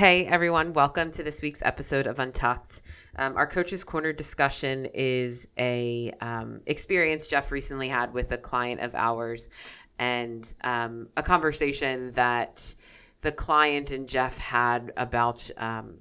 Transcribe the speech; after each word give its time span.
Hey 0.00 0.24
everyone, 0.24 0.72
welcome 0.72 1.10
to 1.10 1.22
this 1.22 1.42
week's 1.42 1.60
episode 1.60 2.06
of 2.06 2.18
Untucked. 2.18 2.80
Um, 3.16 3.36
our 3.36 3.46
Coach's 3.46 3.84
Corner 3.84 4.14
discussion 4.14 4.88
is 4.94 5.46
a 5.58 6.10
um, 6.22 6.62
experience 6.64 7.26
Jeff 7.26 7.52
recently 7.52 7.86
had 7.86 8.14
with 8.14 8.32
a 8.32 8.38
client 8.38 8.80
of 8.80 8.94
ours, 8.94 9.50
and 9.98 10.54
um, 10.64 11.08
a 11.18 11.22
conversation 11.22 12.12
that 12.12 12.74
the 13.20 13.30
client 13.30 13.90
and 13.90 14.08
Jeff 14.08 14.38
had 14.38 14.90
about 14.96 15.50
um, 15.58 15.98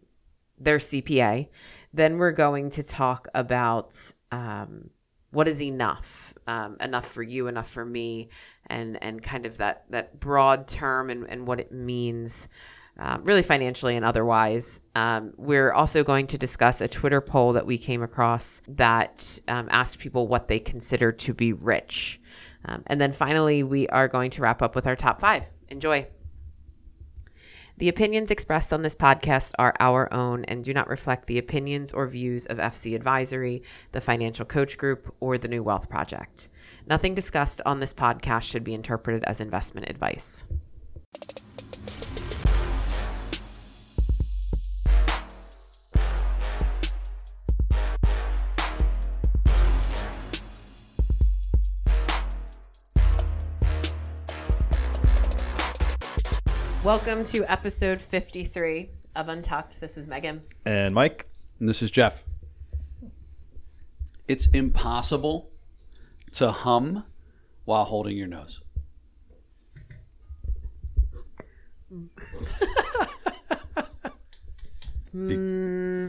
their 0.58 0.78
CPA. 0.78 1.50
Then 1.94 2.18
we're 2.20 2.32
going 2.32 2.70
to 2.70 2.84
talk 2.84 3.28
about 3.36 4.00
um, 4.32 4.92
what 5.32 5.50
is 5.50 5.62
enough, 5.62 6.34
um, 6.48 6.78
enough 6.80 7.12
for 7.12 7.22
you, 7.22 7.48
enough 7.48 7.70
for 7.70 7.84
me, 7.84 8.30
and 8.68 8.98
and 9.04 9.22
kind 9.22 9.46
of 9.46 9.58
that 9.58 9.84
that 9.90 10.22
broad 10.22 10.70
term 10.70 11.10
and, 11.10 11.26
and 11.30 11.46
what 11.46 11.60
it 11.60 11.74
means 11.74 12.48
um, 13.00 13.24
really 13.24 13.42
financially 13.42 13.96
and 13.96 14.06
otherwise. 14.06 14.82
Um, 14.96 15.34
we're 15.38 15.72
also 15.72 16.04
going 16.04 16.28
to 16.28 16.38
discuss 16.38 16.82
a 16.82 16.88
Twitter 16.88 17.22
poll 17.22 17.54
that 17.54 17.66
we 17.66 17.78
came 17.78 18.04
across 18.04 18.62
that 18.68 19.40
um, 19.48 19.70
asked 19.72 20.00
people 20.00 20.28
what 20.28 20.48
they 20.48 20.60
consider 20.60 21.12
to 21.14 21.34
be 21.34 21.54
rich. 21.54 22.20
Um, 22.66 22.84
and 22.88 23.00
then 23.00 23.14
finally, 23.14 23.64
we 23.64 23.88
are 23.88 24.10
going 24.10 24.32
to 24.32 24.42
wrap 24.42 24.62
up 24.62 24.76
with 24.76 24.86
our 24.86 24.98
top 24.98 25.22
five. 25.22 25.46
Enjoy. 25.70 26.06
The 27.78 27.88
opinions 27.88 28.30
expressed 28.30 28.74
on 28.74 28.82
this 28.82 28.96
podcast 28.96 29.54
are 29.58 29.74
our 29.80 30.14
own 30.14 30.44
and 30.46 30.62
do 30.66 30.74
not 30.74 30.90
reflect 30.90 31.28
the 31.28 31.38
opinions 31.38 31.94
or 31.94 32.08
views 32.08 32.46
of 32.48 32.58
FC 32.58 32.94
Advisory, 32.94 33.64
the 33.94 34.02
Financial 34.02 34.46
Coach 34.46 34.78
Group, 34.78 35.16
or 35.22 35.38
the 35.38 35.48
New 35.48 35.64
Wealth 35.64 35.90
Project. 35.90 36.50
Nothing 36.88 37.16
discussed 37.16 37.62
on 37.66 37.80
this 37.80 37.94
podcast 37.94 38.42
should 38.44 38.66
be 38.66 38.74
interpreted 38.74 39.24
as 39.24 39.40
investment 39.40 39.90
advice. 39.90 40.44
Welcome 56.90 57.24
to 57.26 57.46
episode 57.46 58.02
53 58.02 58.90
of 59.16 59.30
Untucked. 59.30 59.80
This 59.80 59.96
is 59.96 60.08
Megan. 60.08 60.42
And 60.66 60.96
Mike, 60.96 61.28
And 61.60 61.70
this 61.70 61.84
is 61.84 61.92
Jeff. 61.92 62.24
It's 64.28 64.48
impossible 64.48 65.52
to 66.32 66.50
hum 66.52 67.04
while 67.66 67.84
holding 67.84 68.18
your 68.18 68.26
nose. 68.26 68.64
Hmm. 71.92 72.08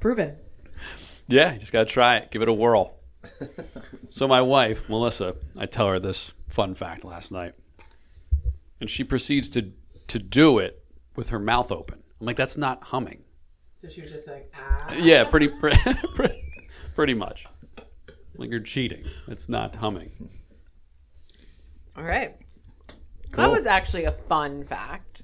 Proven. 0.00 0.34
Yeah, 1.28 1.52
you 1.52 1.60
just 1.60 1.70
got 1.70 1.86
to 1.86 1.92
try 1.92 2.16
it. 2.16 2.32
Give 2.32 2.42
it 2.42 2.48
a 2.48 2.52
whirl. 2.52 2.96
so, 4.10 4.26
my 4.26 4.42
wife, 4.42 4.88
Melissa, 4.88 5.36
I 5.56 5.66
tell 5.66 5.86
her 5.86 6.00
this 6.00 6.34
fun 6.48 6.74
fact 6.74 7.04
last 7.04 7.32
night. 7.32 7.54
And 8.80 8.88
she 8.88 9.04
proceeds 9.04 9.48
to, 9.50 9.72
to 10.08 10.18
do 10.18 10.58
it 10.58 10.84
with 11.16 11.30
her 11.30 11.38
mouth 11.38 11.72
open. 11.72 12.02
I'm 12.20 12.26
like, 12.26 12.36
that's 12.36 12.56
not 12.56 12.82
humming. 12.84 13.24
So 13.80 13.88
she 13.88 14.02
was 14.02 14.10
just 14.10 14.26
like, 14.26 14.52
ah. 14.56 14.92
Yeah, 14.94 15.24
pretty, 15.24 15.48
pretty, 15.60 15.78
pretty 16.94 17.14
much. 17.14 17.46
Like 18.36 18.50
you're 18.50 18.60
cheating. 18.60 19.04
It's 19.26 19.48
not 19.48 19.74
humming. 19.74 20.10
All 21.96 22.04
right. 22.04 22.36
That 23.34 23.50
was 23.50 23.66
actually 23.66 24.04
a 24.04 24.12
fun 24.12 24.64
fact. 24.64 25.22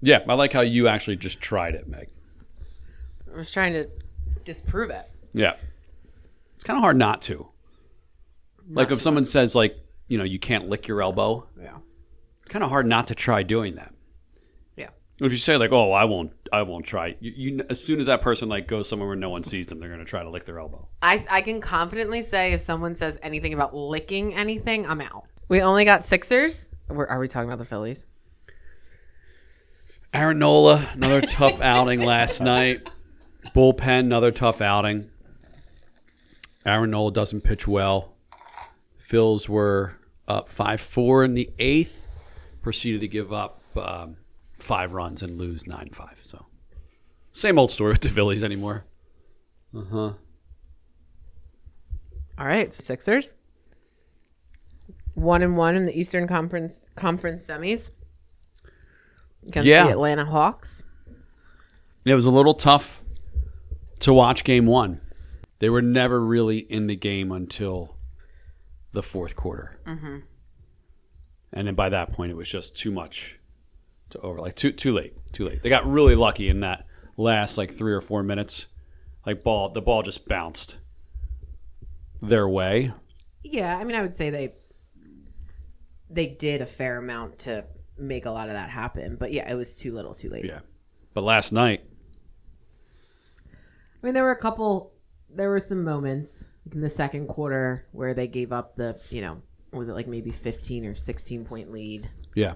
Yeah, 0.00 0.20
I 0.28 0.34
like 0.34 0.52
how 0.52 0.60
you 0.60 0.86
actually 0.86 1.16
just 1.16 1.40
tried 1.40 1.74
it, 1.74 1.88
Meg. 1.88 2.08
I 3.32 3.36
was 3.36 3.50
trying 3.50 3.72
to 3.72 3.88
disprove 4.44 4.90
it. 4.90 5.10
Yeah. 5.32 5.54
It's 6.54 6.64
kind 6.64 6.76
of 6.76 6.82
hard 6.82 6.96
not 6.96 7.22
to. 7.22 7.48
Like 8.70 8.90
if 8.90 9.00
someone 9.00 9.24
says 9.24 9.54
like, 9.54 9.76
you 10.08 10.18
know, 10.18 10.24
you 10.24 10.38
can't 10.38 10.68
lick 10.68 10.88
your 10.88 11.02
elbow, 11.02 11.46
Yeah. 11.60 11.78
kind 12.48 12.62
of 12.64 12.70
hard 12.70 12.86
not 12.86 13.06
to 13.08 13.14
try 13.14 13.42
doing 13.42 13.74
that. 13.76 13.92
Yeah. 14.76 14.88
If 15.20 15.32
you 15.32 15.38
say 15.38 15.56
like, 15.56 15.72
"Oh, 15.72 15.92
I 15.92 16.04
won't 16.04 16.32
I 16.52 16.62
won't 16.62 16.84
try." 16.86 17.16
You, 17.20 17.32
you 17.36 17.60
as 17.68 17.82
soon 17.82 18.00
as 18.00 18.06
that 18.06 18.22
person 18.22 18.48
like 18.48 18.66
goes 18.68 18.88
somewhere 18.88 19.08
where 19.08 19.16
no 19.16 19.30
one 19.30 19.44
sees 19.44 19.66
them, 19.66 19.80
they're 19.80 19.88
going 19.88 20.00
to 20.00 20.06
try 20.06 20.22
to 20.22 20.30
lick 20.30 20.44
their 20.44 20.58
elbow. 20.58 20.88
I, 21.02 21.26
I 21.28 21.40
can 21.42 21.60
confidently 21.60 22.22
say 22.22 22.52
if 22.52 22.60
someone 22.60 22.94
says 22.94 23.18
anything 23.22 23.52
about 23.54 23.74
licking 23.74 24.34
anything, 24.34 24.86
I'm 24.86 25.00
out. 25.00 25.24
We 25.48 25.60
only 25.62 25.84
got 25.84 26.04
Sixers. 26.04 26.68
We're, 26.88 27.06
are 27.06 27.18
we 27.18 27.28
talking 27.28 27.48
about 27.48 27.58
the 27.58 27.64
Phillies? 27.64 28.04
Aaron 30.14 30.38
Nola, 30.38 30.88
another 30.94 31.20
tough 31.20 31.60
outing 31.62 32.00
last 32.02 32.40
night. 32.40 32.88
Bullpen, 33.54 34.00
another 34.00 34.30
tough 34.30 34.60
outing. 34.60 35.10
Aaron 36.64 36.90
Nola 36.90 37.12
doesn't 37.12 37.42
pitch 37.42 37.66
well. 37.68 38.14
Phils 39.08 39.48
were 39.48 39.94
up 40.26 40.48
5 40.48 40.80
4 40.80 41.24
in 41.24 41.34
the 41.34 41.50
eighth, 41.58 42.06
proceeded 42.62 43.00
to 43.00 43.08
give 43.08 43.32
up 43.32 43.60
um, 43.76 44.16
five 44.58 44.92
runs 44.92 45.22
and 45.22 45.38
lose 45.38 45.66
9 45.66 45.90
5. 45.92 46.18
So, 46.22 46.46
same 47.32 47.58
old 47.58 47.70
story 47.70 47.92
with 47.92 48.02
the 48.02 48.08
Phillies 48.10 48.42
anymore. 48.44 48.84
Uh 49.74 49.84
huh. 49.90 50.12
All 52.38 52.46
right, 52.46 52.72
Sixers. 52.72 53.34
One 55.14 55.42
and 55.42 55.56
one 55.56 55.74
in 55.74 55.84
the 55.84 55.98
Eastern 55.98 56.28
Conference 56.28 56.84
Conference 56.94 57.44
semis 57.46 57.90
against 59.46 59.66
Yeah. 59.66 59.84
the 59.84 59.90
Atlanta 59.90 60.24
Hawks. 60.24 60.84
It 62.04 62.14
was 62.14 62.26
a 62.26 62.30
little 62.30 62.54
tough 62.54 63.02
to 64.00 64.12
watch 64.12 64.44
game 64.44 64.66
one. 64.66 65.00
They 65.58 65.68
were 65.68 65.82
never 65.82 66.20
really 66.20 66.58
in 66.58 66.86
the 66.86 66.94
game 66.94 67.32
until 67.32 67.96
the 68.98 69.02
fourth 69.04 69.36
quarter. 69.36 69.80
Mm-hmm. 69.86 70.18
And 71.52 71.68
then 71.68 71.76
by 71.76 71.88
that 71.90 72.12
point, 72.12 72.32
it 72.32 72.36
was 72.36 72.50
just 72.50 72.74
too 72.74 72.90
much 72.90 73.38
to 74.10 74.18
over. 74.18 74.40
Like, 74.40 74.56
too, 74.56 74.72
too 74.72 74.92
late. 74.92 75.14
Too 75.30 75.44
late. 75.44 75.62
They 75.62 75.68
got 75.68 75.86
really 75.86 76.16
lucky 76.16 76.48
in 76.48 76.60
that 76.60 76.84
last, 77.16 77.56
like, 77.56 77.72
three 77.72 77.92
or 77.92 78.00
four 78.00 78.24
minutes. 78.24 78.66
Like, 79.24 79.44
ball, 79.44 79.68
the 79.68 79.80
ball 79.80 80.02
just 80.02 80.26
bounced 80.26 80.78
their 82.20 82.48
way. 82.48 82.92
Yeah, 83.44 83.76
I 83.76 83.84
mean, 83.84 83.94
I 83.94 84.02
would 84.02 84.16
say 84.16 84.30
they 84.30 84.54
they 86.10 86.26
did 86.26 86.60
a 86.60 86.66
fair 86.66 86.98
amount 86.98 87.38
to 87.40 87.66
make 87.96 88.26
a 88.26 88.30
lot 88.32 88.48
of 88.48 88.54
that 88.54 88.68
happen, 88.68 89.14
but 89.14 89.30
yeah, 89.32 89.48
it 89.48 89.54
was 89.54 89.74
too 89.74 89.92
little, 89.92 90.12
too 90.12 90.28
late. 90.28 90.44
Yeah. 90.44 90.60
But 91.14 91.22
last 91.22 91.52
night, 91.52 91.84
I 93.46 94.06
mean, 94.06 94.14
there 94.14 94.24
were 94.24 94.32
a 94.32 94.40
couple. 94.40 94.92
There 95.30 95.50
were 95.50 95.60
some 95.60 95.84
moments 95.84 96.44
in 96.72 96.80
the 96.80 96.90
second 96.90 97.28
quarter 97.28 97.86
where 97.92 98.14
they 98.14 98.26
gave 98.26 98.52
up 98.52 98.76
the, 98.76 98.98
you 99.10 99.20
know, 99.20 99.42
was 99.72 99.88
it 99.88 99.92
like 99.92 100.06
maybe 100.06 100.30
fifteen 100.30 100.86
or 100.86 100.94
sixteen 100.94 101.44
point 101.44 101.70
lead, 101.70 102.08
yeah. 102.34 102.54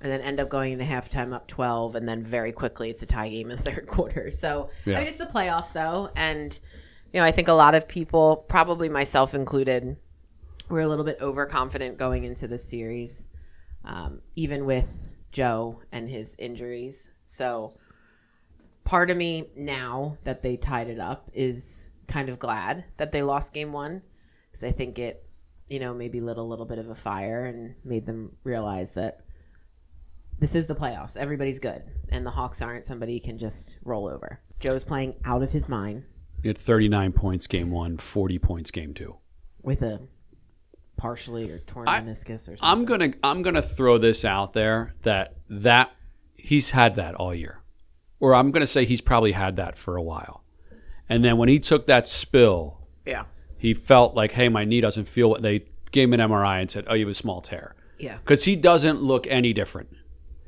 and 0.00 0.12
then 0.12 0.20
end 0.20 0.40
up 0.40 0.48
going 0.48 0.72
into 0.72 0.84
halftime 0.84 1.32
up 1.32 1.46
twelve, 1.48 1.94
and 1.94 2.08
then 2.08 2.22
very 2.22 2.52
quickly 2.52 2.90
it's 2.90 3.02
a 3.02 3.06
tie 3.06 3.28
game 3.28 3.50
in 3.50 3.56
the 3.56 3.62
third 3.70 3.86
quarter. 3.86 4.30
So 4.30 4.70
Yeah. 4.84 4.96
I 4.96 5.00
mean, 5.00 5.08
it's 5.08 5.18
the 5.18 5.26
playoffs 5.26 5.72
though, 5.72 6.10
and 6.14 6.58
you 7.12 7.20
know, 7.20 7.26
I 7.26 7.32
think 7.32 7.48
a 7.48 7.52
lot 7.52 7.74
of 7.74 7.86
people, 7.86 8.44
probably 8.48 8.88
myself 8.88 9.34
included, 9.34 9.96
were 10.68 10.80
a 10.80 10.88
little 10.88 11.04
bit 11.04 11.18
overconfident 11.20 11.96
going 11.96 12.24
into 12.24 12.48
this 12.48 12.68
series, 12.68 13.28
um, 13.84 14.20
even 14.34 14.66
with 14.66 15.10
Joe 15.30 15.80
and 15.92 16.08
his 16.08 16.34
injuries. 16.38 17.08
So 17.28 17.74
part 18.82 19.10
of 19.10 19.16
me 19.16 19.50
now 19.56 20.18
that 20.24 20.42
they 20.42 20.56
tied 20.56 20.88
it 20.88 20.98
up 20.98 21.30
is 21.32 21.88
kind 22.08 22.28
of 22.28 22.38
glad 22.38 22.84
that 22.96 23.12
they 23.12 23.22
lost 23.22 23.52
game 23.52 23.72
one 23.72 24.02
because 24.50 24.64
I 24.64 24.72
think 24.72 24.98
it, 24.98 25.26
you 25.68 25.78
know, 25.80 25.94
maybe 25.94 26.20
lit 26.20 26.36
a 26.38 26.42
little 26.42 26.66
bit 26.66 26.78
of 26.78 26.88
a 26.90 26.94
fire 26.94 27.44
and 27.46 27.74
made 27.84 28.06
them 28.06 28.36
realize 28.44 28.92
that 28.92 29.20
this 30.38 30.54
is 30.54 30.66
the 30.66 30.74
playoffs. 30.74 31.16
Everybody's 31.16 31.58
good, 31.58 31.82
and 32.10 32.26
the 32.26 32.30
Hawks 32.30 32.60
aren't 32.60 32.86
somebody 32.86 33.20
can 33.20 33.38
just 33.38 33.78
roll 33.84 34.08
over. 34.08 34.40
Joe's 34.60 34.84
playing 34.84 35.14
out 35.24 35.42
of 35.42 35.52
his 35.52 35.68
mind 35.68 36.04
He 36.42 36.48
had 36.48 36.58
39 36.58 37.12
points 37.12 37.46
game 37.46 37.70
one, 37.70 37.98
40 37.98 38.38
points 38.38 38.70
game 38.70 38.94
two. 38.94 39.16
with 39.62 39.82
a 39.82 40.00
partially 40.96 41.50
or 41.50 41.58
torn 41.60 41.88
I- 41.88 42.00
meniscus 42.00 42.42
or 42.48 42.56
something. 42.56 42.58
I'm 42.62 42.84
gonna 42.84 43.12
I'm 43.22 43.42
gonna 43.42 43.62
throw 43.62 43.98
this 43.98 44.24
out 44.24 44.52
there 44.52 44.94
that 45.02 45.36
that 45.48 45.90
he's 46.36 46.70
had 46.70 46.96
that 46.96 47.14
all 47.16 47.34
year, 47.34 47.62
or 48.20 48.34
I'm 48.34 48.50
gonna 48.52 48.66
say 48.66 48.84
he's 48.84 49.00
probably 49.00 49.32
had 49.32 49.56
that 49.56 49.76
for 49.76 49.96
a 49.96 50.02
while, 50.02 50.43
and 51.08 51.24
then 51.24 51.36
when 51.38 51.48
he 51.48 51.58
took 51.58 51.86
that 51.86 52.06
spill, 52.08 52.78
yeah, 53.06 53.24
he 53.58 53.74
felt 53.74 54.14
like, 54.14 54.32
hey, 54.32 54.48
my 54.48 54.64
knee 54.64 54.80
doesn't 54.80 55.08
feel 55.08 55.28
what 55.30 55.42
they 55.42 55.64
gave 55.90 56.12
him 56.12 56.18
an 56.20 56.30
MRI 56.30 56.60
and 56.60 56.70
said, 56.70 56.84
oh, 56.88 56.94
you 56.94 57.04
have 57.06 57.10
a 57.10 57.14
small 57.14 57.40
tear, 57.40 57.74
yeah. 57.98 58.16
because 58.18 58.44
he 58.44 58.56
doesn't 58.56 59.00
look 59.00 59.26
any 59.28 59.52
different. 59.52 59.88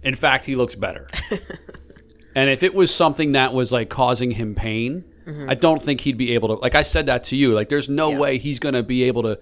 In 0.02 0.14
fact, 0.14 0.44
he 0.44 0.56
looks 0.56 0.74
better. 0.74 1.08
and 2.34 2.50
if 2.50 2.62
it 2.62 2.74
was 2.74 2.94
something 2.94 3.32
that 3.32 3.52
was 3.52 3.72
like 3.72 3.88
causing 3.88 4.30
him 4.30 4.54
pain, 4.54 5.04
mm-hmm. 5.26 5.48
I 5.50 5.54
don't 5.54 5.80
think 5.82 6.00
he'd 6.02 6.18
be 6.18 6.34
able 6.34 6.48
to. 6.48 6.54
Like 6.54 6.74
I 6.74 6.82
said 6.82 7.06
that 7.06 7.24
to 7.24 7.36
you, 7.36 7.54
like 7.54 7.68
there's 7.68 7.88
no 7.88 8.10
Yeah. 8.10 8.18
way 8.18 8.38
he's 8.38 8.58
gonna 8.58 8.82
be 8.82 9.04
able 9.04 9.22
to 9.24 9.40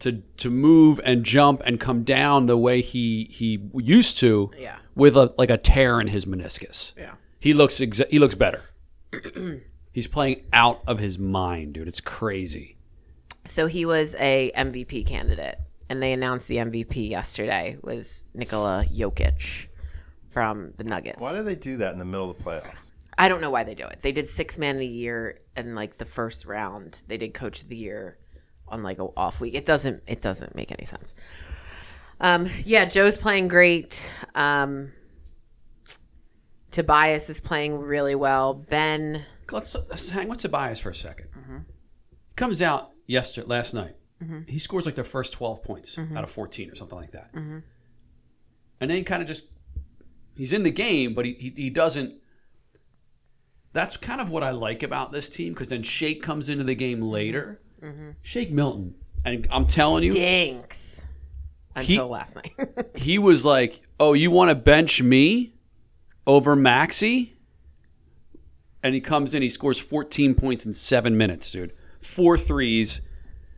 to 0.00 0.22
to 0.38 0.50
move 0.50 1.00
and 1.04 1.24
jump 1.24 1.62
and 1.64 1.78
come 1.78 2.02
down 2.02 2.46
the 2.46 2.56
way 2.56 2.80
he 2.80 3.28
he 3.30 3.60
used 3.74 4.18
to 4.18 4.50
Yeah. 4.58 4.76
with 4.94 5.16
a 5.16 5.32
like 5.38 5.50
a 5.50 5.56
tear 5.58 6.00
in 6.00 6.06
his 6.08 6.24
meniscus. 6.24 6.92
Yeah. 6.96 7.12
He 7.40 7.52
looks 7.52 7.76
exa- 7.80 8.08
he 8.10 8.18
looks 8.18 8.34
better. 8.34 8.60
He's 9.94 10.08
playing 10.08 10.42
out 10.52 10.82
of 10.88 10.98
his 10.98 11.20
mind, 11.20 11.74
dude. 11.74 11.86
It's 11.86 12.00
crazy. 12.00 12.76
So 13.46 13.68
he 13.68 13.86
was 13.86 14.16
a 14.18 14.50
MVP 14.56 15.06
candidate, 15.06 15.56
and 15.88 16.02
they 16.02 16.12
announced 16.12 16.48
the 16.48 16.56
MVP 16.56 17.08
yesterday 17.08 17.78
was 17.80 18.24
Nikola 18.34 18.86
Jokic 18.92 19.68
from 20.32 20.72
the 20.78 20.82
Nuggets. 20.82 21.20
Why 21.20 21.32
do 21.36 21.44
they 21.44 21.54
do 21.54 21.76
that 21.76 21.92
in 21.92 22.00
the 22.00 22.04
middle 22.04 22.28
of 22.28 22.36
the 22.36 22.42
playoffs? 22.42 22.90
I 23.16 23.28
don't 23.28 23.40
know 23.40 23.50
why 23.50 23.62
they 23.62 23.76
do 23.76 23.86
it. 23.86 24.00
They 24.02 24.10
did 24.10 24.28
six 24.28 24.58
man 24.58 24.74
of 24.74 24.80
the 24.80 24.86
year 24.86 25.38
in 25.56 25.74
like 25.74 25.98
the 25.98 26.04
first 26.04 26.44
round. 26.44 26.98
They 27.06 27.16
did 27.16 27.32
coach 27.32 27.62
of 27.62 27.68
the 27.68 27.76
year 27.76 28.18
on 28.66 28.82
like 28.82 28.98
a 28.98 29.06
off 29.16 29.38
week. 29.38 29.54
It 29.54 29.64
doesn't 29.64 30.02
it 30.08 30.20
doesn't 30.20 30.56
make 30.56 30.72
any 30.72 30.86
sense. 30.86 31.14
Um, 32.18 32.50
yeah, 32.64 32.84
Joe's 32.84 33.16
playing 33.16 33.46
great. 33.46 34.04
Um, 34.34 34.90
Tobias 36.72 37.30
is 37.30 37.40
playing 37.40 37.78
really 37.78 38.16
well. 38.16 38.54
Ben, 38.54 39.24
Let's, 39.50 39.74
let's 39.74 40.10
hang 40.10 40.28
with 40.28 40.38
Tobias 40.38 40.80
for 40.80 40.90
a 40.90 40.92
2nd 40.92 41.26
mm-hmm. 41.28 41.58
Comes 42.36 42.60
out 42.60 42.90
yesterday, 43.06 43.46
last 43.46 43.74
night. 43.74 43.96
Mm-hmm. 44.22 44.40
He 44.48 44.58
scores 44.58 44.86
like 44.86 44.94
the 44.94 45.04
first 45.04 45.32
twelve 45.32 45.62
points 45.62 45.96
mm-hmm. 45.96 46.16
out 46.16 46.24
of 46.24 46.30
fourteen 46.30 46.70
or 46.70 46.74
something 46.74 46.98
like 46.98 47.10
that, 47.12 47.30
and 47.34 47.62
then 48.80 48.90
he 48.90 49.02
kind 49.02 49.22
of 49.22 49.28
just 49.28 49.42
he's 50.36 50.52
in 50.52 50.62
the 50.62 50.70
game, 50.70 51.14
but 51.14 51.24
he, 51.24 51.32
he 51.34 51.52
he 51.56 51.70
doesn't. 51.70 52.14
That's 53.72 53.96
kind 53.96 54.20
of 54.20 54.30
what 54.30 54.44
I 54.44 54.50
like 54.52 54.82
about 54.82 55.10
this 55.10 55.28
team 55.28 55.52
because 55.52 55.68
then 55.68 55.82
Shake 55.82 56.22
comes 56.22 56.48
into 56.48 56.64
the 56.64 56.76
game 56.76 57.02
later. 57.02 57.60
Shake 58.22 58.50
Milton, 58.50 58.94
and 59.24 59.46
I'm 59.50 59.66
telling 59.66 60.04
you, 60.04 60.12
stinks 60.12 61.06
until 61.74 62.08
last 62.08 62.36
night. 62.36 62.54
he 62.94 63.18
was 63.18 63.44
like, 63.44 63.82
"Oh, 63.98 64.12
you 64.12 64.30
want 64.30 64.50
to 64.50 64.54
bench 64.54 65.02
me 65.02 65.54
over 66.26 66.56
Maxey?" 66.56 67.33
And 68.84 68.94
he 68.94 69.00
comes 69.00 69.34
in, 69.34 69.42
he 69.42 69.48
scores 69.48 69.78
14 69.78 70.34
points 70.34 70.64
in 70.66 70.72
seven 70.72 71.16
minutes, 71.16 71.50
dude. 71.50 71.72
Four 72.00 72.38
threes. 72.38 73.00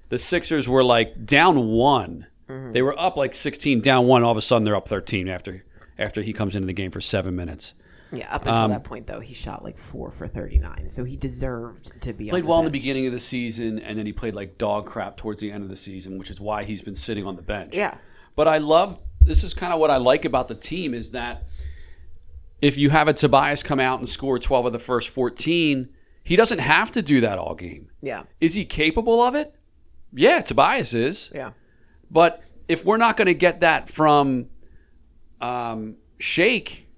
The 0.08 0.18
Sixers 0.18 0.68
were 0.68 0.84
like 0.84 1.26
down 1.26 1.66
one. 1.68 2.26
They 2.48 2.80
were 2.80 2.98
up 2.98 3.16
like 3.16 3.34
16, 3.34 3.80
down 3.80 4.06
one. 4.06 4.22
All 4.22 4.30
of 4.30 4.36
a 4.38 4.40
sudden, 4.40 4.62
they're 4.62 4.76
up 4.76 4.86
13 4.86 5.28
after 5.28 5.64
after 5.98 6.22
he 6.22 6.32
comes 6.32 6.54
into 6.54 6.66
the 6.66 6.72
game 6.72 6.92
for 6.92 7.00
seven 7.00 7.34
minutes. 7.34 7.74
yeah, 8.12 8.32
up 8.32 8.42
until 8.42 8.54
Um, 8.54 8.70
that 8.70 8.84
point 8.84 9.08
though, 9.08 9.18
he 9.18 9.34
shot 9.34 9.64
like 9.64 9.76
four 9.78 10.12
for 10.12 10.28
thirty 10.28 10.58
nine, 10.58 10.88
so 10.88 11.02
he 11.02 11.16
deserved 11.16 11.90
to 12.02 12.12
be. 12.12 12.28
Played 12.30 12.44
well 12.44 12.60
in 12.60 12.64
the 12.64 12.70
beginning 12.70 13.06
of 13.06 13.12
the 13.12 13.18
season, 13.18 13.80
and 13.80 13.98
then 13.98 14.06
he 14.06 14.12
played 14.12 14.34
like 14.36 14.58
dog 14.58 14.86
crap 14.86 15.16
towards 15.16 15.40
the 15.40 15.50
end 15.50 15.64
of 15.64 15.70
the 15.70 15.76
season, 15.76 16.18
which 16.18 16.30
is 16.30 16.40
why 16.40 16.62
he's 16.62 16.82
been 16.82 16.94
sitting 16.94 17.26
on 17.26 17.34
the 17.34 17.42
bench. 17.42 17.74
Yeah. 17.74 17.96
But 18.36 18.46
I 18.46 18.58
love 18.58 19.00
this 19.22 19.42
is 19.42 19.54
kind 19.54 19.72
of 19.72 19.80
what 19.80 19.90
I 19.90 19.96
like 19.96 20.24
about 20.24 20.46
the 20.46 20.54
team 20.54 20.94
is 20.94 21.10
that 21.10 21.42
if 22.62 22.76
you 22.78 22.90
have 22.90 23.08
a 23.08 23.12
Tobias 23.12 23.62
come 23.62 23.80
out 23.80 23.98
and 23.98 24.08
score 24.08 24.38
12 24.38 24.66
of 24.66 24.72
the 24.72 24.78
first 24.78 25.08
14, 25.10 25.88
he 26.22 26.36
doesn't 26.36 26.58
have 26.60 26.90
to 26.92 27.02
do 27.02 27.20
that 27.20 27.38
all 27.38 27.54
game. 27.54 27.90
Yeah, 28.02 28.24
Is 28.40 28.54
he 28.54 28.64
capable 28.64 29.20
of 29.22 29.34
it? 29.34 29.54
Yeah, 30.12 30.40
Tobias 30.40 30.94
is. 30.94 31.30
yeah, 31.34 31.50
But 32.10 32.42
if 32.68 32.84
we're 32.84 32.96
not 32.96 33.16
going 33.16 33.26
to 33.26 33.34
get 33.34 33.60
that 33.60 33.88
from 33.90 34.46
um, 35.40 35.96
Shake, 36.18 36.88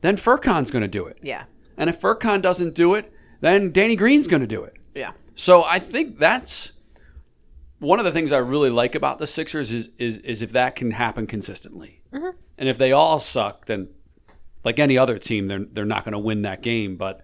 then 0.00 0.16
Furkan's 0.16 0.70
going 0.70 0.82
to 0.82 0.88
do 0.88 1.06
it. 1.06 1.18
yeah, 1.22 1.44
And 1.76 1.90
if 1.90 2.00
Furkan 2.00 2.40
doesn't 2.42 2.74
do 2.74 2.94
it, 2.94 3.12
then 3.40 3.72
Danny 3.72 3.96
Green's 3.96 4.28
going 4.28 4.40
to 4.42 4.46
do 4.46 4.62
it. 4.62 4.74
yeah. 4.94 5.12
So 5.34 5.64
I 5.64 5.78
think 5.78 6.18
that's 6.18 6.72
one 7.78 7.98
of 7.98 8.04
the 8.04 8.12
things 8.12 8.32
I 8.32 8.38
really 8.38 8.68
like 8.70 8.94
about 8.94 9.18
the 9.18 9.26
Sixers 9.26 9.72
is 9.72 9.88
is, 9.98 10.18
is 10.18 10.42
if 10.42 10.52
that 10.52 10.76
can 10.76 10.90
happen 10.90 11.26
consistently. 11.26 12.02
And 12.12 12.68
if 12.68 12.76
they 12.76 12.92
all 12.92 13.18
suck, 13.18 13.64
then 13.64 13.88
like 14.64 14.78
any 14.78 14.96
other 14.98 15.18
team, 15.18 15.48
they're 15.48 15.64
they're 15.70 15.84
not 15.84 16.04
going 16.04 16.12
to 16.12 16.18
win 16.18 16.42
that 16.42 16.62
game. 16.62 16.96
But 16.96 17.22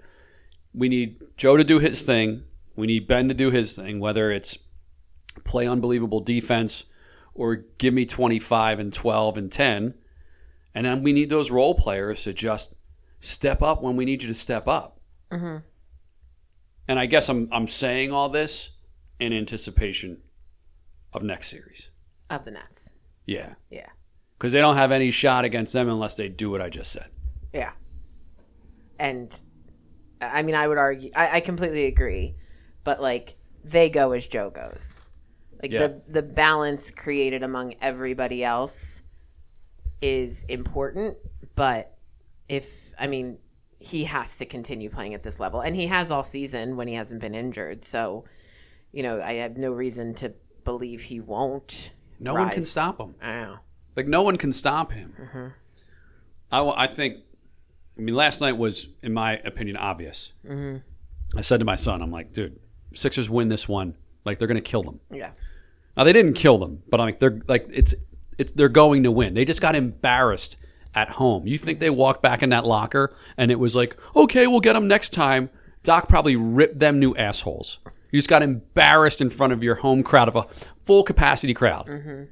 we 0.75 0.88
need 0.88 1.23
Joe 1.37 1.56
to 1.56 1.64
do 1.64 1.79
his 1.79 2.05
thing. 2.05 2.44
We 2.76 2.87
need 2.87 3.06
Ben 3.06 3.29
to 3.29 3.35
do 3.35 3.50
his 3.50 3.75
thing, 3.76 4.00
whether 4.00 4.31
it's 4.31 4.58
play 5.44 5.67
unbelievable 5.67 6.20
defense 6.20 6.85
or 7.35 7.56
give 7.79 7.94
me 7.94 8.05
25 8.05 8.79
and 8.81 8.93
12 8.93 9.37
and 9.37 9.52
10. 9.52 9.94
And 10.75 10.87
then 10.87 11.02
we 11.02 11.12
need 11.12 11.31
those 11.31 11.50
role 11.50 11.75
players 11.75 12.25
to 12.25 12.32
just 12.32 12.75
step 13.20 13.62
up 13.62 13.82
when 13.82 13.96
we 13.96 14.05
need 14.05 14.23
you 14.23 14.29
to 14.29 14.34
step 14.34 14.69
up. 14.69 15.00
Mm-hmm. 15.32 15.58
And 16.88 16.99
I 16.99 17.06
guess 17.06 17.29
I'm 17.29 17.49
I'm 17.52 17.69
saying 17.69 18.12
all 18.12 18.29
this 18.29 18.70
in 19.19 19.32
anticipation 19.32 20.23
of 21.12 21.23
next 21.23 21.49
series. 21.49 21.91
Of 22.31 22.44
the 22.44 22.50
Nets. 22.50 22.91
Yeah. 23.26 23.55
Yeah, 23.70 23.88
Because 24.38 24.52
they 24.52 24.61
don't 24.61 24.76
have 24.76 24.93
any 24.93 25.11
shot 25.11 25.44
against 25.44 25.73
them 25.73 25.88
unless 25.88 26.14
they 26.14 26.29
do 26.29 26.50
what 26.50 26.62
I 26.62 26.70
just 26.70 26.93
said. 26.93 27.11
Yeah. 27.52 27.72
And 28.98 29.38
I 30.20 30.42
mean, 30.42 30.54
I 30.54 30.66
would 30.66 30.78
argue. 30.78 31.10
I, 31.14 31.36
I 31.36 31.40
completely 31.40 31.86
agree, 31.86 32.34
but 32.84 33.00
like 33.00 33.36
they 33.64 33.88
go 33.90 34.12
as 34.12 34.26
Joe 34.26 34.50
goes. 34.50 34.98
Like 35.62 35.72
Yeah. 35.72 35.86
the 35.88 36.02
the 36.08 36.22
balance 36.22 36.90
created 36.90 37.42
among 37.42 37.74
everybody 37.80 38.44
else 38.44 39.02
is 40.00 40.44
important, 40.48 41.16
but 41.54 41.96
if 42.48 42.94
I 42.98 43.06
mean 43.06 43.38
he 43.80 44.04
has 44.04 44.38
to 44.38 44.46
continue 44.46 44.90
playing 44.90 45.14
at 45.14 45.22
this 45.22 45.38
level, 45.38 45.60
and 45.60 45.74
he 45.76 45.86
has 45.86 46.10
all 46.10 46.22
season 46.24 46.76
when 46.76 46.88
he 46.88 46.94
hasn't 46.94 47.20
been 47.20 47.34
injured. 47.34 47.84
So, 47.84 48.24
you 48.92 49.02
know, 49.04 49.20
I 49.22 49.34
have 49.34 49.56
no 49.56 49.70
reason 49.70 50.14
to 50.14 50.32
believe 50.64 51.02
he 51.02 51.20
won't. 51.20 51.92
No 52.18 52.34
one 52.34 52.50
can 52.50 52.64
stop 52.64 52.98
him. 52.98 53.14
I 53.22 53.32
know. 53.32 53.58
Like 53.94 54.06
no 54.08 54.22
one 54.22 54.36
can 54.36 54.52
stop 54.52 54.92
him. 54.92 55.14
Mm-hmm. 55.20 55.46
I, 56.50 56.84
I 56.84 56.86
think. 56.88 57.18
I 57.98 58.02
mean, 58.02 58.14
last 58.14 58.40
night 58.40 58.56
was, 58.56 58.86
in 59.02 59.12
my 59.12 59.38
opinion, 59.38 59.76
obvious. 59.76 60.32
Mm-hmm. 60.46 61.38
I 61.38 61.40
said 61.42 61.58
to 61.58 61.64
my 61.66 61.76
son, 61.76 62.00
"I'm 62.00 62.10
like, 62.12 62.32
dude, 62.32 62.58
Sixers 62.94 63.28
win 63.28 63.48
this 63.48 63.68
one. 63.68 63.94
Like 64.24 64.38
they're 64.38 64.48
going 64.48 64.56
to 64.62 64.70
kill 64.70 64.82
them." 64.82 65.00
Yeah, 65.12 65.30
Now 65.96 66.04
they 66.04 66.12
didn't 66.12 66.34
kill 66.34 66.58
them, 66.58 66.82
but 66.88 67.00
I'm 67.00 67.06
like 67.06 67.18
they're 67.18 67.40
like 67.48 67.66
it's 67.70 67.94
it's 68.38 68.52
they're 68.52 68.68
going 68.68 69.02
to 69.04 69.10
win. 69.10 69.34
They 69.34 69.44
just 69.44 69.60
got 69.60 69.74
embarrassed 69.74 70.56
at 70.94 71.10
home. 71.10 71.46
You 71.46 71.58
think 71.58 71.80
they 71.80 71.90
walked 71.90 72.22
back 72.22 72.42
in 72.42 72.50
that 72.50 72.64
locker 72.64 73.14
and 73.36 73.50
it 73.50 73.58
was 73.58 73.76
like, 73.76 73.96
okay, 74.16 74.46
we'll 74.46 74.60
get 74.60 74.72
them 74.72 74.88
next 74.88 75.12
time. 75.12 75.50
Doc 75.82 76.08
probably 76.08 76.34
ripped 76.36 76.78
them 76.78 76.98
new 76.98 77.14
assholes. 77.16 77.78
You 78.10 78.18
just 78.18 78.28
got 78.28 78.42
embarrassed 78.42 79.20
in 79.20 79.28
front 79.28 79.52
of 79.52 79.62
your 79.62 79.74
home 79.76 80.02
crowd 80.02 80.28
of 80.28 80.36
a 80.36 80.46
full 80.84 81.02
capacity 81.02 81.52
crowd. 81.52 81.86
Mm-hmm. 81.88 82.22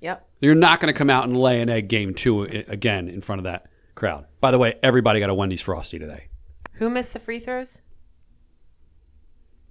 yep. 0.00 0.26
You're 0.40 0.54
not 0.54 0.80
going 0.80 0.92
to 0.92 0.96
come 0.98 1.10
out 1.10 1.24
and 1.24 1.36
lay 1.36 1.60
an 1.60 1.68
egg 1.68 1.88
game 1.88 2.14
two 2.14 2.44
i- 2.44 2.64
again 2.68 3.08
in 3.08 3.20
front 3.20 3.40
of 3.40 3.44
that 3.44 3.66
crowd. 4.04 4.26
By 4.42 4.50
the 4.50 4.58
way, 4.58 4.74
everybody 4.82 5.18
got 5.18 5.30
a 5.30 5.34
Wendy's 5.34 5.62
Frosty 5.62 5.98
today. 5.98 6.28
Who 6.74 6.90
missed 6.90 7.14
the 7.14 7.18
free 7.18 7.38
throws? 7.38 7.80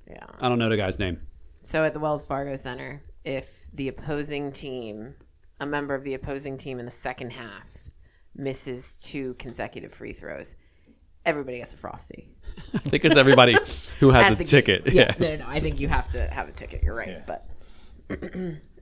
Yeah. 0.10 0.26
I 0.40 0.50
don't 0.50 0.58
know 0.58 0.70
the 0.70 0.78
guy's 0.78 0.98
name. 0.98 1.20
So 1.62 1.84
at 1.84 1.94
the 1.94 2.00
Wells 2.00 2.26
Fargo 2.26 2.56
Center, 2.56 3.04
if 3.24 3.68
the 3.76 3.90
opposing 3.90 4.52
team, 4.52 5.14
a 5.60 5.68
member 5.68 5.94
of 5.94 6.04
the 6.04 6.16
opposing 6.16 6.58
team 6.58 6.80
in 6.80 6.86
the 6.86 6.92
second 6.92 7.30
half, 7.30 7.68
misses 8.36 8.96
two 9.04 9.36
consecutive 9.36 9.94
free 9.94 10.14
throws, 10.14 10.56
everybody 11.28 11.60
gets 11.60 11.76
a 11.76 11.78
frosty. 11.78 12.36
I 12.74 12.80
think 12.80 13.06
it's 13.06 13.18
everybody 13.18 13.56
who 14.00 14.10
has 14.10 14.26
At 14.32 14.32
a 14.32 14.36
the- 14.38 14.44
ticket. 14.46 14.92
Yeah, 14.92 15.14
Yeah. 15.20 15.36
no, 15.38 15.46
no, 15.46 15.46
I 15.48 15.60
think 15.60 15.80
you 15.80 15.88
have 15.90 16.10
to 16.10 16.26
have 16.28 16.50
a 16.50 16.52
ticket. 16.54 16.82
You're 16.82 16.96
right, 16.96 17.24
but 17.28 17.48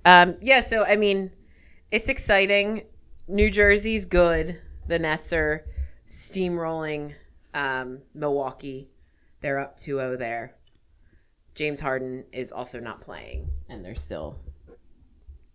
um, 0.05 0.35
yeah. 0.41 0.61
So 0.61 0.85
I 0.85 0.95
mean, 0.95 1.29
it's 1.91 2.07
exciting. 2.07 2.83
New 3.27 3.51
Jersey's 3.51 4.05
good. 4.05 4.57
The 4.91 4.99
Nets 4.99 5.31
are 5.31 5.63
steamrolling 6.05 7.13
um, 7.53 7.99
Milwaukee. 8.13 8.89
They're 9.39 9.57
up 9.57 9.77
2-0 9.77 10.19
there. 10.19 10.55
James 11.55 11.79
Harden 11.79 12.25
is 12.33 12.51
also 12.51 12.77
not 12.77 12.99
playing, 12.99 13.49
and 13.69 13.85
they're 13.85 13.95
still 13.95 14.37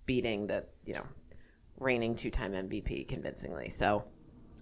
beating 0.06 0.46
the 0.46 0.64
you 0.86 0.94
know 0.94 1.04
reigning 1.78 2.16
two-time 2.16 2.52
MVP 2.52 3.08
convincingly. 3.08 3.68
So 3.68 4.04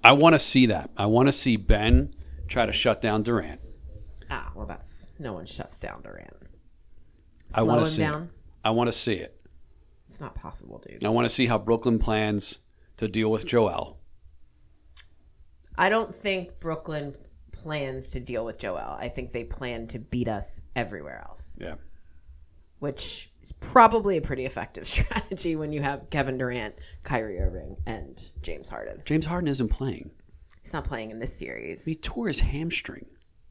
I 0.02 0.10
want 0.10 0.32
to 0.32 0.40
see 0.40 0.66
that. 0.66 0.90
I 0.96 1.06
want 1.06 1.28
to 1.28 1.32
see 1.32 1.56
Ben 1.56 2.12
try 2.48 2.66
to 2.66 2.72
shut 2.72 3.00
down 3.00 3.22
Durant. 3.22 3.60
ah, 4.28 4.50
well, 4.56 4.66
that's 4.66 5.10
no 5.20 5.34
one 5.34 5.46
shuts 5.46 5.78
down 5.78 6.02
Durant. 6.02 6.34
I 7.54 7.58
Slow 7.58 7.64
want 7.66 7.78
him 7.78 7.84
to 7.84 7.90
see 7.92 8.02
down. 8.02 8.22
it. 8.24 8.28
I 8.64 8.70
want 8.70 8.88
to 8.88 8.92
see 8.92 9.14
it. 9.14 9.40
It's 10.10 10.18
not 10.20 10.34
possible, 10.34 10.82
dude. 10.84 11.04
I 11.04 11.10
want 11.10 11.26
to 11.26 11.32
see 11.32 11.46
how 11.46 11.58
Brooklyn 11.58 12.00
plans 12.00 12.58
to 12.96 13.06
deal 13.06 13.30
with 13.30 13.46
Joel. 13.46 14.00
I 15.76 15.88
don't 15.88 16.14
think 16.14 16.60
Brooklyn 16.60 17.14
plans 17.52 18.10
to 18.10 18.20
deal 18.20 18.44
with 18.44 18.58
Joel. 18.58 18.96
I 18.98 19.08
think 19.08 19.32
they 19.32 19.44
plan 19.44 19.86
to 19.88 19.98
beat 19.98 20.28
us 20.28 20.62
everywhere 20.76 21.24
else, 21.28 21.56
Yeah. 21.60 21.74
which 22.78 23.30
is 23.42 23.52
probably 23.52 24.16
a 24.16 24.20
pretty 24.20 24.44
effective 24.44 24.86
strategy 24.94 25.56
when 25.56 25.72
you 25.72 25.82
have 25.82 26.08
Kevin 26.10 26.38
Durant, 26.38 26.74
Kyrie 27.02 27.40
Irving, 27.40 27.76
and 27.86 28.20
James 28.42 28.68
Harden. 28.68 29.02
James 29.04 29.26
Harden 29.26 29.48
isn't 29.48 29.68
playing. 29.68 30.10
He's 30.62 30.72
not 30.72 30.84
playing 30.84 31.10
in 31.10 31.18
this 31.18 31.36
series. 31.36 31.84
He 31.84 31.94
tore 31.94 32.28
his 32.28 32.40
hamstring. 32.40 33.06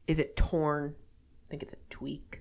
Is 0.08 0.18
it 0.18 0.36
torn? 0.36 0.94
I 0.96 1.50
think 1.50 1.62
it's 1.62 1.72
a 1.74 1.78
tweak. 1.90 2.40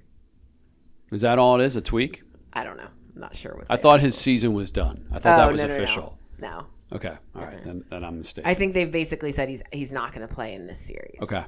Is 1.12 1.22
that 1.22 1.38
all 1.38 1.60
it 1.60 1.64
is? 1.64 1.76
A 1.76 1.82
tweak? 1.82 2.24
I 2.54 2.64
don't 2.64 2.78
know. 2.78 2.88
I'm 3.16 3.22
not 3.22 3.36
sure 3.36 3.54
what. 3.56 3.68
I 3.70 3.78
thought 3.78 4.00
his 4.02 4.18
season 4.18 4.54
was 4.54 4.72
done. 4.72 5.06
I 5.12 5.20
thought 5.20 5.40
Oh, 5.40 5.46
that 5.46 5.52
was 5.52 5.62
no, 5.62 5.68
no, 5.68 5.78
no. 5.78 5.84
official. 5.84 6.18
No. 6.40 6.66
Okay, 6.94 7.14
all 7.36 7.42
right, 7.44 7.64
then, 7.64 7.84
then 7.90 8.04
I'm 8.04 8.18
mistaken. 8.20 8.50
I 8.50 8.54
think 8.54 8.74
they've 8.76 8.92
basically 8.92 9.32
said 9.32 9.50
he's 9.50 9.64
he's 9.72 9.92
not 9.92 10.14
going 10.14 10.28
to 10.28 10.34
play 10.34 10.54
in 10.54 10.68
this 10.68 10.80
series. 10.80 11.18
okay, 11.22 11.44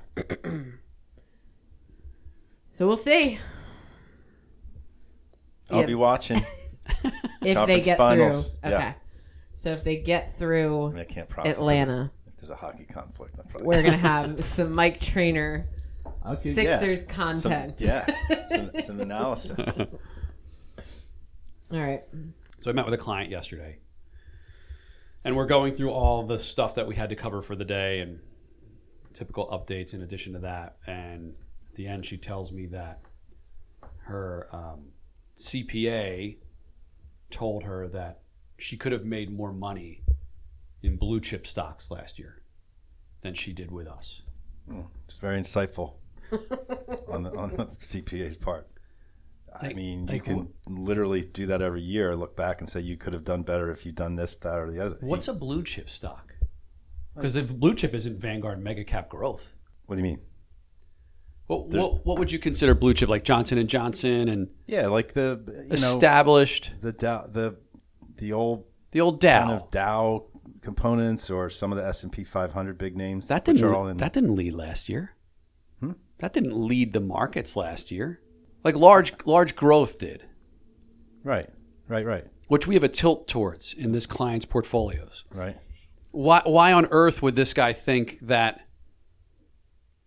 So 2.77 2.87
we'll 2.87 2.97
see 2.97 3.39
I'll 5.71 5.79
Yeah. 5.81 5.85
be 5.85 5.95
watching. 5.95 6.37
if 7.03 7.11
they 7.41 7.53
Conference 7.55 7.85
get 7.85 7.97
finals, 7.97 8.57
through. 8.61 8.69
yeah. 8.71 8.77
Okay. 8.77 8.95
So 9.55 9.71
if 9.71 9.83
they 9.83 9.95
get 9.97 10.25
I 10.25 10.27
through 10.37 10.91
mean, 10.91 10.99
I 10.99 11.03
can't 11.05 11.27
promise. 11.29 11.51
if 11.51 11.57
there's 11.57 11.59
a- 11.59 11.61
Atlanta, 11.61 12.11
If 12.27 12.37
there's 12.37 12.49
a 12.51 12.55
hockey 12.55 12.85
conflict, 12.85 13.35
I'm 13.39 13.47
probably 13.47 13.67
we're 13.67 13.81
gonna 13.83 13.97
have 13.97 14.43
some 14.55 14.73
Mike 14.75 14.99
Trainer 14.99 15.67
Okay, 16.27 16.53
Sixers 16.53 16.99
Some- 17.01 17.09
content. 17.09 17.75
yeah, 17.79 18.05
some, 18.49 18.71
some 18.81 18.99
analysis. 18.99 19.77
All 19.79 19.87
right. 21.79 22.03
so 22.59 22.69
I 22.69 22.73
met 22.73 22.85
with 22.85 22.93
a 22.95 22.97
client 22.97 23.29
yesterday, 23.31 23.77
and 25.25 25.36
we're 25.36 25.48
going 25.48 25.74
through 25.74 25.89
all 25.89 26.24
the 26.24 26.38
stuff 26.38 26.75
that 26.75 26.88
we 26.88 26.96
had 26.96 27.10
to 27.10 27.15
cover 27.15 27.41
for 27.41 27.55
the 27.55 27.65
day 27.65 28.00
and 28.00 28.20
typical 29.12 29.48
updates. 29.48 29.96
In 29.96 30.03
addition 30.03 30.34
to 30.34 30.39
that, 30.39 30.77
and 30.86 31.34
at 31.67 31.75
the 31.75 31.88
end, 31.88 32.05
she 32.05 32.15
tells 32.15 32.51
me 32.51 32.67
that 32.67 33.01
her 34.03 34.48
um, 34.53 34.86
CPA 35.36 36.38
told 37.32 37.63
her 37.63 37.88
that 37.88 38.22
she 38.60 38.77
could 38.77 38.91
have 38.91 39.03
made 39.03 39.32
more 39.32 39.51
money 39.51 40.03
in 40.84 40.96
blue 40.96 41.20
chip 41.20 41.48
stocks 41.48 41.89
last 41.89 42.20
year 42.20 42.44
than 43.22 43.34
she 43.34 43.51
did 43.51 43.72
with 43.72 43.88
us. 43.88 44.22
It's 45.05 45.17
very 45.17 45.41
insightful 45.41 45.96
on 47.12 47.24
the 47.24 47.36
on 47.36 47.50
the 47.50 47.65
CPA's 47.82 48.38
part. 48.38 48.67
I 49.62 49.67
Like- 49.67 49.75
mean, 49.75 50.01
you 50.01 50.13
like 50.13 50.24
can 50.25 50.50
literally 50.67 51.21
do 51.21 51.45
that 51.47 51.62
every 51.62 51.81
year. 51.81 52.15
Look 52.15 52.35
back 52.35 52.59
and 52.62 52.69
say 52.69 52.81
you 52.81 52.97
could 52.97 53.13
have 53.13 53.24
done 53.24 53.43
better 53.43 53.71
if 53.71 53.85
you'd 53.85 53.95
done 53.95 54.15
this, 54.15 54.35
that, 54.38 54.57
or 54.57 54.71
the 54.71 54.79
other. 54.85 54.97
What's 55.01 55.27
a 55.27 55.33
blue 55.33 55.63
chip 55.63 55.89
stock? 55.89 56.33
Because 57.15 57.35
if 57.38 57.55
blue 57.55 57.74
chip 57.75 57.93
isn't 57.93 58.19
Vanguard 58.19 58.62
mega 58.62 58.83
cap 58.83 59.09
growth, 59.09 59.55
What 59.85 59.95
do 59.95 60.01
you 60.01 60.07
mean? 60.07 60.19
Well, 61.47 61.67
what, 61.67 62.05
what 62.05 62.17
would 62.19 62.31
you 62.31 62.39
consider 62.39 62.74
blue 62.74 62.93
chip? 62.95 63.07
Like 63.07 63.24
Johnson 63.24 63.57
and 63.59 63.69
Johnson 63.69 64.29
and 64.29 64.50
Yeah, 64.65 64.88
like 64.88 65.13
the 65.13 65.39
you 65.47 65.67
know 65.69 65.74
established 65.75 66.71
the 66.81 66.91
Dow, 66.91 67.27
the 67.31 67.55
the 68.17 68.33
old 68.33 68.65
the 68.91 69.01
old 69.01 69.19
Dow. 69.21 69.45
kind 69.47 69.62
of 69.62 69.69
Dow 69.71 70.25
components 70.62 71.29
or 71.29 71.50
some 71.51 71.71
of 71.71 71.77
the 71.77 71.85
S 71.85 72.01
and 72.03 72.12
P 72.12 72.24
500 72.24 72.77
big 72.79 72.97
names. 72.97 73.27
that 73.27 73.45
didn't 73.45 73.63
are 73.63 73.75
all 73.75 73.88
in. 73.88 73.97
that 73.97 74.12
didn't 74.13 74.35
lead 74.35 74.53
last 74.55 74.89
year. 74.89 75.12
Hmm? 75.79 75.91
That 76.17 76.33
didn't 76.33 76.57
lead 76.57 76.93
the 76.93 77.00
markets 77.01 77.55
last 77.55 77.91
year. 77.91 78.19
Like 78.65 78.75
large 78.75 79.13
large 79.25 79.55
growth 79.55 80.00
did, 80.00 80.25
right, 81.24 81.48
right, 81.88 82.03
right, 82.03 82.25
which 82.48 82.65
we 82.65 82.74
have 82.74 82.84
a 82.84 82.89
tilt 82.89 83.27
towards 83.27 83.74
in 83.74 83.91
this 83.91 84.07
client's 84.07 84.45
portfolios. 84.45 85.24
right. 85.31 85.55
Why 86.10 86.41
why 86.45 86.74
on 86.74 86.88
earth 86.88 87.22
would 87.22 87.36
this 87.36 87.53
guy 87.53 87.74
think 87.74 88.17
that 88.24 88.65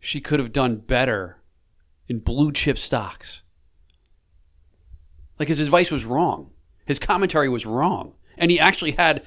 she 0.01 0.21
could 0.21 0.41
have 0.41 0.53
done 0.53 0.77
better 0.77 1.41
in 2.09 2.19
blue 2.19 2.51
chip 2.51 2.79
stocks? 2.79 3.43
Like 5.39 5.47
his 5.47 5.61
advice 5.61 5.93
was 5.93 6.05
wrong. 6.05 6.51
His 6.85 6.99
commentary 6.99 7.49
was 7.49 7.65
wrong. 7.65 8.15
And 8.37 8.51
he 8.51 8.59
actually 8.59 8.93
had 8.93 9.23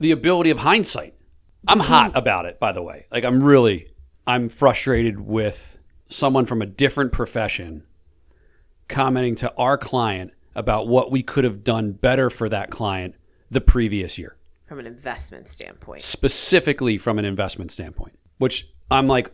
the 0.00 0.10
ability 0.10 0.50
of 0.50 0.58
hindsight. 0.58 1.14
I'm 1.68 1.78
hmm. 1.78 1.84
hot 1.84 2.16
about 2.16 2.46
it, 2.46 2.58
by 2.58 2.72
the 2.72 2.82
way. 2.82 3.06
Like 3.12 3.24
I'm 3.24 3.38
really 3.38 3.92
I'm 4.26 4.48
frustrated 4.48 5.20
with 5.20 5.78
someone 6.08 6.44
from 6.44 6.60
a 6.60 6.66
different 6.66 7.12
profession 7.12 7.84
commenting 8.88 9.34
to 9.36 9.52
our 9.56 9.78
client 9.78 10.32
about 10.54 10.88
what 10.88 11.10
we 11.10 11.22
could 11.22 11.44
have 11.44 11.64
done 11.64 11.92
better 11.92 12.30
for 12.30 12.48
that 12.48 12.70
client 12.70 13.14
the 13.50 13.60
previous 13.60 14.18
year 14.18 14.36
From 14.66 14.78
an 14.78 14.86
investment 14.86 15.48
standpoint. 15.48 16.02
specifically 16.02 16.98
from 16.98 17.18
an 17.18 17.24
investment 17.24 17.72
standpoint, 17.72 18.18
which 18.38 18.68
I'm 18.90 19.08
like 19.08 19.30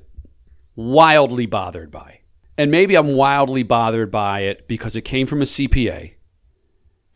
wildly 0.77 1.47
bothered 1.47 1.91
by. 1.91 2.21
And 2.57 2.71
maybe 2.71 2.95
I'm 2.95 3.15
wildly 3.15 3.63
bothered 3.63 4.11
by 4.11 4.41
it 4.41 4.69
because 4.69 4.95
it 4.95 5.03
came 5.03 5.27
from 5.27 5.41
a 5.41 5.47
CPA. 5.47 6.15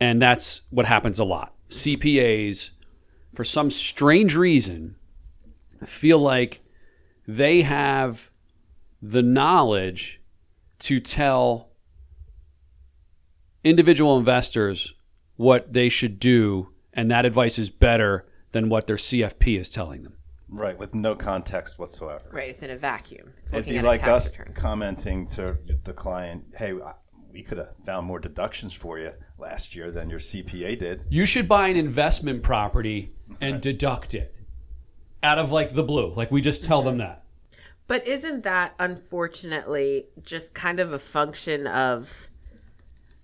And 0.01 0.21
that's 0.21 0.63
what 0.71 0.87
happens 0.87 1.19
a 1.19 1.25
lot. 1.25 1.55
CPAs, 1.69 2.71
for 3.35 3.45
some 3.45 3.71
strange 3.71 4.35
reason, 4.35 4.97
feel 5.85 6.19
like 6.19 6.63
they 7.27 7.63
have 7.63 8.31
the 9.03 9.23
knowledge 9.23 10.21
to 10.81 10.99
tell 10.99 11.71
individual 13.65 14.19
investors 14.19 14.95
what 15.37 15.73
they 15.73 15.89
should 15.89 16.21
do, 16.21 16.69
and 16.93 17.11
that 17.11 17.25
advice 17.27 17.59
is 17.59 17.71
better 17.71 18.27
than 18.53 18.69
what 18.69 18.87
their 18.87 18.97
CFP 18.97 19.59
is 19.59 19.71
telling 19.71 20.03
them. 20.05 20.17
Right, 20.49 20.79
with 20.79 20.95
no 20.95 21.17
context 21.17 21.79
whatsoever. 21.81 22.31
Right. 22.31 22.51
It's 22.51 22.63
in 22.63 22.71
a 22.71 22.77
vacuum. 22.77 23.33
It's 23.43 23.53
It'd 23.53 23.67
be 23.67 23.79
at 23.79 23.85
like 23.85 24.07
us 24.07 24.39
return. 24.39 24.55
commenting 24.55 25.27
to 25.29 25.59
the 25.83 25.93
client, 25.93 26.45
"Hey, 26.57 26.73
we 27.33 27.43
could 27.43 27.59
have 27.59 27.71
found 27.85 28.07
more 28.07 28.21
deductions 28.21 28.73
for 28.73 29.01
you 29.01 29.11
last 29.39 29.75
year 29.75 29.91
than 29.91 30.09
your 30.09 30.21
CPA 30.21 30.77
did." 30.77 31.03
You 31.09 31.27
should 31.27 31.49
buy 31.49 31.69
an 31.69 31.77
investment 31.77 32.45
property 32.45 33.13
and 33.41 33.61
deduct 33.61 34.15
it 34.15 34.33
out 35.25 35.39
of 35.39 35.51
like 35.51 35.75
the 35.75 35.83
blue. 35.83 36.13
Like 36.15 36.31
we 36.31 36.41
just 36.41 36.63
tell 36.63 36.83
them 36.83 36.99
that. 36.99 37.25
But 37.89 38.07
isn't 38.07 38.45
that 38.45 38.75
unfortunately 38.79 40.07
just 40.23 40.55
kind 40.55 40.79
of 40.79 40.93
a 40.93 40.99
function 40.99 41.67
of 41.67 42.31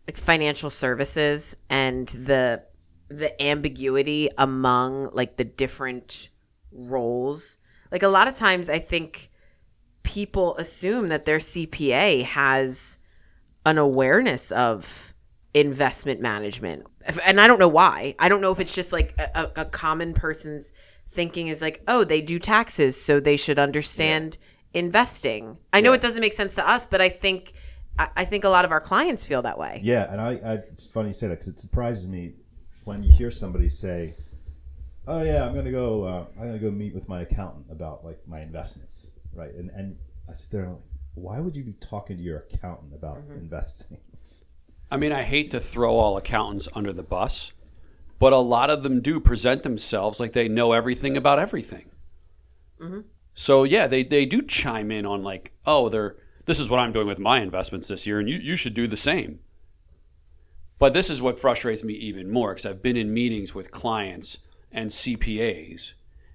like 0.06 0.16
financial 0.16 0.70
services 0.70 1.56
and 1.68 2.08
the 2.08 2.62
the 3.08 3.42
ambiguity 3.42 4.28
among 4.38 5.10
like 5.12 5.36
the 5.36 5.44
different 5.44 6.28
roles? 6.72 7.56
Like 7.90 8.02
a 8.02 8.08
lot 8.08 8.28
of 8.28 8.36
times 8.36 8.68
I 8.70 8.78
think 8.78 9.30
people 10.02 10.56
assume 10.56 11.08
that 11.08 11.24
their 11.24 11.38
CPA 11.38 12.24
has 12.24 12.98
an 13.66 13.78
awareness 13.78 14.50
of 14.52 15.12
investment 15.52 16.20
management. 16.20 16.86
And 17.26 17.40
I 17.40 17.46
don't 17.46 17.58
know 17.58 17.68
why. 17.68 18.14
I 18.18 18.28
don't 18.28 18.40
know 18.40 18.52
if 18.52 18.60
it's 18.60 18.74
just 18.74 18.92
like 18.92 19.14
a, 19.18 19.50
a 19.56 19.64
common 19.64 20.14
person's 20.14 20.72
thinking 21.10 21.48
is 21.48 21.60
like, 21.60 21.82
oh, 21.88 22.04
they 22.04 22.20
do 22.20 22.38
taxes, 22.38 23.00
so 23.00 23.18
they 23.18 23.36
should 23.36 23.58
understand 23.58 24.38
investing. 24.72 25.58
I 25.72 25.80
know 25.80 25.90
Yeah. 25.90 25.96
it 25.96 26.00
doesn't 26.02 26.20
make 26.20 26.32
sense 26.32 26.54
to 26.54 26.68
us, 26.68 26.86
but 26.86 27.00
I 27.00 27.08
think 27.08 27.52
I, 27.98 28.08
I 28.16 28.24
think 28.24 28.44
a 28.44 28.48
lot 28.48 28.64
of 28.64 28.72
our 28.72 28.80
clients 28.80 29.24
feel 29.24 29.42
that 29.42 29.58
way. 29.58 29.80
Yeah, 29.82 30.10
and 30.10 30.20
I, 30.20 30.30
I 30.44 30.52
it's 30.54 30.86
funny 30.86 31.08
you 31.08 31.14
say 31.14 31.28
that 31.28 31.34
because 31.34 31.48
it 31.48 31.58
surprises 31.58 32.08
me 32.08 32.34
when 32.84 33.02
you 33.02 33.12
hear 33.12 33.30
somebody 33.30 33.68
say, 33.68 34.14
"Oh 35.06 35.22
yeah, 35.22 35.44
I'm 35.44 35.54
gonna 35.54 35.70
go. 35.70 36.04
Uh, 36.04 36.24
I'm 36.38 36.46
gonna 36.46 36.58
go 36.58 36.70
meet 36.70 36.94
with 36.94 37.08
my 37.08 37.22
accountant 37.22 37.66
about 37.70 38.04
like 38.04 38.18
my 38.26 38.40
investments." 38.40 39.10
Right, 39.32 39.54
and 39.54 39.70
and 39.70 39.96
I 40.28 40.32
sit 40.32 40.50
there 40.50 40.62
and 40.62 40.70
I'm 40.70 40.74
like, 40.76 40.84
why 41.14 41.40
would 41.40 41.56
you 41.56 41.64
be 41.64 41.72
talking 41.74 42.16
to 42.16 42.22
your 42.22 42.38
accountant 42.38 42.94
about 42.94 43.18
investing? 43.34 43.98
I 44.90 44.96
mean, 44.96 45.12
I 45.12 45.22
hate 45.22 45.50
to 45.50 45.60
throw 45.60 45.96
all 45.96 46.16
accountants 46.16 46.68
under 46.74 46.92
the 46.92 47.02
bus, 47.02 47.52
but 48.18 48.32
a 48.32 48.38
lot 48.38 48.70
of 48.70 48.82
them 48.82 49.00
do 49.00 49.20
present 49.20 49.62
themselves 49.62 50.18
like 50.18 50.32
they 50.32 50.48
know 50.48 50.72
everything 50.72 51.16
about 51.16 51.38
everything. 51.38 51.90
So 53.34 53.64
yeah, 53.64 53.86
they, 53.86 54.02
they 54.02 54.24
do 54.26 54.42
chime 54.42 54.90
in 54.90 55.06
on 55.06 55.22
like, 55.22 55.52
oh, 55.66 55.88
they're 55.88 56.16
this 56.50 56.58
is 56.58 56.68
what 56.68 56.80
I'm 56.80 56.92
doing 56.92 57.06
with 57.06 57.20
my 57.20 57.40
investments 57.40 57.86
this 57.86 58.08
year, 58.08 58.18
and 58.18 58.28
you, 58.28 58.36
you 58.36 58.56
should 58.56 58.74
do 58.74 58.88
the 58.88 58.96
same. 58.96 59.38
But 60.80 60.94
this 60.94 61.08
is 61.08 61.22
what 61.22 61.38
frustrates 61.38 61.84
me 61.84 61.94
even 61.94 62.28
more 62.28 62.52
because 62.52 62.66
I've 62.66 62.82
been 62.82 62.96
in 62.96 63.14
meetings 63.14 63.54
with 63.54 63.70
clients 63.70 64.38
and 64.72 64.90
CPAs, 64.90 65.92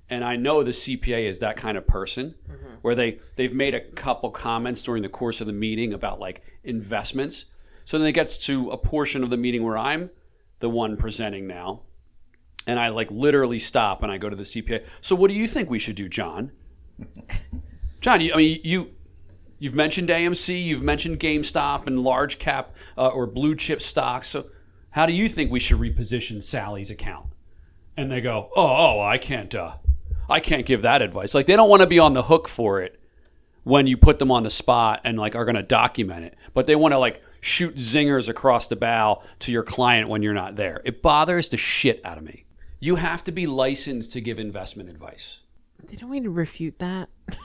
and 0.09 0.23
I 0.23 0.37
know 0.37 0.63
the 0.63 0.71
CPA 0.71 1.27
is 1.27 1.39
that 1.39 1.57
kind 1.57 1.77
of 1.77 1.85
person 1.85 2.35
mm-hmm. 2.49 2.75
where 2.81 2.95
they 2.95 3.19
they've 3.35 3.53
made 3.53 3.75
a 3.75 3.81
couple 3.81 4.31
comments 4.31 4.81
during 4.83 5.03
the 5.03 5.09
course 5.09 5.41
of 5.41 5.47
the 5.47 5.53
meeting 5.53 5.93
about 5.93 6.21
like 6.21 6.41
investments. 6.63 7.43
So 7.83 7.97
then 7.97 8.07
it 8.07 8.13
gets 8.13 8.37
to 8.45 8.69
a 8.69 8.77
portion 8.77 9.21
of 9.21 9.29
the 9.29 9.37
meeting 9.37 9.63
where 9.63 9.77
I'm 9.77 10.11
the 10.59 10.69
one 10.69 10.95
presenting 10.95 11.45
now, 11.45 11.81
and 12.65 12.79
I 12.79 12.87
like 12.87 13.11
literally 13.11 13.59
stop 13.59 14.01
and 14.01 14.09
I 14.09 14.17
go 14.17 14.29
to 14.29 14.35
the 14.37 14.43
CPA. 14.43 14.85
So 15.01 15.13
what 15.13 15.29
do 15.29 15.35
you 15.35 15.45
think 15.45 15.69
we 15.69 15.79
should 15.79 15.97
do, 15.97 16.07
John? 16.07 16.53
John, 17.99 18.21
you, 18.21 18.33
I 18.33 18.37
mean 18.37 18.61
you 18.63 18.91
you've 19.59 19.75
mentioned 19.75 20.09
AMC, 20.09 20.63
you've 20.63 20.83
mentioned 20.83 21.19
GameStop 21.19 21.87
and 21.87 21.99
large 21.99 22.39
cap 22.39 22.75
uh, 22.97 23.07
or 23.07 23.27
blue 23.27 23.55
chip 23.55 23.81
stocks. 23.81 24.29
So 24.29 24.47
how 24.91 25.05
do 25.05 25.13
you 25.13 25.27
think 25.27 25.51
we 25.51 25.59
should 25.59 25.79
reposition 25.79 26.41
Sally's 26.41 26.89
account? 26.89 27.27
And 27.97 28.11
they 28.11 28.21
go, 28.21 28.49
"Oh, 28.55 28.97
oh, 28.97 29.01
I 29.01 29.17
can't 29.17 29.53
uh 29.55 29.77
I 30.29 30.39
can't 30.39 30.65
give 30.65 30.81
that 30.81 31.01
advice." 31.01 31.33
Like 31.33 31.45
they 31.45 31.55
don't 31.55 31.69
want 31.69 31.81
to 31.81 31.87
be 31.87 31.99
on 31.99 32.13
the 32.13 32.23
hook 32.23 32.47
for 32.47 32.81
it 32.81 32.99
when 33.63 33.87
you 33.87 33.97
put 33.97 34.19
them 34.19 34.31
on 34.31 34.43
the 34.43 34.49
spot 34.49 35.01
and 35.03 35.17
like 35.17 35.35
are 35.35 35.45
going 35.45 35.55
to 35.55 35.63
document 35.63 36.23
it, 36.23 36.35
but 36.53 36.65
they 36.65 36.75
want 36.75 36.93
to 36.93 36.99
like 36.99 37.21
shoot 37.41 37.75
zingers 37.75 38.29
across 38.29 38.67
the 38.67 38.75
bow 38.75 39.21
to 39.39 39.51
your 39.51 39.63
client 39.63 40.07
when 40.07 40.21
you're 40.21 40.33
not 40.33 40.55
there. 40.55 40.81
It 40.85 41.01
bothers 41.01 41.49
the 41.49 41.57
shit 41.57 42.03
out 42.05 42.17
of 42.17 42.23
me. 42.23 42.45
You 42.79 42.95
have 42.95 43.23
to 43.23 43.31
be 43.31 43.47
licensed 43.47 44.11
to 44.13 44.21
give 44.21 44.39
investment 44.39 44.89
advice. 44.89 45.41
They 45.87 45.95
don't 45.95 46.09
want 46.09 46.23
to 46.23 46.29
refute 46.29 46.79
that. 46.79 47.09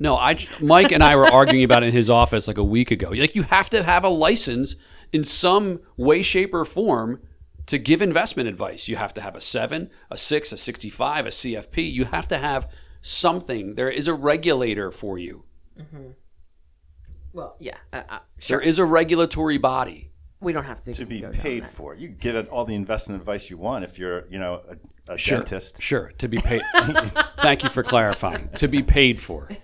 No, 0.00 0.16
I 0.16 0.36
Mike 0.60 0.90
and 0.90 1.04
I 1.04 1.14
were 1.14 1.26
arguing 1.26 1.62
about 1.62 1.84
it 1.84 1.88
in 1.88 1.92
his 1.92 2.10
office 2.10 2.48
like 2.48 2.58
a 2.58 2.64
week 2.64 2.90
ago. 2.90 3.10
Like 3.10 3.36
you 3.36 3.44
have 3.44 3.70
to 3.70 3.84
have 3.84 4.02
a 4.02 4.08
license 4.08 4.74
in 5.12 5.22
some 5.22 5.80
way, 5.96 6.22
shape, 6.22 6.52
or 6.54 6.64
form 6.64 7.20
to 7.70 7.78
give 7.78 8.02
investment 8.02 8.48
advice, 8.48 8.88
you 8.88 8.96
have 8.96 9.14
to 9.14 9.20
have 9.20 9.36
a 9.36 9.40
seven, 9.40 9.90
a 10.10 10.18
six, 10.18 10.50
a 10.50 10.56
65, 10.56 11.26
a 11.26 11.28
CFP. 11.28 11.92
You 11.92 12.04
have 12.06 12.26
to 12.28 12.38
have 12.38 12.68
something. 13.00 13.76
There 13.76 13.88
is 13.88 14.08
a 14.08 14.14
regulator 14.14 14.90
for 14.90 15.18
you. 15.18 15.44
Well, 17.32 17.56
yeah, 17.60 17.76
uh, 17.92 18.02
uh, 18.08 18.18
There 18.48 18.60
is 18.60 18.80
a 18.80 18.84
regulatory 18.84 19.56
body. 19.56 20.09
We 20.40 20.52
don't 20.52 20.64
have 20.64 20.80
to 20.82 20.94
to 20.94 21.04
be 21.06 21.20
paid 21.22 21.66
for. 21.68 21.94
You 21.94 22.08
can 22.08 22.16
give 22.16 22.36
it 22.36 22.48
all 22.48 22.64
the 22.64 22.74
investment 22.74 23.20
advice 23.20 23.50
you 23.50 23.58
want 23.58 23.84
if 23.84 23.98
you're, 23.98 24.26
you 24.30 24.38
know, 24.38 24.62
a, 25.08 25.14
a 25.14 25.18
Sure. 25.18 25.38
dentist. 25.38 25.82
Sure. 25.82 26.12
To 26.18 26.28
be 26.28 26.38
paid. 26.38 26.62
Thank 27.40 27.62
you 27.62 27.68
for 27.70 27.82
clarifying. 27.82 28.48
To 28.56 28.68
be 28.68 28.82
paid 28.82 29.20
for. 29.20 29.48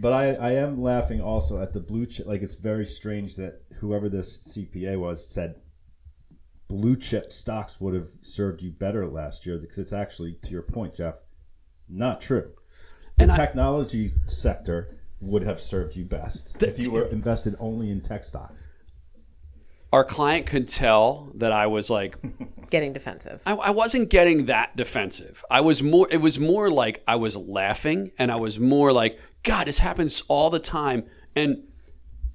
But 0.00 0.12
I, 0.14 0.32
I 0.34 0.52
am 0.54 0.80
laughing 0.82 1.20
also 1.20 1.62
at 1.62 1.72
the 1.72 1.78
blue 1.78 2.06
chip. 2.06 2.26
Like 2.26 2.42
it's 2.42 2.56
very 2.56 2.86
strange 2.86 3.36
that 3.36 3.62
whoever 3.76 4.08
this 4.08 4.38
CPA 4.38 4.98
was 4.98 5.24
said 5.32 5.54
blue 6.66 6.96
chip 6.96 7.30
stocks 7.32 7.80
would 7.80 7.94
have 7.94 8.08
served 8.20 8.62
you 8.62 8.72
better 8.72 9.06
last 9.06 9.46
year 9.46 9.58
because 9.58 9.78
it's 9.78 9.92
actually, 9.92 10.38
to 10.42 10.50
your 10.50 10.62
point, 10.62 10.94
Jeff, 10.96 11.16
not 11.88 12.20
true. 12.20 12.50
The 13.16 13.24
And 13.24 13.32
I- 13.32 13.36
technology 13.36 14.10
sector 14.26 14.98
would 15.20 15.44
have 15.44 15.60
served 15.60 15.94
you 15.94 16.04
best 16.04 16.60
if 16.64 16.82
you 16.82 16.90
were 16.90 17.04
invested 17.06 17.54
only 17.60 17.88
in 17.90 18.00
tech 18.00 18.24
stocks. 18.24 18.66
Our 19.92 20.04
client 20.04 20.46
could 20.46 20.68
tell 20.68 21.30
that 21.34 21.52
I 21.52 21.66
was 21.66 21.90
like, 21.90 22.16
Getting 22.70 22.94
defensive. 22.94 23.42
I, 23.44 23.52
I 23.52 23.70
wasn't 23.70 24.08
getting 24.08 24.46
that 24.46 24.74
defensive. 24.76 25.44
I 25.50 25.60
was 25.60 25.82
more. 25.82 26.08
It 26.10 26.22
was 26.22 26.40
more 26.40 26.70
like 26.70 27.02
I 27.06 27.16
was 27.16 27.36
laughing, 27.36 28.12
and 28.18 28.32
I 28.32 28.36
was 28.36 28.58
more 28.58 28.94
like, 28.94 29.20
God, 29.42 29.66
this 29.66 29.76
happens 29.76 30.22
all 30.26 30.48
the 30.48 30.58
time. 30.58 31.04
And 31.36 31.64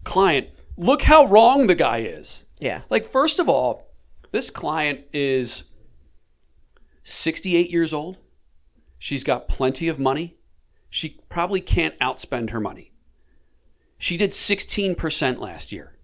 client, 0.03 0.49
look 0.77 1.01
how 1.01 1.25
wrong 1.25 1.65
the 1.65 1.73
guy 1.73 2.01
is. 2.01 2.43
Yeah. 2.59 2.81
Like, 2.91 3.07
first 3.07 3.39
of 3.39 3.49
all, 3.49 3.87
this 4.31 4.51
client 4.51 5.05
is 5.11 5.63
68 7.03 7.71
years 7.71 7.91
old. 7.91 8.19
She's 8.99 9.23
got 9.23 9.47
plenty 9.47 9.87
of 9.87 9.97
money. 9.97 10.37
She 10.89 11.19
probably 11.29 11.61
can't 11.61 11.97
outspend 11.99 12.51
her 12.51 12.59
money. 12.59 12.91
She 13.97 14.17
did 14.17 14.31
16% 14.31 15.39
last 15.39 15.71
year. 15.71 15.96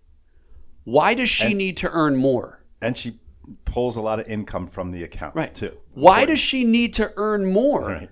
Why 0.83 1.13
does 1.13 1.29
she 1.29 1.47
And- 1.47 1.57
need 1.57 1.77
to 1.77 1.89
earn 1.91 2.15
more? 2.15 2.63
And 2.81 2.97
she 2.97 3.19
pulls 3.65 3.95
a 3.95 4.01
lot 4.01 4.19
of 4.19 4.27
income 4.27 4.67
from 4.67 4.91
the 4.91 5.03
account, 5.03 5.35
Right. 5.35 5.53
too. 5.53 5.77
Why 5.93 6.25
does 6.25 6.39
she 6.39 6.63
need 6.63 6.93
to 6.95 7.11
earn 7.17 7.45
more 7.45 7.85
Right. 7.87 8.09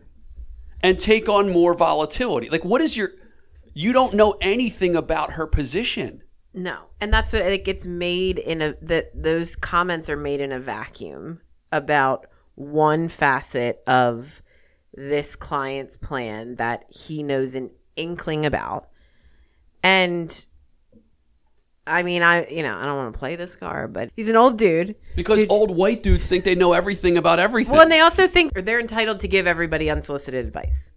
and 0.83 0.99
take 0.99 1.27
on 1.29 1.49
more 1.49 1.73
volatility? 1.73 2.49
Like, 2.49 2.65
what 2.65 2.81
is 2.81 2.95
your. 2.97 3.11
You 3.73 3.93
don't 3.93 4.13
know 4.13 4.35
anything 4.41 4.95
about 4.97 5.33
her 5.33 5.47
position. 5.47 6.23
No, 6.53 6.77
and 6.99 7.13
that's 7.13 7.31
what 7.31 7.41
it 7.43 7.63
gets 7.63 7.85
made 7.85 8.37
in 8.37 8.61
a 8.61 8.75
that 8.81 9.11
those 9.15 9.55
comments 9.55 10.09
are 10.09 10.17
made 10.17 10.41
in 10.41 10.51
a 10.51 10.59
vacuum 10.59 11.39
about 11.71 12.27
one 12.55 13.07
facet 13.07 13.81
of 13.87 14.41
this 14.93 15.37
client's 15.37 15.95
plan 15.95 16.55
that 16.57 16.83
he 16.89 17.23
knows 17.23 17.55
an 17.55 17.69
inkling 17.95 18.45
about, 18.45 18.89
and 19.81 20.43
I 21.87 22.03
mean, 22.03 22.21
I 22.21 22.47
you 22.47 22.63
know 22.63 22.75
I 22.77 22.85
don't 22.85 22.95
want 22.97 23.13
to 23.13 23.19
play 23.19 23.35
this 23.35 23.55
card, 23.55 23.91
but 23.93 24.11
he's 24.15 24.29
an 24.29 24.35
old 24.35 24.57
dude. 24.57 24.95
Because 25.15 25.39
Dude, 25.39 25.51
old 25.51 25.75
white 25.75 26.03
dudes 26.03 26.29
think 26.29 26.43
they 26.43 26.55
know 26.55 26.73
everything 26.73 27.17
about 27.17 27.39
everything. 27.39 27.73
well, 27.73 27.81
and 27.81 27.91
they 27.91 27.99
also 28.01 28.27
think 28.27 28.53
they're 28.53 28.79
entitled 28.79 29.19
to 29.21 29.27
give 29.27 29.47
everybody 29.47 29.89
unsolicited 29.89 30.45
advice. 30.45 30.91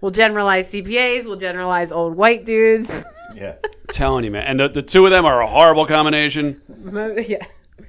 We'll 0.00 0.10
generalize 0.10 0.72
CPAs. 0.72 1.26
We'll 1.26 1.36
generalize 1.38 1.92
old 1.92 2.16
white 2.16 2.44
dudes. 2.44 3.04
Yeah. 3.34 3.54
telling 3.88 4.24
you, 4.24 4.30
man. 4.30 4.44
And 4.44 4.60
the, 4.60 4.68
the 4.68 4.82
two 4.82 5.06
of 5.06 5.10
them 5.10 5.24
are 5.24 5.40
a 5.40 5.46
horrible 5.46 5.86
combination. 5.86 6.60
yeah. 7.26 7.38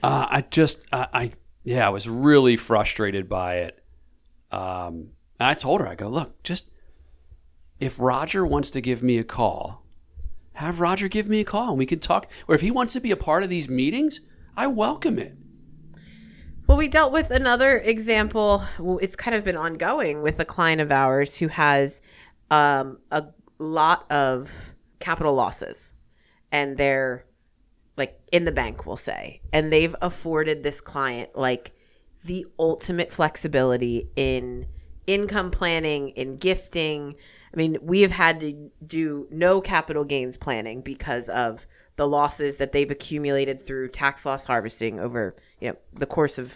Uh, 0.01 0.25
I 0.29 0.41
just, 0.50 0.86
I, 0.93 1.07
I, 1.13 1.31
yeah, 1.65 1.86
I 1.86 1.89
was 1.89 2.07
really 2.07 2.55
frustrated 2.55 3.27
by 3.27 3.55
it. 3.55 3.83
Um, 4.53 5.10
and 5.38 5.50
I 5.50 5.53
told 5.53 5.81
her, 5.81 5.88
I 5.88 5.95
go, 5.95 6.07
look, 6.07 6.41
just 6.43 6.69
if 7.77 7.99
Roger 7.99 8.45
wants 8.45 8.71
to 8.71 8.80
give 8.80 9.04
me 9.04 9.17
a 9.17 9.25
call, 9.25 9.83
have 10.53 10.79
Roger 10.79 11.07
give 11.07 11.27
me 11.27 11.39
a 11.39 11.43
call 11.43 11.69
and 11.69 11.77
we 11.77 11.85
can 11.85 11.99
talk. 11.99 12.29
Or 12.47 12.55
if 12.55 12.61
he 12.61 12.71
wants 12.71 12.93
to 12.93 12.99
be 12.99 13.11
a 13.11 13.17
part 13.17 13.43
of 13.43 13.49
these 13.49 13.69
meetings, 13.69 14.21
I 14.55 14.67
welcome 14.67 15.17
it. 15.17 15.35
Well, 16.67 16.77
we 16.77 16.87
dealt 16.87 17.11
with 17.11 17.29
another 17.31 17.79
example. 17.79 18.63
Well, 18.79 18.97
it's 19.01 19.15
kind 19.15 19.35
of 19.35 19.43
been 19.43 19.57
ongoing 19.57 20.21
with 20.21 20.39
a 20.39 20.45
client 20.45 20.79
of 20.79 20.91
ours 20.91 21.35
who 21.35 21.49
has 21.49 21.99
um, 22.51 22.99
a 23.11 23.25
lot 23.59 24.09
of 24.11 24.51
capital 24.99 25.35
losses, 25.35 25.91
and 26.51 26.77
they're 26.77 27.25
like 27.97 28.17
in 28.31 28.45
the 28.45 28.51
bank, 28.51 28.85
we'll 28.85 28.95
say, 28.95 29.41
and 29.51 29.73
they've 29.73 29.95
afforded 30.01 30.63
this 30.63 30.79
client 30.79 31.31
like 31.35 31.73
the 32.23 32.45
ultimate 32.57 33.11
flexibility 33.11 34.09
in 34.15 34.65
income 35.05 35.51
planning, 35.51 36.09
in 36.09 36.37
gifting. 36.37 37.15
I 37.53 37.57
mean, 37.57 37.77
we 37.81 38.01
have 38.01 38.11
had 38.11 38.39
to 38.41 38.71
do 38.85 39.27
no 39.29 39.61
capital 39.61 40.03
gains 40.03 40.37
planning 40.37 40.81
because 40.81 41.29
of 41.29 41.67
the 41.95 42.07
losses 42.07 42.57
that 42.57 42.71
they've 42.71 42.89
accumulated 42.89 43.61
through 43.61 43.89
tax 43.89 44.25
loss 44.25 44.45
harvesting 44.45 44.99
over 44.99 45.35
you 45.59 45.69
know 45.69 45.75
the 45.93 46.07
course 46.07 46.39
of 46.39 46.55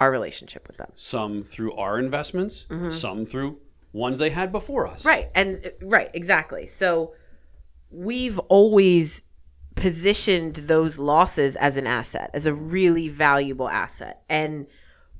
our 0.00 0.10
relationship 0.10 0.66
with 0.66 0.78
them. 0.78 0.90
Some 0.94 1.42
through 1.42 1.74
our 1.74 1.98
investments, 1.98 2.66
mm-hmm. 2.68 2.90
some 2.90 3.24
through 3.24 3.58
ones 3.92 4.18
they 4.18 4.30
had 4.30 4.50
before 4.50 4.86
us. 4.86 5.04
Right. 5.04 5.30
And 5.34 5.70
right, 5.80 6.10
exactly. 6.14 6.66
So 6.66 7.14
we've 7.90 8.38
always 8.40 9.22
positioned 9.74 10.56
those 10.56 10.98
losses 10.98 11.56
as 11.56 11.76
an 11.76 11.86
asset, 11.86 12.30
as 12.34 12.46
a 12.46 12.54
really 12.54 13.08
valuable 13.08 13.68
asset. 13.68 14.22
And 14.28 14.66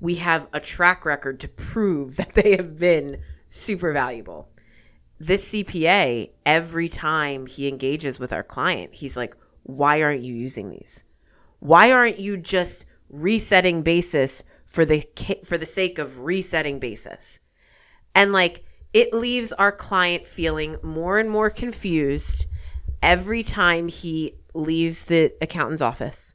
we 0.00 0.16
have 0.16 0.48
a 0.52 0.60
track 0.60 1.04
record 1.04 1.40
to 1.40 1.48
prove 1.48 2.16
that 2.16 2.34
they 2.34 2.56
have 2.56 2.78
been 2.78 3.22
super 3.48 3.92
valuable. 3.92 4.48
This 5.24 5.52
CPA, 5.52 6.30
every 6.44 6.88
time 6.88 7.46
he 7.46 7.68
engages 7.68 8.18
with 8.18 8.32
our 8.32 8.42
client, 8.42 8.92
he's 8.92 9.16
like, 9.16 9.36
why 9.62 10.02
aren't 10.02 10.24
you 10.24 10.34
using 10.34 10.68
these? 10.68 11.04
Why 11.60 11.92
aren't 11.92 12.18
you 12.18 12.36
just 12.36 12.86
resetting 13.08 13.82
basis 13.82 14.42
for 14.66 14.84
the 14.84 15.06
for 15.44 15.56
the 15.56 15.64
sake 15.64 16.00
of 16.00 16.22
resetting 16.22 16.80
basis? 16.80 17.38
And 18.16 18.32
like 18.32 18.64
it 18.92 19.14
leaves 19.14 19.52
our 19.52 19.70
client 19.70 20.26
feeling 20.26 20.76
more 20.82 21.20
and 21.20 21.30
more 21.30 21.50
confused 21.50 22.46
every 23.00 23.44
time 23.44 23.86
he 23.86 24.34
leaves 24.54 25.04
the 25.04 25.32
accountant's 25.40 25.82
office. 25.82 26.34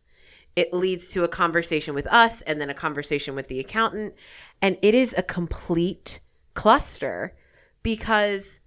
It 0.55 0.73
leads 0.73 1.09
to 1.09 1.25
a 1.25 1.27
conversation 1.27 1.93
with 1.93 2.07
us 2.07 2.41
and 2.43 2.61
then 2.61 2.69
a 2.69 2.73
conversation 2.73 3.35
with 3.35 3.49
the 3.49 3.59
accountant. 3.59 4.13
And 4.61 4.77
it 4.81 4.95
is 4.95 5.13
a 5.17 5.23
complete 5.23 6.21
cluster 6.53 7.35
because, 7.83 8.61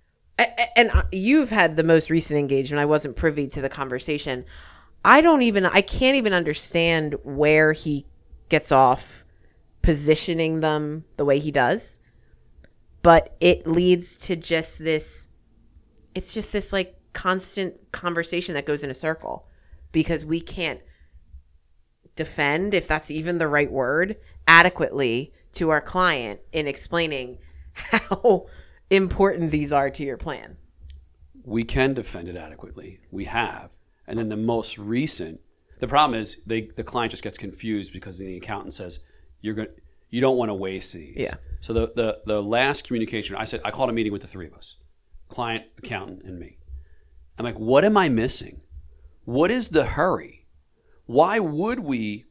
and 0.76 0.90
you've 1.12 1.50
had 1.50 1.76
the 1.76 1.82
most 1.82 2.10
recent 2.10 2.38
engagement. 2.38 2.80
I 2.80 2.86
wasn't 2.86 3.16
privy 3.16 3.48
to 3.48 3.60
the 3.60 3.68
conversation. 3.68 4.44
I 5.04 5.20
don't 5.20 5.42
even, 5.42 5.66
I 5.66 5.80
can't 5.80 6.16
even 6.16 6.32
understand 6.32 7.16
where 7.22 7.72
he 7.72 8.06
gets 8.48 8.70
off 8.72 9.24
positioning 9.82 10.60
them 10.60 11.04
the 11.16 11.24
way 11.24 11.38
he 11.38 11.50
does 11.50 11.98
but 13.02 13.36
it 13.40 13.66
leads 13.66 14.16
to 14.16 14.36
just 14.36 14.78
this 14.78 15.26
it's 16.14 16.34
just 16.34 16.52
this 16.52 16.72
like 16.72 16.96
constant 17.12 17.74
conversation 17.92 18.54
that 18.54 18.66
goes 18.66 18.82
in 18.82 18.90
a 18.90 18.94
circle 18.94 19.46
because 19.92 20.24
we 20.24 20.40
can't 20.40 20.80
defend 22.16 22.74
if 22.74 22.86
that's 22.86 23.10
even 23.10 23.38
the 23.38 23.48
right 23.48 23.70
word 23.70 24.16
adequately 24.46 25.32
to 25.52 25.70
our 25.70 25.80
client 25.80 26.40
in 26.52 26.66
explaining 26.66 27.38
how 27.72 28.46
important 28.90 29.50
these 29.50 29.72
are 29.72 29.90
to 29.90 30.02
your 30.02 30.16
plan 30.16 30.56
we 31.44 31.64
can 31.64 31.94
defend 31.94 32.28
it 32.28 32.36
adequately. 32.36 33.00
We 33.10 33.24
have. 33.24 33.70
And 34.06 34.18
then 34.18 34.28
the 34.28 34.36
most 34.36 34.78
recent, 34.78 35.40
the 35.78 35.88
problem 35.88 36.18
is 36.20 36.38
they 36.46 36.62
the 36.76 36.84
client 36.84 37.10
just 37.10 37.22
gets 37.22 37.38
confused 37.38 37.92
because 37.92 38.18
the 38.18 38.36
accountant 38.36 38.74
says 38.74 39.00
you're 39.40 39.54
going 39.54 39.68
you 40.10 40.20
don't 40.20 40.36
want 40.36 40.48
to 40.48 40.54
waste 40.54 40.92
these. 40.92 41.16
Yeah. 41.16 41.34
So 41.60 41.72
the, 41.72 41.92
the 41.94 42.20
the 42.26 42.42
last 42.42 42.84
communication 42.84 43.36
I 43.36 43.44
said 43.44 43.60
I 43.64 43.70
called 43.70 43.90
a 43.90 43.92
meeting 43.92 44.12
with 44.12 44.22
the 44.22 44.28
three 44.28 44.46
of 44.46 44.54
us, 44.54 44.76
client, 45.28 45.64
accountant, 45.78 46.22
and 46.24 46.38
me. 46.38 46.58
I'm 47.38 47.44
like, 47.44 47.58
what 47.58 47.84
am 47.84 47.96
I 47.96 48.08
missing? 48.08 48.60
What 49.24 49.50
is 49.50 49.70
the 49.70 49.84
hurry? 49.84 50.46
Why 51.06 51.38
would 51.38 51.80
we 51.80 52.26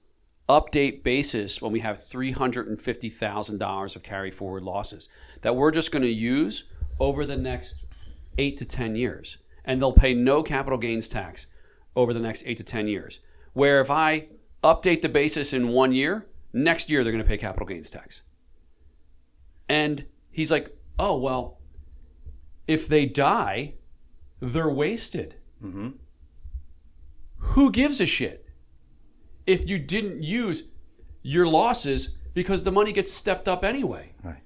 update 0.49 1.03
basis 1.03 1.61
when 1.61 1.71
we 1.71 1.79
have 1.79 1.99
$350,000 1.99 3.95
of 3.95 4.03
carry 4.03 4.31
forward 4.31 4.63
losses 4.63 5.07
that 5.41 5.55
we're 5.55 5.71
just 5.71 5.91
going 5.91 6.01
to 6.01 6.09
use 6.09 6.63
over 6.99 7.25
the 7.25 7.37
next 7.37 7.85
eight 8.37 8.57
to 8.57 8.65
10 8.65 8.95
years? 8.95 9.37
And 9.63 9.79
they'll 9.81 9.93
pay 9.93 10.13
no 10.13 10.41
capital 10.41 10.79
gains 10.79 11.07
tax 11.07 11.47
over 11.95 12.13
the 12.13 12.19
next 12.19 12.43
eight 12.45 12.57
to 12.57 12.63
10 12.63 12.87
years. 12.87 13.19
Where 13.53 13.79
if 13.79 13.91
I 13.91 14.27
update 14.63 15.01
the 15.01 15.09
basis 15.09 15.53
in 15.53 15.69
one 15.69 15.91
year, 15.93 16.27
next 16.51 16.89
year 16.89 17.03
they're 17.03 17.13
going 17.13 17.23
to 17.23 17.29
pay 17.29 17.37
capital 17.37 17.67
gains 17.67 17.89
tax. 17.89 18.23
And 19.67 20.05
he's 20.31 20.51
like, 20.51 20.75
oh, 20.97 21.17
well, 21.17 21.59
if 22.67 22.87
they 22.87 23.05
die, 23.05 23.75
they're 24.39 24.69
wasted. 24.69 25.35
Mm-hmm. 25.63 25.89
Who 27.37 27.71
gives 27.71 28.01
a 28.01 28.05
shit? 28.05 28.48
If 29.49 29.67
you 29.67 29.79
didn't 29.79 30.21
use 30.23 30.63
your 31.23 31.47
losses 31.47 32.09
because 32.33 32.63
the 32.63 32.71
money 32.71 32.91
gets 32.91 33.11
stepped 33.11 33.47
up 33.47 33.65
anyway. 33.65 34.13
Right. 34.23 34.43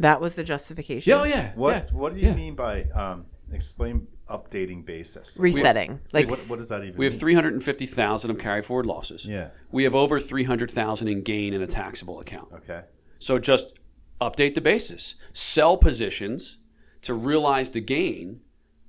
That 0.00 0.20
was 0.20 0.34
the 0.34 0.44
justification. 0.44 1.08
Yeah, 1.10 1.20
oh 1.20 1.24
yeah. 1.24 1.52
What 1.54 1.88
yeah. 1.90 1.96
What 1.96 2.14
do 2.14 2.20
you 2.20 2.26
Yeah. 2.28 2.34
mean 2.34 2.54
by 2.54 2.82
um, 2.94 3.26
explain 3.52 4.06
updating 4.28 4.84
basis? 4.84 5.36
Resetting. 5.38 6.00
like 6.12 6.28
what, 6.28 6.40
what 6.48 6.58
does 6.58 6.68
that 6.70 6.82
even 6.82 6.96
We 6.96 7.04
have 7.04 7.18
350,000 7.18 8.30
of 8.30 8.38
carry 8.38 8.62
forward 8.62 8.86
losses. 8.86 9.24
Yeah. 9.24 9.50
We 9.70 9.84
have 9.84 9.94
over 9.94 10.18
300,000 10.18 11.08
in 11.08 11.22
gain 11.22 11.54
in 11.54 11.62
a 11.62 11.66
taxable 11.66 12.20
account. 12.20 12.48
Okay. 12.54 12.82
So 13.18 13.38
just 13.38 13.78
update 14.20 14.54
the 14.54 14.60
basis. 14.60 15.14
Sell 15.32 15.76
positions 15.76 16.58
to 17.02 17.14
realize 17.14 17.70
the 17.70 17.80
gain 17.80 18.40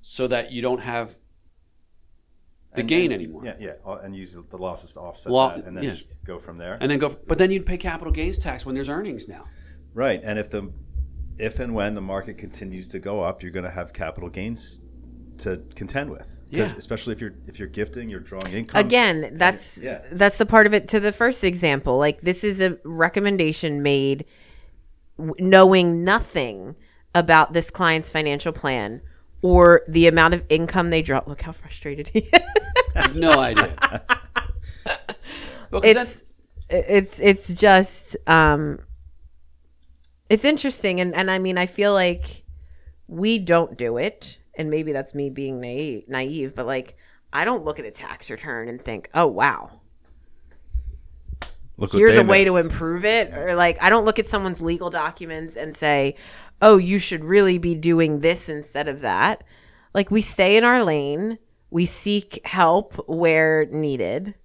so 0.02 0.28
that 0.28 0.52
you 0.52 0.62
don't 0.62 0.82
have 0.82 1.18
the 2.76 2.82
And- 2.82 2.90
gain 2.90 3.12
and- 3.12 3.22
anymore. 3.22 3.44
Yeah, 3.46 3.56
yeah, 3.60 3.72
uh, 3.86 3.98
and 4.04 4.16
use 4.16 4.34
the 4.50 4.58
losses 4.58 4.94
to 4.94 5.00
offset 5.00 5.32
Lo- 5.32 5.50
that, 5.56 5.66
and 5.66 5.76
then 5.76 5.84
yeah. 5.84 5.92
just 5.92 6.08
go 6.26 6.38
from 6.40 6.58
there. 6.58 6.78
And 6.80 6.90
then 6.92 7.00
go 7.00 7.10
but 7.28 7.38
then 7.38 7.52
you'd 7.52 7.66
pay 7.66 7.78
capital 7.78 8.12
gains 8.12 8.38
tax 8.38 8.66
when 8.66 8.76
there's 8.76 8.90
earnings 8.90 9.28
now. 9.28 9.46
Right, 9.94 10.22
and 10.24 10.38
if 10.40 10.50
the 10.50 10.72
if 11.38 11.60
and 11.60 11.74
when 11.76 11.96
the 11.96 12.02
market 12.02 12.38
continues 12.38 12.88
to 12.90 13.00
go 13.00 13.20
up, 13.22 13.42
you're 13.44 13.52
going 13.52 13.66
to 13.66 13.72
have 13.72 13.92
capital 13.92 14.30
gains 14.30 14.80
to 15.40 15.62
contend 15.76 16.10
with. 16.10 16.28
'Cause 16.52 16.72
Yeah. 16.72 16.78
especially 16.78 17.12
if 17.14 17.20
you're 17.22 17.34
if 17.48 17.60
you're 17.60 17.68
gifting, 17.68 18.08
you're 18.10 18.20
drawing 18.22 18.54
income. 18.54 18.80
again 18.80 19.32
that's 19.34 19.78
yeah. 19.80 20.02
that's 20.12 20.38
the 20.38 20.46
part 20.46 20.66
of 20.68 20.74
it 20.74 20.88
to 20.90 21.00
the 21.00 21.12
first 21.12 21.44
example 21.44 21.98
like 21.98 22.22
this 22.22 22.44
is 22.44 22.62
a 22.62 22.78
recommendation 22.86 23.82
made 23.82 24.24
w- 25.18 25.34
knowing 25.40 26.04
nothing 26.04 26.76
about 27.16 27.54
this 27.54 27.70
client's 27.72 28.10
financial 28.10 28.54
plan 28.54 29.02
or 29.46 29.84
the 29.88 30.08
amount 30.08 30.34
of 30.34 30.44
income 30.50 30.90
they 30.90 31.04
draw. 31.04 31.22
Look 31.28 31.44
how 31.44 31.52
frustrated 31.52 32.08
he 32.08 32.22
is. 32.22 32.42
I 32.96 33.02
have 33.04 33.16
no 33.16 33.40
idea. 33.40 34.02
Well, 35.72 35.82
'cause 35.82 35.96
it's 35.96 36.22
it's 36.70 37.20
it's 37.20 37.48
just 37.50 38.16
um 38.28 38.80
it's 40.30 40.46
interesting. 40.46 41.02
And 41.02 41.14
and 41.14 41.30
I 41.30 41.38
mean 41.40 41.58
I 41.58 41.66
feel 41.66 41.92
like 41.92 42.44
we 43.08 43.40
don't 43.40 43.78
do 43.78 43.98
it. 43.98 44.38
And 44.58 44.70
maybe 44.70 44.94
that's 44.94 45.14
me 45.14 45.30
being 45.30 45.60
naive, 45.60 46.08
naive 46.08 46.56
but 46.56 46.66
like 46.66 46.96
I 47.34 47.46
don't 47.46 47.66
look 47.66 47.78
at 47.80 47.86
a 47.86 47.92
tax 47.92 48.30
return 48.30 48.70
and 48.70 48.82
think 48.82 49.10
oh 49.14 49.28
wow. 49.28 49.82
Look 51.78 51.92
here's 51.92 52.16
they 52.16 52.22
a 52.22 52.24
way 52.24 52.46
to 52.46 52.58
improve 52.58 53.04
it. 53.06 53.34
Or 53.34 53.56
like 53.56 53.78
i 53.82 53.90
don't 53.90 54.06
look 54.06 54.18
at 54.20 54.28
someone's 54.28 54.62
legal 54.62 54.90
documents 54.90 55.58
and 55.58 55.76
say 55.76 56.16
oh 56.62 56.78
you 56.78 57.00
should 57.00 57.24
really 57.24 57.58
be 57.58 57.76
doing 57.76 58.20
this 58.20 58.50
instead 58.50 58.88
of 58.88 59.02
that. 59.02 59.44
Like 59.94 60.12
we 60.12 60.22
stay 60.22 60.58
in 60.58 60.64
our 60.64 60.84
lane. 60.84 61.38
We 61.70 61.86
seek 61.86 62.46
help 62.46 62.94
where 63.08 63.66
needed. 63.72 64.36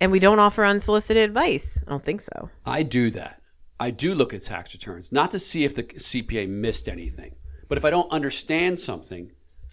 And 0.00 0.12
we 0.12 0.18
don't 0.18 0.38
offer 0.38 0.64
unsolicited 0.64 1.24
advice. 1.24 1.82
I 1.86 1.90
don't 1.90 2.04
think 2.04 2.20
so. 2.20 2.50
I 2.64 2.82
do 2.84 3.10
that. 3.10 3.42
I 3.80 3.90
do 3.90 4.14
look 4.14 4.32
at 4.34 4.42
tax 4.42 4.72
returns, 4.74 5.12
not 5.12 5.30
to 5.32 5.38
see 5.38 5.64
if 5.64 5.74
the 5.74 5.84
CPA 5.84 6.48
missed 6.48 6.88
anything, 6.88 7.36
but 7.68 7.78
if 7.78 7.84
I 7.84 7.90
don't 7.90 8.10
understand 8.10 8.78
something, 8.78 9.30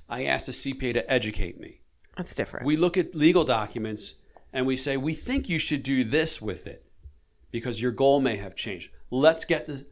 I 0.08 0.26
ask 0.26 0.46
the 0.46 0.52
CPA 0.52 0.94
to 0.94 1.12
educate 1.12 1.60
me. 1.60 1.82
that's 2.16 2.36
different. 2.36 2.66
We 2.66 2.78
look 2.78 2.98
at 2.98 3.16
legal 3.16 3.44
documents 3.44 4.16
and 4.54 4.66
we 4.66 4.78
say, 4.78 4.96
we 4.98 5.14
think 5.14 5.50
you 5.50 5.60
should 5.60 5.84
do 5.84 6.04
this 6.04 6.42
with 6.42 6.68
it 6.68 6.86
because 7.52 7.82
your 7.82 7.92
goal 7.92 8.22
may 8.22 8.38
have 8.38 8.56
changed. 8.56 8.92
Let's 9.10 9.44
get 9.46 9.66
the 9.66 9.86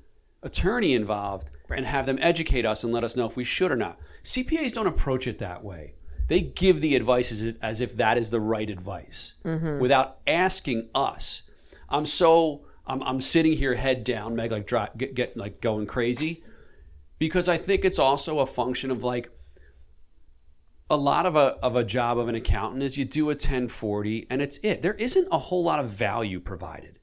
attorney 0.44 0.94
involved 0.94 1.52
and 1.70 1.86
have 1.86 2.06
them 2.06 2.20
educate 2.22 2.66
us 2.66 2.84
and 2.84 2.94
let 2.94 3.04
us 3.04 3.16
know 3.16 3.26
if 3.26 3.36
we 3.36 3.44
should 3.44 3.72
or 3.72 3.76
not. 3.76 4.00
CPAs 4.24 4.74
don't 4.74 4.88
approach 4.88 5.28
it 5.28 5.40
that 5.40 5.64
way. 5.64 5.96
They 6.28 6.42
give 6.42 6.82
the 6.82 6.96
advice 6.96 7.32
as, 7.32 7.44
if- 7.44 7.64
as 7.64 7.82
if 7.82 7.98
that 7.98 8.18
is 8.18 8.30
the 8.30 8.40
right 8.40 8.70
advice 8.70 9.34
mm-hmm. 9.44 9.80
without 9.80 10.20
asking 10.28 10.90
us. 10.94 11.44
I'm 11.90 12.06
so 12.06 12.66
I'm, 12.86 13.02
I'm 13.04 13.22
sitting 13.22 13.54
here 13.54 13.76
head 13.76 14.04
down, 14.04 14.36
Meg, 14.36 14.52
like 14.52 14.68
dry, 14.68 14.90
get, 14.98 15.16
get 15.16 15.38
like 15.38 15.62
going 15.62 15.88
crazy 15.88 16.44
because 17.18 17.48
I 17.48 17.58
think 17.58 17.86
it's 17.86 18.00
also 18.00 18.40
a 18.40 18.46
function 18.46 18.92
of 18.92 19.04
like 19.04 19.30
a 20.90 20.98
lot 20.98 21.26
of 21.26 21.36
a 21.36 21.58
of 21.64 21.76
a 21.76 21.84
job 21.84 22.18
of 22.18 22.28
an 22.28 22.36
accountant 22.36 22.84
is 22.84 22.98
you 22.98 23.06
do 23.06 23.26
a 23.26 23.34
1040 23.34 24.28
and 24.30 24.42
it's 24.42 24.58
it. 24.64 24.82
There 24.82 24.94
isn't 24.96 25.28
a 25.32 25.38
whole 25.38 25.64
lot 25.64 25.80
of 25.80 25.90
value 25.90 26.40
provided. 26.40 27.00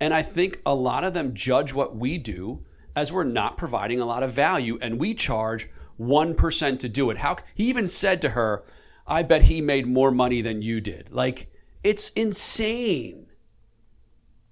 And 0.00 0.14
I 0.14 0.22
think 0.22 0.62
a 0.64 0.74
lot 0.74 1.02
of 1.02 1.14
them 1.14 1.34
judge 1.34 1.74
what 1.74 1.96
we 1.96 2.18
do 2.18 2.64
as 2.98 3.12
we're 3.12 3.24
not 3.24 3.56
providing 3.56 4.00
a 4.00 4.04
lot 4.04 4.22
of 4.22 4.32
value 4.32 4.76
and 4.82 4.98
we 4.98 5.14
charge 5.14 5.68
1% 6.00 6.78
to 6.80 6.88
do 6.88 7.10
it. 7.10 7.18
How 7.18 7.36
he 7.54 7.68
even 7.68 7.88
said 7.88 8.20
to 8.22 8.30
her, 8.30 8.64
"I 9.06 9.22
bet 9.22 9.42
he 9.42 9.60
made 9.60 9.86
more 9.86 10.10
money 10.10 10.42
than 10.42 10.62
you 10.62 10.80
did." 10.80 11.12
Like 11.12 11.50
it's 11.82 12.10
insane. 12.10 13.26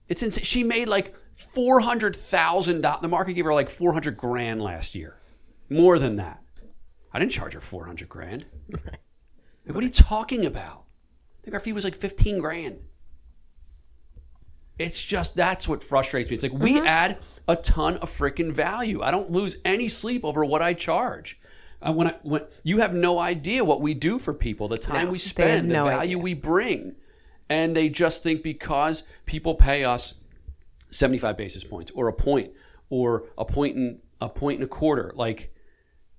It's 0.08 0.22
insane. 0.22 0.44
She 0.44 0.64
made 0.64 0.88
like 0.88 1.14
four 1.34 1.80
hundred 1.80 2.16
thousand 2.16 2.80
dollars. 2.80 3.00
The 3.02 3.08
market 3.08 3.34
gave 3.34 3.44
her 3.44 3.54
like 3.54 3.70
four 3.70 3.92
hundred 3.92 4.16
grand 4.16 4.62
last 4.62 4.94
year, 4.94 5.20
more 5.68 5.98
than 5.98 6.16
that. 6.16 6.42
I 7.12 7.18
didn't 7.18 7.32
charge 7.32 7.54
her 7.54 7.60
four 7.60 7.86
hundred 7.86 8.08
grand. 8.08 8.46
Like, 8.72 9.74
what 9.74 9.82
are 9.82 9.86
you 9.86 9.92
talking 9.92 10.46
about? 10.46 10.84
I 11.40 11.42
think 11.42 11.54
our 11.54 11.60
fee 11.60 11.72
was 11.72 11.84
like 11.84 11.96
fifteen 11.96 12.40
grand. 12.40 12.78
It's 14.78 15.02
just 15.02 15.36
that's 15.36 15.68
what 15.68 15.82
frustrates 15.82 16.28
me. 16.28 16.34
It's 16.34 16.42
like 16.42 16.52
we 16.52 16.80
add 16.80 17.18
a 17.48 17.56
ton 17.56 17.96
of 17.98 18.10
freaking 18.10 18.52
value. 18.52 19.02
I 19.02 19.10
don't 19.10 19.30
lose 19.30 19.56
any 19.64 19.88
sleep 19.88 20.24
over 20.24 20.44
what 20.44 20.60
I 20.62 20.74
charge. 20.74 21.38
Uh, 21.80 21.92
when 21.92 22.08
I 22.08 22.14
when 22.22 22.42
you 22.62 22.78
have 22.78 22.94
no 22.94 23.18
idea 23.18 23.64
what 23.64 23.80
we 23.80 23.94
do 23.94 24.18
for 24.18 24.34
people, 24.34 24.68
the 24.68 24.78
time 24.78 24.94
we 24.94 25.02
they 25.04 25.08
have 25.12 25.20
spend, 25.20 25.70
the 25.70 25.74
value 25.74 25.96
idea. 25.96 26.18
we 26.18 26.34
bring, 26.34 26.94
and 27.48 27.76
they 27.76 27.88
just 27.88 28.22
think 28.22 28.42
because 28.42 29.02
people 29.24 29.54
pay 29.54 29.84
us 29.84 30.14
75 30.90 31.36
basis 31.36 31.64
points 31.64 31.90
or 31.94 32.08
a 32.08 32.12
point 32.12 32.52
or 32.90 33.24
a 33.36 33.44
point 33.44 33.76
and 33.76 34.00
a 34.20 34.28
point 34.28 34.60
and 34.60 34.64
a 34.64 34.68
quarter 34.68 35.12
like 35.14 35.52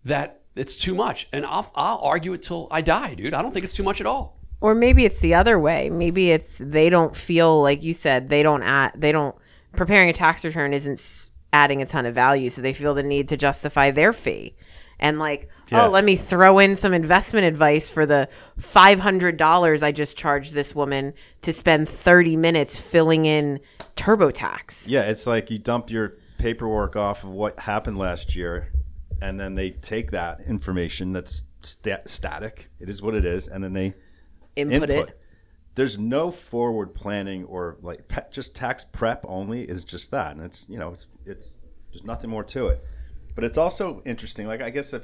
that 0.06 0.42
it's 0.56 0.78
too 0.78 0.96
much 0.96 1.28
and 1.34 1.46
I'll, 1.46 1.72
I'll 1.76 2.00
argue 2.00 2.34
it 2.34 2.44
till 2.44 2.68
i 2.70 2.82
die 2.82 3.14
dude 3.16 3.34
i 3.34 3.42
don't 3.42 3.52
think 3.52 3.64
it's 3.64 3.74
too 3.74 3.84
much 3.84 4.02
at 4.02 4.08
all 4.08 4.37
or 4.62 4.74
maybe 4.76 5.06
it's 5.06 5.20
the 5.20 5.34
other 5.34 5.60
way 5.60 5.90
maybe 5.90 6.32
it's 6.32 6.58
they 6.60 6.90
don't 6.90 7.16
feel 7.16 7.62
like 7.62 7.84
you 7.84 7.94
said 7.94 8.30
they 8.30 8.44
don't 8.44 8.64
add 8.64 8.92
they 8.96 9.12
don't 9.12 9.36
preparing 9.76 10.10
a 10.10 10.14
tax 10.14 10.44
return 10.44 10.74
isn't 10.74 11.30
adding 11.54 11.82
a 11.82 11.86
ton 11.86 12.06
of 12.06 12.16
value 12.16 12.50
so 12.50 12.62
they 12.62 12.74
feel 12.74 12.94
the 12.94 13.04
need 13.04 13.28
to 13.30 13.38
justify 13.38 13.92
their 13.92 14.12
fee 14.14 14.56
and 15.00 15.20
like 15.20 15.48
oh, 15.50 15.64
Yeah. 15.70 15.86
oh 15.86 15.90
let 15.90 16.04
me 16.04 16.16
throw 16.16 16.60
in 16.60 16.76
some 16.76 16.94
investment 16.94 17.46
advice 17.46 17.90
for 17.90 18.06
the 18.06 18.28
$500 18.60 19.84
i 19.84 19.92
just 19.92 20.18
charged 20.18 20.54
this 20.54 20.74
woman 20.76 21.14
to 21.42 21.54
spend 21.54 21.88
30 21.90 22.36
minutes 22.38 22.80
filling 22.80 23.26
in 23.26 23.60
turbotax 23.96 24.88
Yeah, 24.88 25.02
it's 25.04 25.28
like 25.28 25.50
you 25.52 25.60
dump 25.60 25.90
your 25.90 26.14
paperwork 26.38 26.96
off 26.96 27.24
of 27.24 27.32
what 27.32 27.60
happened 27.60 27.98
last 27.98 28.36
year, 28.36 28.72
and 29.22 29.40
then 29.40 29.56
they 29.56 29.72
take 29.72 30.12
that 30.12 30.42
information 30.42 31.12
that's 31.14 31.42
sta- 31.64 32.04
static. 32.06 32.70
It 32.80 32.90
is 32.90 33.02
what 33.02 33.16
it 33.16 33.26
is, 33.26 33.48
and 33.48 33.64
then 33.64 33.74
they 33.74 33.96
input, 34.58 34.90
it 34.90 35.20
There's 35.76 35.98
no 35.98 36.32
forward 36.32 36.94
planning 36.94 37.46
or 37.46 37.78
like 37.82 38.08
pe- 38.08 38.30
just 38.32 38.56
tax 38.56 38.84
prep 38.84 39.24
only 39.28 39.64
is 39.64 39.84
just 39.84 40.12
that, 40.12 40.36
and 40.36 40.44
it's 40.44 40.66
you 40.68 40.80
know 40.80 40.92
it's 40.92 41.08
it's 41.26 41.52
there's 41.92 42.04
nothing 42.04 42.30
more 42.30 42.44
to 42.46 42.68
it. 42.68 42.84
But 43.36 43.44
it's 43.44 43.58
also 43.58 44.02
interesting. 44.06 44.48
Like 44.48 44.62
I 44.62 44.70
guess 44.70 44.94
if 44.94 45.04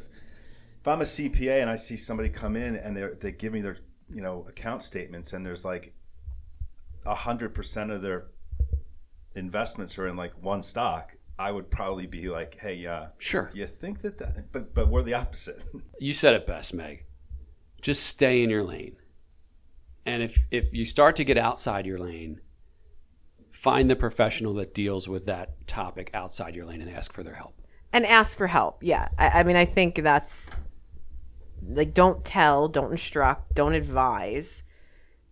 if 0.80 0.88
I'm 0.88 1.02
a 1.02 1.06
CPA 1.06 1.62
and 1.62 1.70
I 1.70 1.76
see 1.76 1.96
somebody 1.96 2.30
come 2.30 2.56
in 2.56 2.76
and 2.76 2.98
they 2.98 3.08
they 3.20 3.32
give 3.32 3.54
me 3.54 3.62
their 3.62 3.78
you 4.10 4.22
know 4.22 4.46
account 4.50 4.82
statements 4.82 5.34
and 5.34 5.46
there's 5.46 5.64
like 5.64 5.94
a 7.06 7.16
hundred 7.16 7.54
percent 7.54 7.92
of 7.92 8.02
their 8.02 8.26
investments 9.36 9.98
are 9.98 10.08
in 10.08 10.16
like 10.16 10.34
one 10.42 10.64
stock, 10.64 11.16
I 11.38 11.52
would 11.52 11.70
probably 11.70 12.06
be 12.06 12.30
like, 12.30 12.58
hey, 12.60 12.86
uh, 12.86 13.08
Sure. 13.18 13.50
You 13.54 13.66
think 13.66 14.00
that 14.02 14.18
that? 14.20 14.52
But 14.52 14.74
but 14.74 14.88
we're 14.90 15.04
the 15.04 15.14
opposite. 15.14 15.64
you 16.00 16.14
said 16.14 16.34
it 16.34 16.48
best 16.48 16.74
meg 16.74 17.06
just 17.84 18.06
stay 18.06 18.42
in 18.42 18.50
your 18.50 18.64
lane 18.64 18.96
and 20.06 20.24
if 20.24 20.38
if 20.52 20.74
you 20.74 20.86
start 20.86 21.16
to 21.16 21.24
get 21.24 21.38
outside 21.38 21.86
your 21.86 22.00
lane 22.00 22.40
find 23.52 23.90
the 23.90 23.96
professional 23.96 24.54
that 24.56 24.74
deals 24.74 25.08
with 25.08 25.26
that 25.26 25.66
topic 25.68 26.10
outside 26.14 26.56
your 26.56 26.66
lane 26.66 26.82
and 26.82 26.92
ask 26.92 27.14
for 27.14 27.24
their 27.24 27.36
help 27.36 27.56
and 27.94 28.06
ask 28.08 28.38
for 28.38 28.48
help. 28.48 28.80
Yeah, 28.82 29.08
I, 29.18 29.28
I 29.30 29.44
mean, 29.44 29.56
I 29.56 29.66
think 29.66 29.96
that's 29.96 30.50
like 31.66 31.94
don't 31.94 32.26
tell, 32.26 32.68
don't 32.68 32.92
instruct, 32.92 33.54
don't 33.54 33.76
advise. 33.76 34.64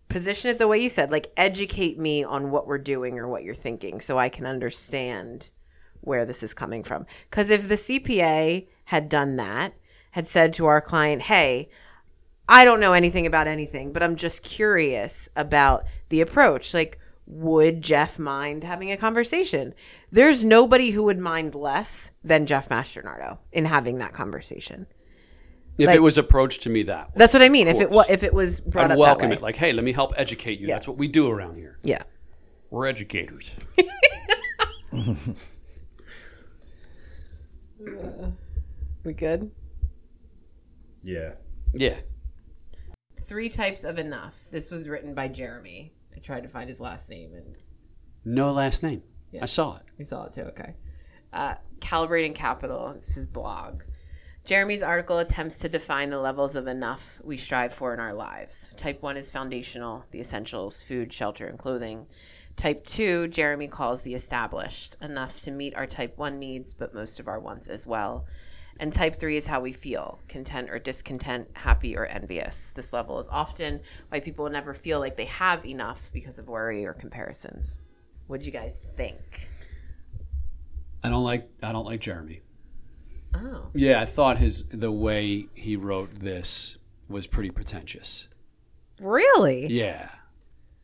Position 0.07 0.51
it 0.51 0.59
the 0.59 0.67
way 0.67 0.79
you 0.79 0.89
said, 0.89 1.11
like 1.11 1.31
educate 1.35 1.97
me 1.97 2.23
on 2.23 2.51
what 2.51 2.67
we're 2.67 2.77
doing 2.77 3.17
or 3.17 3.27
what 3.27 3.43
you're 3.43 3.55
thinking, 3.55 3.99
so 3.99 4.19
I 4.19 4.29
can 4.29 4.45
understand 4.45 5.49
where 6.01 6.25
this 6.25 6.43
is 6.43 6.53
coming 6.53 6.83
from. 6.83 7.05
Because 7.29 7.49
if 7.49 7.67
the 7.67 7.75
CPA 7.75 8.67
had 8.85 9.09
done 9.09 9.37
that, 9.37 9.73
had 10.11 10.27
said 10.27 10.53
to 10.53 10.65
our 10.65 10.81
client, 10.81 11.23
"Hey, 11.23 11.69
I 12.47 12.65
don't 12.65 12.79
know 12.79 12.93
anything 12.93 13.25
about 13.25 13.47
anything, 13.47 13.93
but 13.93 14.03
I'm 14.03 14.15
just 14.15 14.43
curious 14.43 15.29
about 15.35 15.85
the 16.09 16.21
approach. 16.21 16.73
Like, 16.73 16.99
would 17.27 17.81
Jeff 17.81 18.19
mind 18.19 18.63
having 18.63 18.91
a 18.91 18.97
conversation? 18.97 19.73
There's 20.11 20.43
nobody 20.43 20.91
who 20.91 21.03
would 21.03 21.19
mind 21.19 21.55
less 21.55 22.11
than 22.23 22.45
Jeff 22.45 22.69
Masternardo 22.69 23.39
in 23.53 23.65
having 23.65 23.99
that 23.99 24.11
conversation. 24.13 24.87
If 25.77 25.87
Like- 25.87 25.95
it 25.95 26.01
was 26.01 26.17
approached 26.17 26.63
to 26.63 26.69
me 26.69 26.83
that 26.83 27.07
way, 27.07 27.13
That's 27.15 27.33
what 27.33 27.41
I 27.41 27.47
mean. 27.49 27.67
If 27.69 27.79
it 27.79 27.89
course. 27.89 28.07
if 28.09 28.23
it 28.23 28.33
was 28.33 28.59
brought 28.59 28.85
I'd 28.85 28.91
up 28.91 28.97
welcome 28.97 29.29
that 29.29 29.35
way. 29.35 29.35
it. 29.37 29.41
Like, 29.41 29.55
hey, 29.55 29.71
let 29.71 29.85
me 29.85 29.93
help 29.93 30.13
educate 30.17 30.59
you. 30.59 30.67
Yeah. 30.67 30.75
That's 30.75 30.87
what 30.87 30.97
we 30.97 31.07
do 31.07 31.29
around 31.29 31.55
here. 31.55 31.77
yeah. 31.83 32.03
We're 32.69 32.85
educators. 32.87 33.55
We 39.03 39.13
good? 39.13 39.49
Yeah. 41.03 41.31
yeah. 41.73 41.97
Three 43.31 43.47
types 43.47 43.85
of 43.85 43.97
enough. 43.97 44.35
This 44.51 44.69
was 44.69 44.89
written 44.89 45.13
by 45.13 45.29
Jeremy. 45.29 45.93
I 46.13 46.19
tried 46.19 46.43
to 46.43 46.49
find 46.49 46.67
his 46.67 46.81
last 46.81 47.07
name 47.07 47.33
and 47.33 47.55
No 48.25 48.51
last 48.51 48.83
name. 48.83 49.03
Yeah. 49.31 49.43
I 49.43 49.45
saw 49.45 49.77
it. 49.77 49.83
we 49.97 50.03
saw 50.03 50.25
it 50.25 50.33
too. 50.33 50.41
Okay. 50.41 50.73
Uh, 51.31 51.55
Calibrating 51.79 52.35
Capital. 52.35 52.89
It's 52.89 53.13
his 53.13 53.25
blog. 53.25 53.83
Jeremy's 54.43 54.83
article 54.83 55.19
attempts 55.19 55.59
to 55.59 55.69
define 55.69 56.09
the 56.09 56.19
levels 56.19 56.57
of 56.57 56.67
enough 56.67 57.21
we 57.23 57.37
strive 57.37 57.71
for 57.71 57.93
in 57.93 58.01
our 58.01 58.13
lives. 58.13 58.73
Type 58.75 59.01
1 59.01 59.15
is 59.15 59.31
foundational, 59.31 60.03
the 60.11 60.19
essentials, 60.19 60.83
food, 60.83 61.13
shelter, 61.13 61.47
and 61.47 61.57
clothing. 61.57 62.07
Type 62.57 62.85
2, 62.85 63.29
Jeremy 63.29 63.69
calls 63.69 64.01
the 64.01 64.13
established, 64.13 64.97
enough 65.01 65.39
to 65.43 65.51
meet 65.51 65.73
our 65.77 65.87
type 65.87 66.17
1 66.17 66.37
needs, 66.37 66.73
but 66.73 66.93
most 66.93 67.17
of 67.17 67.29
our 67.29 67.39
wants 67.39 67.69
as 67.69 67.87
well. 67.87 68.25
And 68.79 68.91
type 68.91 69.17
3 69.17 69.37
is 69.37 69.45
how 69.45 69.59
we 69.59 69.73
feel 69.73 70.19
content 70.27 70.69
or 70.69 70.79
discontent, 70.79 71.47
happy 71.53 71.95
or 71.95 72.05
envious. 72.05 72.71
This 72.71 72.93
level 72.93 73.19
is 73.19 73.27
often 73.27 73.81
why 74.09 74.19
people 74.19 74.49
never 74.49 74.73
feel 74.73 74.99
like 74.99 75.17
they 75.17 75.25
have 75.25 75.65
enough 75.65 76.09
because 76.13 76.39
of 76.39 76.47
worry 76.47 76.85
or 76.85 76.93
comparisons. 76.93 77.77
What 78.27 78.39
do 78.39 78.45
you 78.45 78.51
guys 78.51 78.79
think? 78.95 79.49
I 81.03 81.09
don't 81.09 81.23
like. 81.23 81.49
I 81.61 81.71
don't 81.71 81.85
like 81.85 81.99
Jeremy. 81.99 82.41
Oh. 83.33 83.67
Yeah, 83.73 84.01
I 84.01 84.05
thought 84.05 84.37
his 84.37 84.65
the 84.65 84.91
way 84.91 85.47
he 85.53 85.75
wrote 85.75 86.13
this 86.19 86.77
was 87.09 87.27
pretty 87.27 87.49
pretentious. 87.49 88.27
Really? 88.99 89.67
Yeah, 89.67 90.09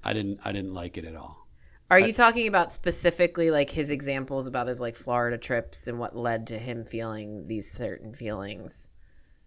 I 0.03 0.13
didn't. 0.13 0.39
I 0.43 0.51
didn't 0.51 0.73
like 0.73 0.97
it 0.97 1.05
at 1.05 1.15
all. 1.15 1.46
Are 1.89 1.99
you 1.99 2.11
talking 2.11 2.47
about 2.47 2.73
specifically 2.73 3.49
like 3.49 3.69
his 3.69 3.89
examples 3.89 4.45
about 4.47 4.67
his 4.67 4.81
like 4.81 4.95
Florida 4.95 5.37
trips 5.37 5.87
and 5.87 5.99
what 5.99 6.15
led 6.17 6.47
to 6.47 6.57
him 6.59 6.83
feeling 6.83 7.47
these 7.47 7.71
certain 7.71 8.13
feelings? 8.13 8.89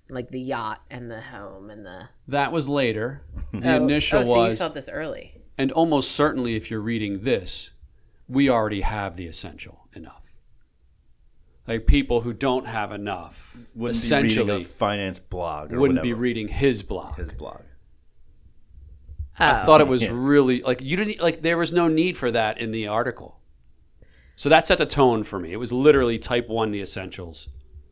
Like 0.09 0.31
the 0.31 0.41
yacht 0.41 0.81
and 0.91 1.11
the 1.11 1.21
home 1.21 1.71
and 1.71 1.85
the 1.85 2.09
That 2.29 2.51
was 2.53 2.69
later. 2.69 3.23
The 3.53 3.73
Oh, 3.75 3.77
initial 3.85 4.21
oh, 4.21 4.25
so 4.25 4.47
you 4.49 4.57
felt 4.57 4.75
this 4.75 4.89
early. 4.89 5.35
and 5.59 5.71
almost 5.73 6.13
certainly, 6.13 6.55
if 6.57 6.71
you're 6.71 6.81
reading 6.81 7.23
this, 7.25 7.71
we 8.29 8.49
already 8.49 8.81
have 8.83 9.17
the 9.17 9.27
essential 9.27 9.89
enough. 9.95 10.33
Like 11.67 11.87
people 11.87 12.21
who 12.23 12.33
don't 12.33 12.67
have 12.67 12.91
enough, 12.93 13.57
Wouldn't 13.75 13.95
be 13.95 13.99
essentially 13.99 14.51
reading 14.53 14.65
a 14.65 14.69
finance 14.69 15.19
blog 15.19 15.73
or 15.73 15.81
wouldn't 15.81 16.03
be 16.03 16.13
reading 16.15 16.49
his 16.49 16.83
blog. 16.83 17.17
his 17.17 17.33
blog. 17.33 17.61
I 19.41 19.63
oh. 19.63 19.65
thought 19.65 19.81
it 19.81 19.89
was 19.89 20.03
Yeah. 20.03 20.11
really 20.13 20.63
like 20.63 20.81
you 20.81 20.97
didn't 20.97 21.21
like 21.23 21.43
there 21.43 21.59
was 21.59 21.73
no 21.73 21.89
need 21.89 22.17
for 22.17 22.31
that 22.31 22.59
in 22.59 22.71
the 22.71 22.87
article. 22.87 23.41
So 24.37 24.49
that 24.49 24.67
set 24.67 24.79
the 24.79 24.87
tone 24.87 25.25
for 25.25 25.39
me. 25.39 25.53
It 25.53 25.57
was 25.57 25.73
literally 25.73 26.19
type 26.19 26.49
one, 26.49 26.71
the 26.71 26.81
essentials. 26.81 27.49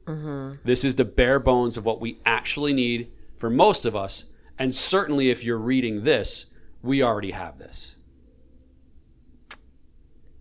Mm-hmm. 0.07 0.57
This 0.65 0.85
is 0.85 0.97
the 0.97 1.05
bare 1.05 1.39
bones 1.39 1.77
of 1.77 1.85
what 1.85 2.01
we 2.01 2.21
actually 2.25 2.73
need 2.73 3.11
for 3.37 3.51
most 3.51 3.85
of 3.85 3.95
us, 3.95 4.25
and 4.59 4.75
certainly 4.75 5.31
if 5.31 5.45
you're 5.45 5.59
reading 5.59 6.03
this, 6.03 6.47
we 6.83 7.03
already 7.03 7.33
have 7.33 7.59
this. 7.59 7.97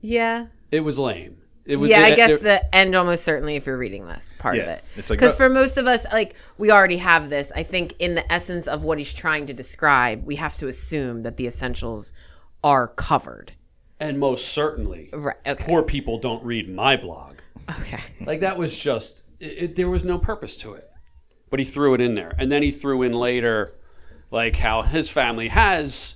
Yeah. 0.02 0.48
It 0.72 0.82
was 0.82 0.98
lame. 1.00 1.38
It 1.68 1.76
was. 1.76 1.90
yeah, 1.90 2.02
I 2.02 2.16
guess 2.16 2.40
there- 2.40 2.60
the 2.62 2.76
end 2.76 2.96
almost 2.96 3.24
certainly 3.24 3.56
if 3.56 3.66
you're 3.66 3.78
reading 3.78 4.08
this 4.08 4.34
part 4.40 4.56
of 4.58 4.68
it. 4.68 4.84
it's 4.96 5.10
like- 5.10 5.20
Because 5.20 5.34
oh. 5.34 5.38
for 5.38 5.50
most 5.50 5.78
of 5.78 5.86
us, 5.86 6.06
like 6.12 6.36
we 6.58 6.72
already 6.72 6.98
have 6.98 7.30
this. 7.30 7.52
I 7.56 7.64
think 7.64 7.94
in 8.00 8.16
the 8.16 8.32
essence 8.32 8.68
of 8.68 8.84
what 8.84 8.98
he's 8.98 9.14
trying 9.14 9.48
to 9.48 9.54
describe, 9.54 10.26
we 10.26 10.38
have 10.38 10.56
to 10.58 10.68
assume 10.68 11.24
that 11.24 11.38
the 11.38 11.46
essentials 11.48 12.14
are 12.64 12.88
covered. 12.88 13.52
and 14.00 14.20
most 14.20 14.50
certainly, 14.50 15.10
Right. 15.12 15.36
Okay. 15.46 15.64
poor 15.64 15.82
people 15.84 16.20
don't 16.20 16.44
read 16.44 16.70
my 16.70 16.96
blog. 16.96 17.38
Okay. 17.82 18.00
Like 18.26 18.40
that 18.42 18.58
was 18.58 18.78
just 18.78 19.24
it, 19.40 19.46
it, 19.64 19.76
there 19.76 19.90
was 19.90 20.06
no 20.06 20.18
purpose 20.20 20.56
to 20.58 20.74
it. 20.74 20.90
But 21.50 21.60
he 21.60 21.66
threw 21.66 21.94
it 21.96 22.02
in 22.02 22.14
there. 22.16 22.34
And 22.38 22.52
then 22.52 22.62
he 22.64 22.72
threw 22.72 23.02
in 23.04 23.14
later 23.14 23.74
like 24.32 24.56
how 24.56 24.82
his 24.84 25.10
family 25.10 25.48
has 25.48 26.16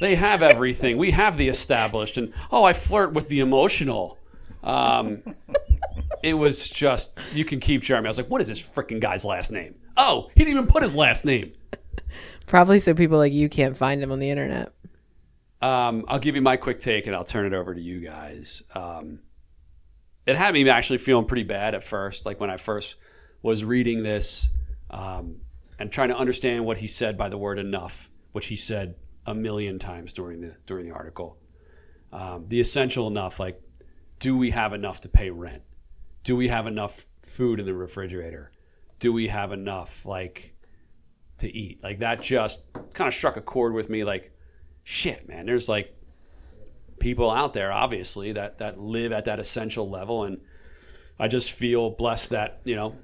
they 0.00 0.14
have 0.16 0.42
everything. 0.42 0.98
we 0.98 1.12
have 1.12 1.36
the 1.36 1.48
established 1.48 2.16
and 2.18 2.32
oh, 2.50 2.64
I 2.64 2.72
flirt 2.72 3.12
with 3.12 3.28
the 3.28 3.40
emotional. 3.40 4.18
Um 4.64 5.22
it 6.22 6.34
was 6.34 6.68
just 6.68 7.12
you 7.32 7.44
can 7.44 7.60
keep 7.60 7.82
Jeremy. 7.82 8.06
I 8.06 8.10
was 8.10 8.16
like, 8.16 8.28
what 8.28 8.40
is 8.40 8.48
this 8.48 8.60
freaking 8.60 9.00
guy's 9.00 9.24
last 9.24 9.52
name? 9.52 9.76
Oh, 9.96 10.30
he 10.34 10.44
didn't 10.44 10.56
even 10.56 10.66
put 10.66 10.82
his 10.82 10.96
last 10.96 11.24
name. 11.24 11.52
Probably 12.46 12.78
so 12.78 12.94
people 12.94 13.18
like 13.18 13.32
you 13.32 13.48
can't 13.48 13.76
find 13.76 14.02
him 14.02 14.10
on 14.10 14.18
the 14.18 14.30
internet. 14.30 14.72
Um, 15.62 16.04
I'll 16.08 16.18
give 16.18 16.34
you 16.34 16.42
my 16.42 16.56
quick 16.56 16.80
take 16.80 17.06
and 17.06 17.14
I'll 17.16 17.24
turn 17.24 17.46
it 17.46 17.56
over 17.56 17.74
to 17.74 17.80
you 17.80 18.00
guys. 18.00 18.62
Um, 18.74 19.20
it 20.26 20.36
had 20.36 20.52
me 20.52 20.68
actually 20.68 20.98
feeling 20.98 21.26
pretty 21.26 21.42
bad 21.42 21.74
at 21.74 21.84
first, 21.84 22.26
like 22.26 22.40
when 22.40 22.50
I 22.50 22.56
first 22.56 22.96
was 23.42 23.64
reading 23.64 24.02
this 24.02 24.48
um, 24.90 25.40
and 25.78 25.90
trying 25.90 26.08
to 26.08 26.16
understand 26.16 26.64
what 26.64 26.78
he 26.78 26.86
said 26.86 27.16
by 27.16 27.28
the 27.28 27.38
word 27.38 27.58
enough, 27.58 28.10
which 28.32 28.46
he 28.46 28.56
said 28.56 28.94
a 29.26 29.34
million 29.34 29.78
times 29.78 30.12
during 30.12 30.40
the 30.40 30.56
during 30.66 30.88
the 30.88 30.94
article. 30.94 31.38
Um, 32.12 32.46
the 32.48 32.60
essential 32.60 33.08
enough, 33.08 33.40
like, 33.40 33.60
do 34.24 34.38
we 34.38 34.52
have 34.52 34.72
enough 34.72 35.02
to 35.02 35.08
pay 35.10 35.28
rent? 35.28 35.62
Do 36.22 36.34
we 36.34 36.48
have 36.48 36.66
enough 36.66 37.04
food 37.20 37.60
in 37.60 37.66
the 37.66 37.74
refrigerator? 37.74 38.52
Do 38.98 39.12
we 39.12 39.28
have 39.28 39.52
enough 39.52 40.06
like 40.06 40.54
to 41.38 41.54
eat? 41.54 41.82
Like 41.82 41.98
that 41.98 42.22
just 42.22 42.62
kind 42.94 43.06
of 43.06 43.12
struck 43.12 43.36
a 43.36 43.42
chord 43.42 43.74
with 43.74 43.90
me. 43.90 44.02
Like, 44.02 44.32
shit, 44.82 45.28
man, 45.28 45.44
there's 45.44 45.68
like 45.68 45.94
people 46.98 47.30
out 47.30 47.52
there, 47.52 47.70
obviously, 47.70 48.32
that 48.32 48.56
that 48.58 48.80
live 48.80 49.12
at 49.12 49.26
that 49.26 49.40
essential 49.40 49.90
level, 49.90 50.24
and 50.24 50.40
I 51.18 51.28
just 51.28 51.52
feel 51.52 51.90
blessed 51.90 52.30
that 52.30 52.62
you 52.64 52.76
know, 52.76 52.96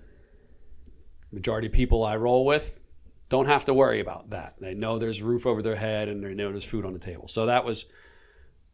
majority 1.33 1.67
of 1.67 1.75
people 1.75 2.03
I 2.03 2.17
roll 2.17 2.47
with 2.47 2.83
don't 3.29 3.47
have 3.47 3.67
to 3.67 3.75
worry 3.75 4.01
about 4.01 4.31
that. 4.31 4.55
They 4.59 4.73
know 4.73 4.99
there's 4.99 5.21
roof 5.21 5.45
over 5.45 5.61
their 5.61 5.77
head, 5.77 6.09
and 6.09 6.25
they 6.25 6.33
know 6.33 6.51
there's 6.51 6.65
food 6.65 6.87
on 6.87 6.95
the 6.95 6.99
table. 6.99 7.29
So 7.29 7.45
that 7.45 7.67
was 7.67 7.85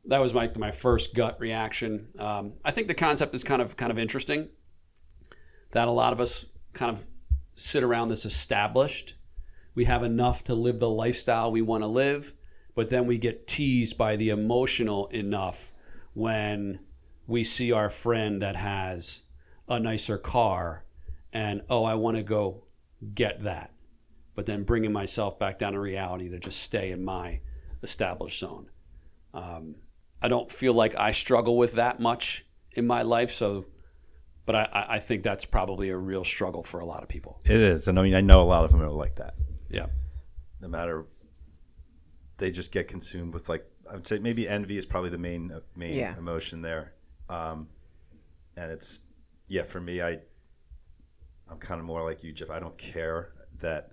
that 0.08 0.20
was 0.20 0.34
my 0.34 0.50
my 0.56 0.70
first 0.70 1.14
gut 1.14 1.40
reaction. 1.40 2.08
Um, 2.18 2.54
I 2.64 2.70
think 2.70 2.88
the 2.88 2.94
concept 2.94 3.34
is 3.34 3.44
kind 3.44 3.62
of 3.62 3.76
kind 3.76 3.90
of 3.90 3.98
interesting. 3.98 4.48
That 5.72 5.88
a 5.88 5.92
lot 5.92 6.12
of 6.12 6.20
us 6.20 6.46
kind 6.72 6.96
of 6.96 7.06
sit 7.54 7.82
around 7.82 8.08
this 8.08 8.24
established. 8.24 9.14
We 9.74 9.84
have 9.84 10.02
enough 10.02 10.44
to 10.44 10.54
live 10.54 10.78
the 10.78 10.88
lifestyle 10.88 11.50
we 11.50 11.62
want 11.62 11.82
to 11.82 11.88
live, 11.88 12.32
but 12.74 12.88
then 12.88 13.06
we 13.06 13.18
get 13.18 13.46
teased 13.46 13.98
by 13.98 14.16
the 14.16 14.30
emotional 14.30 15.08
enough 15.08 15.72
when 16.14 16.80
we 17.26 17.44
see 17.44 17.72
our 17.72 17.90
friend 17.90 18.40
that 18.40 18.56
has 18.56 19.20
a 19.68 19.78
nicer 19.78 20.16
car 20.16 20.84
and 21.32 21.60
oh, 21.68 21.84
I 21.84 21.94
want 21.94 22.16
to 22.16 22.22
go 22.22 22.64
get 23.14 23.42
that. 23.42 23.72
But 24.34 24.46
then 24.46 24.62
bringing 24.62 24.92
myself 24.92 25.38
back 25.38 25.58
down 25.58 25.72
to 25.72 25.80
reality 25.80 26.30
to 26.30 26.38
just 26.38 26.60
stay 26.60 26.92
in 26.92 27.04
my 27.04 27.40
established 27.82 28.38
zone. 28.38 28.70
Um, 29.34 29.74
I 30.22 30.28
don't 30.28 30.50
feel 30.50 30.72
like 30.74 30.94
I 30.94 31.12
struggle 31.12 31.56
with 31.56 31.74
that 31.74 32.00
much 32.00 32.44
in 32.72 32.86
my 32.86 33.02
life, 33.02 33.30
so. 33.32 33.66
But 34.46 34.54
I- 34.54 34.68
I, 34.72 34.94
I 34.94 34.98
think 35.00 35.22
that's 35.24 35.44
probably 35.44 35.90
a 35.90 35.96
real 35.96 36.22
struggle 36.24 36.62
for 36.62 36.78
a 36.80 36.86
lot 36.86 37.02
of 37.02 37.08
people. 37.08 37.40
It 37.44 37.60
is, 37.60 37.88
and 37.88 37.98
I 37.98 38.02
mean, 38.02 38.14
I 38.14 38.20
know 38.20 38.42
a 38.42 38.44
lot 38.44 38.64
of 38.64 38.70
them 38.70 38.80
are 38.80 38.88
like 38.88 39.16
that. 39.16 39.34
Yeah. 39.68 39.86
No 40.60 40.68
matter, 40.68 41.04
they 42.38 42.50
just 42.52 42.70
get 42.70 42.86
consumed 42.88 43.34
with 43.34 43.48
like 43.48 43.64
I 43.90 43.94
would 43.94 44.06
say 44.06 44.18
maybe 44.18 44.48
envy 44.48 44.76
is 44.78 44.86
probably 44.86 45.10
the 45.10 45.18
main 45.18 45.50
uh, 45.52 45.60
main 45.74 45.94
Yeah. 45.96 46.16
emotion 46.16 46.62
there, 46.62 46.92
um, 47.28 47.68
and 48.56 48.70
it's 48.70 49.00
yeah 49.48 49.62
for 49.64 49.80
me 49.80 50.00
I 50.02 50.18
I'm 51.48 51.58
kind 51.58 51.78
of 51.80 51.86
more 51.86 52.02
like 52.04 52.22
you, 52.24 52.32
Jeff. 52.32 52.50
I 52.50 52.58
don't 52.60 52.76
care 52.78 53.32
that 53.60 53.92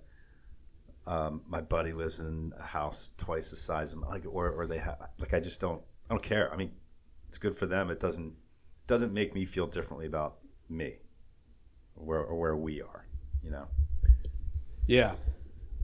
um, 1.06 1.42
my 1.48 1.60
buddy 1.60 1.92
lives 1.92 2.20
in 2.20 2.52
a 2.58 2.62
house 2.62 3.10
twice 3.18 3.50
the 3.50 3.56
size 3.56 3.92
of 3.92 4.00
my, 4.00 4.08
like 4.08 4.24
or 4.28 4.50
or 4.50 4.66
they 4.66 4.78
have 4.78 4.98
like 5.18 5.34
I 5.34 5.40
just 5.40 5.60
don't 5.60 5.82
I 6.08 6.14
don't 6.14 6.22
care. 6.22 6.52
I 6.52 6.56
mean, 6.56 6.72
it's 7.28 7.38
good 7.38 7.56
for 7.56 7.66
them. 7.66 7.90
It 7.90 8.00
doesn't 8.00 8.34
doesn't 8.86 9.12
make 9.12 9.34
me 9.34 9.44
feel 9.44 9.66
differently 9.66 10.06
about 10.06 10.36
me, 10.68 10.94
or 11.96 12.04
where 12.04 12.20
or 12.20 12.38
where 12.38 12.56
we 12.56 12.82
are. 12.82 13.06
You 13.42 13.50
know. 13.50 13.66
Yeah. 14.86 15.14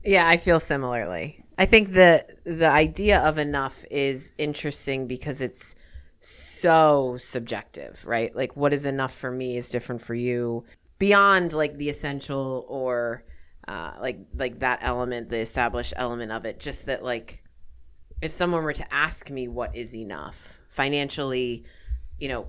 Yeah, 0.04 0.28
I 0.28 0.36
feel 0.36 0.60
similarly. 0.60 1.44
I 1.58 1.66
think 1.66 1.92
the 1.92 2.24
the 2.44 2.68
idea 2.68 3.20
of 3.20 3.38
enough 3.38 3.84
is 3.90 4.32
interesting 4.38 5.06
because 5.06 5.40
it's 5.40 5.74
so 6.20 7.16
subjective, 7.18 8.04
right? 8.06 8.34
Like 8.34 8.56
what 8.56 8.72
is 8.72 8.86
enough 8.86 9.14
for 9.14 9.30
me 9.30 9.56
is 9.56 9.68
different 9.68 10.00
for 10.00 10.14
you. 10.14 10.64
Beyond 10.98 11.52
like 11.52 11.76
the 11.76 11.88
essential 11.88 12.66
or 12.68 13.24
uh, 13.66 13.92
like 14.00 14.18
like 14.34 14.60
that 14.60 14.80
element, 14.82 15.28
the 15.28 15.38
established 15.38 15.94
element 15.96 16.32
of 16.32 16.44
it, 16.44 16.60
just 16.60 16.86
that 16.86 17.02
like 17.02 17.42
if 18.22 18.32
someone 18.32 18.62
were 18.62 18.72
to 18.72 18.94
ask 18.94 19.30
me 19.30 19.48
what 19.48 19.74
is 19.74 19.94
enough 19.94 20.58
financially, 20.68 21.64
you 22.18 22.28
know, 22.28 22.48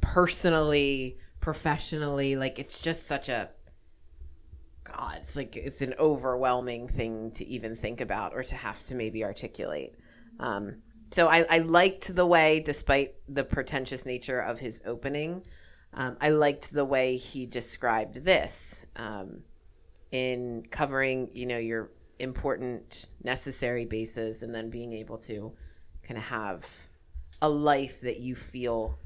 personally, 0.00 1.18
professionally, 1.40 2.36
like 2.36 2.58
it's 2.58 2.78
just 2.78 3.06
such 3.06 3.28
a 3.28 3.50
God, 4.84 5.20
it's 5.22 5.36
like 5.36 5.56
it's 5.56 5.80
an 5.80 5.94
overwhelming 5.98 6.88
thing 6.88 7.30
to 7.32 7.46
even 7.46 7.76
think 7.76 8.00
about 8.00 8.34
or 8.34 8.42
to 8.42 8.54
have 8.54 8.82
to 8.84 8.94
maybe 8.94 9.24
articulate. 9.24 9.94
Um, 10.40 10.82
so 11.12 11.28
I, 11.28 11.44
I 11.48 11.58
liked 11.58 12.14
the 12.14 12.26
way, 12.26 12.60
despite 12.60 13.14
the 13.28 13.44
pretentious 13.44 14.06
nature 14.06 14.40
of 14.40 14.58
his 14.58 14.80
opening, 14.84 15.44
um, 15.94 16.16
I 16.20 16.30
liked 16.30 16.72
the 16.72 16.84
way 16.84 17.16
he 17.16 17.46
described 17.46 18.24
this 18.24 18.86
um, 18.96 19.42
in 20.10 20.64
covering, 20.70 21.28
you 21.32 21.46
know, 21.46 21.58
your 21.58 21.90
important, 22.18 23.06
necessary 23.22 23.84
bases, 23.84 24.42
and 24.42 24.54
then 24.54 24.70
being 24.70 24.92
able 24.92 25.18
to 25.18 25.52
kind 26.02 26.18
of 26.18 26.24
have 26.24 26.66
a 27.40 27.48
life 27.48 28.00
that 28.02 28.20
you 28.20 28.34
feel, 28.34 28.98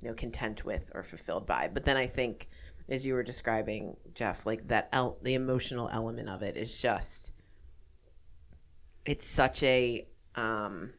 you 0.00 0.08
know, 0.08 0.14
content 0.14 0.64
with 0.64 0.90
or 0.94 1.02
fulfilled 1.02 1.46
by. 1.46 1.68
But 1.72 1.84
then 1.84 1.96
I 1.96 2.06
think, 2.06 2.48
as 2.88 3.04
you 3.04 3.14
were 3.14 3.22
describing, 3.22 3.96
Jeff, 4.14 4.46
like 4.46 4.68
that, 4.68 4.88
el- 4.92 5.18
the 5.22 5.34
emotional 5.34 5.88
element 5.92 6.28
of 6.28 6.42
it 6.42 6.56
is 6.56 6.80
just, 6.80 7.32
it's 9.04 9.26
such 9.26 9.62
a 9.62 10.06
um, 10.34 10.92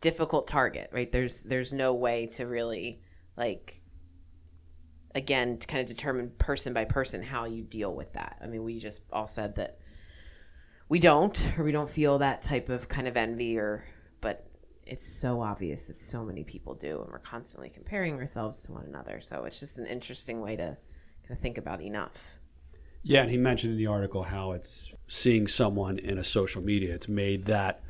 difficult 0.00 0.46
target, 0.46 0.90
right? 0.92 1.10
There's 1.10 1.42
there's 1.42 1.72
no 1.72 1.94
way 1.94 2.26
to 2.36 2.46
really 2.46 3.00
like 3.36 3.80
again 5.14 5.58
to 5.58 5.66
kind 5.66 5.80
of 5.80 5.86
determine 5.86 6.30
person 6.38 6.74
by 6.74 6.84
person 6.84 7.22
how 7.22 7.46
you 7.46 7.62
deal 7.62 7.94
with 7.94 8.12
that. 8.12 8.38
I 8.42 8.46
mean, 8.46 8.62
we 8.64 8.78
just 8.78 9.00
all 9.12 9.26
said 9.26 9.56
that 9.56 9.78
we 10.88 10.98
don't 10.98 11.42
or 11.58 11.64
we 11.64 11.72
don't 11.72 11.90
feel 11.90 12.18
that 12.18 12.42
type 12.42 12.68
of 12.68 12.88
kind 12.88 13.08
of 13.08 13.16
envy 13.16 13.56
or 13.58 13.84
but 14.20 14.46
it's 14.86 15.06
so 15.06 15.40
obvious 15.40 15.82
that 15.84 16.00
so 16.00 16.24
many 16.24 16.44
people 16.44 16.74
do 16.74 17.00
and 17.02 17.10
we're 17.10 17.18
constantly 17.18 17.70
comparing 17.70 18.14
ourselves 18.16 18.62
to 18.62 18.72
one 18.72 18.84
another. 18.86 19.20
So 19.20 19.44
it's 19.44 19.58
just 19.60 19.78
an 19.78 19.86
interesting 19.86 20.40
way 20.40 20.56
to 20.56 20.76
kind 21.22 21.30
of 21.30 21.38
think 21.38 21.56
about 21.58 21.80
enough. 21.80 22.36
Yeah, 23.02 23.22
and 23.22 23.30
he 23.30 23.36
mentioned 23.36 23.72
in 23.72 23.78
the 23.78 23.86
article 23.86 24.22
how 24.22 24.52
it's 24.52 24.92
seeing 25.08 25.46
someone 25.46 25.98
in 25.98 26.18
a 26.18 26.24
social 26.24 26.62
media. 26.62 26.94
It's 26.94 27.08
made 27.08 27.46
that 27.46 27.82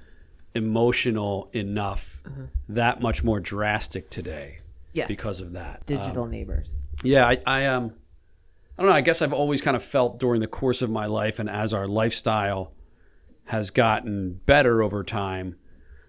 emotional 0.54 1.50
enough, 1.52 2.22
that 2.68 3.00
much 3.00 3.22
more 3.24 3.40
drastic 3.40 4.08
today 4.10 4.58
Yes. 4.92 5.08
because 5.08 5.40
of 5.40 5.52
that. 5.52 5.84
digital 5.86 6.26
neighbors. 6.26 6.84
Yeah, 7.02 7.26
I, 7.26 7.38
I 7.46 7.66
um, 7.66 7.92
I 8.78 8.82
don't 8.82 8.90
know. 8.90 8.96
I 8.96 9.00
guess 9.00 9.20
I've 9.22 9.32
always 9.32 9.60
kind 9.60 9.76
of 9.76 9.82
felt 9.82 10.18
during 10.20 10.40
the 10.40 10.46
course 10.46 10.82
of 10.82 10.90
my 10.90 11.06
life, 11.06 11.38
and 11.40 11.50
as 11.50 11.72
our 11.74 11.88
lifestyle 11.88 12.72
has 13.46 13.70
gotten 13.70 14.40
better 14.46 14.82
over 14.82 15.04
time, 15.04 15.56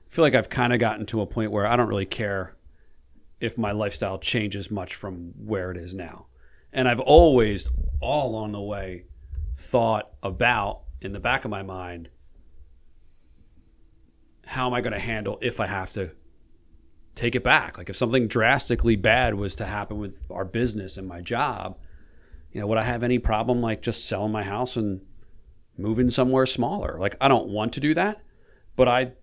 I 0.07 0.13
feel 0.13 0.23
like 0.23 0.35
I've 0.35 0.49
kind 0.49 0.73
of 0.73 0.79
gotten 0.79 1.05
to 1.07 1.21
a 1.21 1.27
point 1.27 1.51
where 1.51 1.67
I 1.67 1.75
don't 1.75 1.87
really 1.87 2.05
care 2.05 2.55
if 3.41 3.57
my 3.57 3.71
lifestyle 3.71 4.17
changes 4.17 4.71
much 4.71 4.95
from 4.95 5.33
where 5.37 5.71
it 5.71 5.77
is 5.77 5.93
now. 5.93 6.27
And 6.71 6.87
I've 6.87 6.99
always, 6.99 7.69
all 8.01 8.29
along 8.29 8.53
the 8.53 8.61
way, 8.61 9.05
thought 9.57 10.11
about 10.23 10.81
in 11.01 11.13
the 11.13 11.19
back 11.19 11.45
of 11.45 11.51
my 11.51 11.63
mind, 11.63 12.09
how 14.45 14.67
am 14.67 14.73
I 14.73 14.81
going 14.81 14.93
to 14.93 14.99
handle 14.99 15.37
if 15.41 15.59
I 15.59 15.67
have 15.67 15.91
to 15.93 16.11
take 17.15 17.35
it 17.35 17.43
back. 17.43 17.77
Like 17.77 17.89
if 17.89 17.95
something 17.95 18.27
drastically 18.27 18.95
bad 18.95 19.35
was 19.35 19.55
to 19.55 19.65
happen 19.65 19.97
with 19.97 20.27
our 20.29 20.45
business 20.45 20.97
and 20.97 21.07
my 21.07 21.21
job, 21.21 21.77
you 22.51 22.61
know, 22.61 22.67
would 22.67 22.77
I 22.77 22.83
have 22.83 23.03
any 23.03 23.19
problem 23.19 23.61
like 23.61 23.81
just 23.81 24.07
selling 24.07 24.31
my 24.31 24.43
house 24.43 24.75
and 24.75 25.01
moving 25.77 26.09
somewhere 26.09 26.45
smaller? 26.45 26.97
Like 26.99 27.15
I 27.21 27.27
don't 27.27 27.49
want 27.49 27.73
to 27.73 27.79
do 27.79 27.93
that, 27.93 28.21
but 28.75 28.87
I 28.87 29.13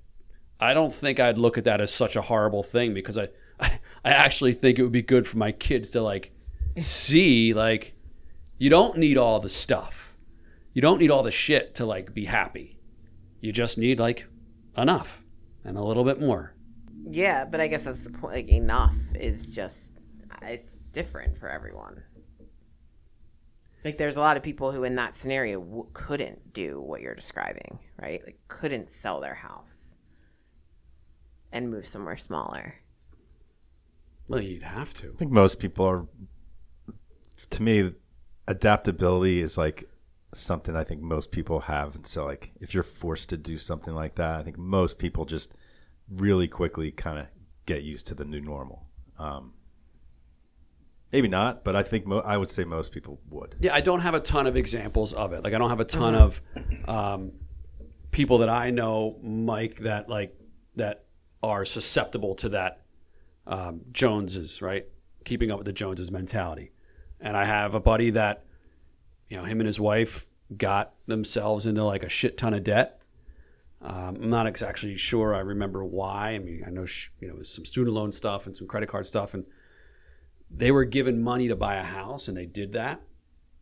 I 0.61 0.75
don't 0.75 0.95
think 0.95 1.19
I'd 1.19 1.39
look 1.39 1.59
at 1.59 1.65
that 1.65 1.81
as 1.81 1.93
such 1.93 2.17
a 2.17 2.23
horrible 2.23 2.63
thing 2.63 2.95
because 2.95 3.19
I 3.19 3.29
I, 3.61 3.71
actually 4.05 4.53
think 4.53 4.79
it 4.79 4.83
would 4.83 4.93
be 4.93 5.03
good 5.03 5.27
for 5.27 5.39
my 5.39 5.53
kids 5.53 5.91
to 5.91 6.03
like 6.03 6.33
see 6.79 7.55
like 7.55 7.95
you 8.59 8.71
don't 8.71 8.97
need 8.97 9.19
all 9.19 9.41
the 9.41 9.49
stuff. 9.49 10.17
You 10.73 10.81
don't 10.81 10.99
need 10.99 11.11
all 11.11 11.23
the 11.23 11.31
shit 11.31 11.75
to 11.77 11.87
like 11.87 12.15
be 12.15 12.25
happy. 12.25 12.79
You 13.41 13.53
just 13.53 13.77
need 13.77 13.99
like 13.99 14.27
enough 14.77 15.23
and 15.65 15.77
a 15.77 15.83
little 15.83 16.05
bit 16.05 16.21
more. 16.21 16.55
Yeah, 17.11 17.45
but 17.45 17.61
I 17.61 17.67
guess 17.67 17.85
that's 17.85 18.03
the 18.03 18.11
point. 18.11 18.35
Like 18.35 18.49
enough 18.49 18.95
is 19.15 19.47
just 19.47 19.93
it's 20.43 20.79
different 20.93 21.37
for 21.37 21.49
everyone. 21.49 22.03
Like 23.85 23.99
there's 23.99 24.17
a 24.17 24.21
lot 24.21 24.37
of 24.37 24.43
people 24.43 24.71
who 24.71 24.85
in 24.85 24.95
that 24.97 25.17
scenario 25.17 25.61
w- 25.61 25.87
couldn't 25.93 26.53
do 26.53 26.81
what 26.81 27.01
you're 27.01 27.15
describing, 27.15 27.79
right? 28.01 28.23
Like 28.25 28.39
couldn't 28.49 28.89
sell 28.89 29.21
their 29.21 29.35
house 29.35 29.97
and 31.51 31.71
move 31.71 31.87
somewhere 31.87 32.17
smaller. 32.17 32.75
Well, 34.29 34.41
you'd 34.41 34.63
have 34.63 34.95
to. 34.95 35.13
I 35.15 35.19
think 35.19 35.33
most 35.33 35.59
people 35.59 35.87
are. 35.87 36.07
To 37.51 37.63
me, 37.63 37.93
adaptability 38.47 39.43
is 39.43 39.59
like 39.59 39.89
something 40.33 40.77
I 40.77 40.85
think 40.85 41.03
most 41.03 41.31
people 41.31 41.61
have. 41.61 41.95
And 41.95 42.07
so, 42.07 42.25
like, 42.25 42.53
if 42.61 42.73
you're 42.73 42.83
forced 42.83 43.29
to 43.31 43.37
do 43.37 43.59
something 43.59 43.95
like 43.95 44.15
that, 44.15 44.37
I 44.37 44.43
think 44.43 44.59
most 44.59 44.99
people 44.99 45.25
just 45.25 45.53
really 46.09 46.49
quickly 46.49 46.91
kind 46.91 47.19
of 47.19 47.27
get 47.67 47.83
used 47.83 48.07
to 48.09 48.15
the 48.15 48.25
new 48.25 48.41
normal. 48.41 48.87
Um, 49.19 49.53
maybe 51.13 51.29
not, 51.29 51.65
but 51.65 51.77
I 51.77 51.83
think 51.83 52.07
mo- 52.07 52.23
I 52.25 52.37
would 52.37 52.49
say 52.51 52.65
most 52.65 52.93
people 52.93 53.21
would. 53.31 53.57
Yeah, 53.61 53.75
I 53.75 53.81
don't 53.81 54.01
have 54.01 54.15
a 54.15 54.21
ton 54.21 54.47
of 54.47 54.57
examples 54.57 55.13
of 55.13 55.33
it. 55.33 55.45
Like, 55.45 55.55
I 55.55 55.59
don't 55.59 55.71
have 55.71 55.81
a 55.81 55.85
ton 55.85 56.15
of 56.15 56.41
um, 56.87 57.33
people 58.11 58.39
that 58.39 58.49
I 58.49 58.71
know, 58.71 59.19
Mike, 59.23 59.77
that 59.81 60.09
like 60.09 60.35
that 60.77 61.05
are 61.43 61.65
susceptible 61.65 62.35
to 62.37 62.49
that 62.51 62.83
um, 63.47 63.83
Joneses, 63.93 64.63
right? 64.63 64.87
Keeping 65.25 65.51
up 65.51 65.59
with 65.59 65.67
the 65.67 65.73
Joneses 65.73 66.11
mentality. 66.11 66.73
And 67.21 67.37
I 67.37 67.45
have 67.45 67.75
a 67.75 67.81
buddy 67.81 68.11
that, 68.11 68.45
you 69.29 69.37
know, 69.37 69.45
him 69.45 69.61
and 69.61 69.67
his 69.67 69.79
wife 69.79 70.29
got 70.57 70.95
themselves 71.07 71.67
into 71.67 71.85
like 71.85 72.03
a 72.03 72.09
shit 72.09 72.37
ton 72.37 72.55
of 72.55 72.65
debt. 72.65 73.01
Um, 73.81 74.17
I'm 74.23 74.31
not 74.31 74.47
exactly 74.47 74.97
sure. 74.97 75.35
I 75.35 75.41
remember 75.41 75.85
why. 75.85 76.31
I 76.31 76.39
mean, 76.39 76.63
I 76.67 76.71
know 76.71 76.87
sh- 76.87 77.11
you 77.21 77.29
know 77.29 77.35
it 77.35 77.39
was 77.39 77.49
some 77.49 77.65
student 77.65 77.95
loan 77.95 78.13
stuff 78.13 78.47
and 78.47 78.57
some 78.57 78.69
credit 78.69 78.89
card 78.89 79.07
stuff, 79.07 79.35
and 79.35 79.45
they 80.55 80.71
were 80.71 80.85
given 80.85 81.23
money 81.23 81.49
to 81.49 81.57
buy 81.57 81.77
a 81.77 81.85
house, 81.85 82.29
and 82.29 82.37
they 82.37 82.47
did 82.47 82.73
that. 82.73 83.01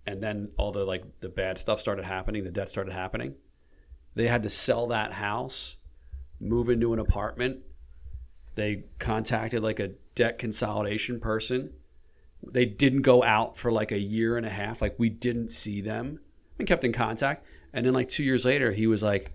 And 0.07 0.23
then 0.23 0.51
all 0.57 0.73
the 0.73 0.85
like 0.85 1.05
the 1.21 1.29
bad 1.29 1.59
stuff 1.59 1.79
started 1.79 2.05
happening. 2.05 2.43
The 2.45 2.51
debt 2.51 2.69
started 2.69 2.93
happening. 2.93 3.35
They 4.15 4.27
had 4.27 4.43
to 4.43 4.51
sell 4.51 4.89
that 4.89 5.13
house, 5.13 5.77
move 6.41 6.69
into 6.69 6.93
an 6.93 6.99
apartment. 6.99 7.59
They 8.57 8.85
contacted 8.99 9.63
like 9.63 9.79
a 9.79 9.93
debt 10.15 10.39
consolidation 10.39 11.21
person. 11.21 11.73
They 12.43 12.65
didn't 12.65 13.03
go 13.03 13.23
out 13.23 13.57
for 13.57 13.71
like 13.71 13.93
a 13.93 13.99
year 13.99 14.37
and 14.37 14.47
a 14.47 14.51
half. 14.51 14.83
Like 14.83 14.97
we 14.99 15.11
didn't 15.11 15.51
see 15.51 15.81
them 15.81 16.21
and 16.59 16.67
kept 16.67 16.85
in 16.85 16.93
contact. 16.93 17.47
And 17.73 17.87
then 17.87 17.93
like 17.93 18.09
two 18.09 18.25
years 18.25 18.45
later, 18.45 18.73
he 18.73 18.87
was 18.87 19.03
like, 19.03 19.33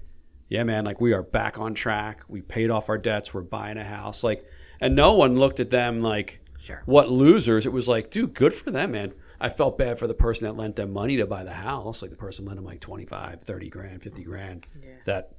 "Yeah, 0.49 0.63
man, 0.63 0.83
like 0.83 0.99
we 0.99 1.13
are 1.13 1.23
back 1.23 1.57
on 1.57 1.73
track. 1.73 2.23
We 2.27 2.41
paid 2.41 2.69
off 2.69 2.89
our 2.89 2.97
debts. 2.97 3.33
We're 3.33 3.41
buying 3.41 3.77
a 3.77 3.83
house." 3.83 4.23
Like, 4.23 4.43
and 4.81 4.95
no 4.95 5.13
one 5.13 5.37
looked 5.37 5.59
at 5.61 5.71
them 5.71 6.01
like, 6.01 6.41
Sure. 6.65 6.82
"What 6.86 7.10
losers?" 7.10 7.65
It 7.65 7.71
was 7.71 7.88
like, 7.88 8.10
"Dude, 8.10 8.34
good 8.34 8.54
for 8.54 8.71
them, 8.71 8.91
man." 8.91 9.13
I 9.39 9.49
felt 9.49 9.78
bad 9.78 9.99
for 9.99 10.08
the 10.08 10.13
person 10.13 10.45
that 10.47 10.54
lent 10.58 10.75
them 10.78 10.91
money 10.93 11.17
to 11.17 11.25
buy 11.28 11.43
the 11.43 11.54
house. 11.54 12.01
Like 12.01 12.12
the 12.12 12.17
person 12.17 12.45
lent 12.45 12.56
them 12.58 12.65
like 12.65 12.80
25, 12.80 13.41
30 13.41 13.69
grand, 13.69 14.01
50 14.04 14.23
grand. 14.23 14.65
Yeah. 14.82 14.89
That 15.06 15.36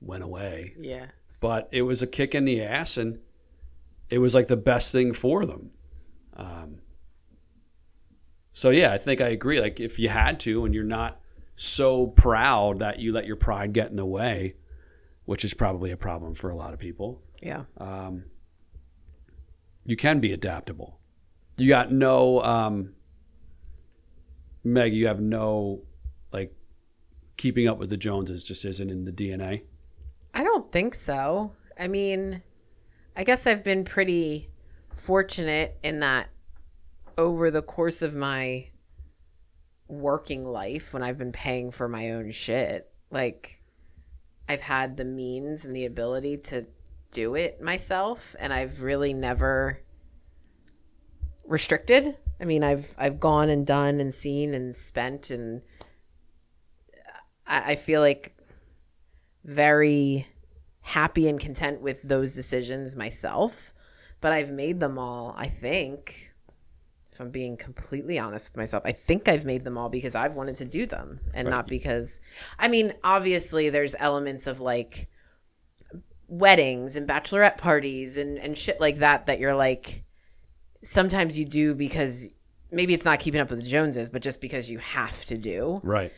went 0.00 0.24
away 0.24 0.74
Yeah. 0.78 1.06
but 1.40 1.68
it 1.72 1.82
was 1.82 2.00
a 2.02 2.06
kick 2.06 2.34
in 2.34 2.44
the 2.46 2.62
ass 2.62 2.96
and 2.96 3.18
it 4.08 4.18
was 4.18 4.34
like 4.34 4.46
the 4.46 4.56
best 4.56 4.92
thing 4.92 5.12
for 5.12 5.44
them 5.44 5.70
um, 6.36 6.78
so 8.52 8.70
yeah 8.70 8.92
i 8.92 8.98
think 8.98 9.20
i 9.20 9.28
agree 9.28 9.60
like 9.60 9.78
if 9.78 9.98
you 9.98 10.08
had 10.08 10.40
to 10.40 10.64
and 10.64 10.74
you're 10.74 10.84
not 10.84 11.20
so 11.54 12.06
proud 12.06 12.78
that 12.78 12.98
you 12.98 13.12
let 13.12 13.26
your 13.26 13.36
pride 13.36 13.74
get 13.74 13.90
in 13.90 13.96
the 13.96 14.04
way 14.06 14.54
which 15.26 15.44
is 15.44 15.52
probably 15.52 15.90
a 15.90 15.96
problem 15.98 16.34
for 16.34 16.48
a 16.50 16.56
lot 16.56 16.72
of 16.72 16.78
people 16.78 17.20
Yeah. 17.42 17.64
um, 17.76 18.24
you 19.84 19.96
can 19.96 20.20
be 20.20 20.32
adaptable 20.32 20.98
you 21.56 21.68
got 21.68 21.92
no 21.92 22.42
um, 22.42 22.94
meg 24.64 24.94
you 24.94 25.06
have 25.06 25.20
no 25.20 25.82
like 26.32 26.54
keeping 27.36 27.68
up 27.68 27.78
with 27.78 27.90
the 27.90 27.96
joneses 27.96 28.42
just 28.44 28.64
isn't 28.64 28.90
in 28.90 29.04
the 29.04 29.12
dna 29.12 29.62
I 30.32 30.44
don't 30.44 30.70
think 30.70 30.94
so. 30.94 31.52
I 31.78 31.88
mean, 31.88 32.42
I 33.16 33.24
guess 33.24 33.46
I've 33.46 33.64
been 33.64 33.84
pretty 33.84 34.50
fortunate 34.94 35.78
in 35.82 36.00
that 36.00 36.28
over 37.18 37.50
the 37.50 37.62
course 37.62 38.02
of 38.02 38.14
my 38.14 38.68
working 39.88 40.44
life, 40.46 40.92
when 40.92 41.02
I've 41.02 41.18
been 41.18 41.32
paying 41.32 41.70
for 41.70 41.88
my 41.88 42.12
own 42.12 42.30
shit, 42.30 42.90
like 43.10 43.62
I've 44.48 44.60
had 44.60 44.96
the 44.96 45.04
means 45.04 45.64
and 45.64 45.74
the 45.74 45.86
ability 45.86 46.36
to 46.38 46.66
do 47.12 47.34
it 47.34 47.60
myself, 47.60 48.34
and 48.38 48.52
I've 48.52 48.82
really 48.82 49.12
never 49.12 49.80
restricted. 51.44 52.16
I 52.40 52.44
mean, 52.44 52.62
I've 52.62 52.94
I've 52.98 53.20
gone 53.20 53.50
and 53.50 53.66
done 53.66 54.00
and 54.00 54.14
seen 54.14 54.54
and 54.54 54.74
spent, 54.76 55.30
and 55.30 55.62
I, 57.46 57.72
I 57.72 57.74
feel 57.76 58.00
like 58.00 58.36
very 59.44 60.26
happy 60.82 61.28
and 61.28 61.38
content 61.38 61.80
with 61.80 62.02
those 62.02 62.34
decisions 62.34 62.96
myself 62.96 63.74
but 64.20 64.32
i've 64.32 64.50
made 64.50 64.80
them 64.80 64.98
all 64.98 65.34
i 65.36 65.46
think 65.46 66.30
if 67.12 67.20
if 67.20 67.26
I'm 67.26 67.30
being 67.30 67.58
completely 67.58 68.18
honest 68.18 68.48
with 68.48 68.56
myself, 68.56 68.82
I 68.86 68.92
think 68.92 69.28
I've 69.28 69.44
made 69.44 69.62
them 69.62 69.76
all 69.76 69.90
because 69.90 70.14
I've 70.14 70.34
wanted 70.34 70.56
to 70.56 70.64
do 70.64 70.86
them 70.86 71.20
and 71.34 71.50
not 71.50 71.66
because, 71.66 72.18
I 72.58 72.68
mean, 72.68 72.94
obviously 73.04 73.68
there's 73.68 73.94
elements 73.98 74.46
of 74.46 74.60
like 74.60 75.06
weddings 76.30 76.96
and 76.96 77.06
bachelorette 77.06 77.58
parties 77.58 78.16
and, 78.16 78.38
and 78.38 78.56
shit 78.56 78.80
like 78.80 78.98
that 78.98 79.26
that 79.26 79.38
you're 79.40 79.54
like, 79.54 80.04
sometimes 80.82 81.38
you 81.38 81.44
do 81.44 81.74
because 81.74 82.28
maybe 82.70 82.94
it's 82.94 83.04
not 83.04 83.18
keeping 83.20 83.40
up 83.40 83.50
with 83.50 83.62
the 83.62 83.68
Joneses, 83.68 84.08
but 84.08 84.22
just 84.22 84.40
because 84.40 84.70
you 84.70 84.78
have 84.78 85.26
to 85.26 85.36
do 85.36 85.80
Right. 85.82 86.12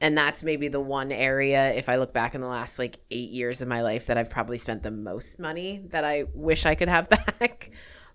and 0.00 0.16
that's 0.16 0.42
maybe 0.42 0.68
the 0.68 0.80
one 0.80 1.12
area 1.12 1.72
if 1.74 1.90
i 1.90 1.96
look 1.96 2.14
back 2.14 2.34
in 2.34 2.40
the 2.40 2.46
last 2.48 2.78
like 2.78 2.98
eight 3.10 3.28
years 3.28 3.60
of 3.60 3.68
my 3.68 3.82
life 3.82 4.06
that 4.06 4.16
i've 4.16 4.30
probably 4.30 4.56
spent 4.56 4.82
the 4.82 4.90
most 4.90 5.38
money 5.38 5.84
that 5.90 6.02
i 6.04 6.24
wish 6.32 6.64
i 6.64 6.74
could 6.74 6.88
have 6.88 7.08
back 7.38 7.70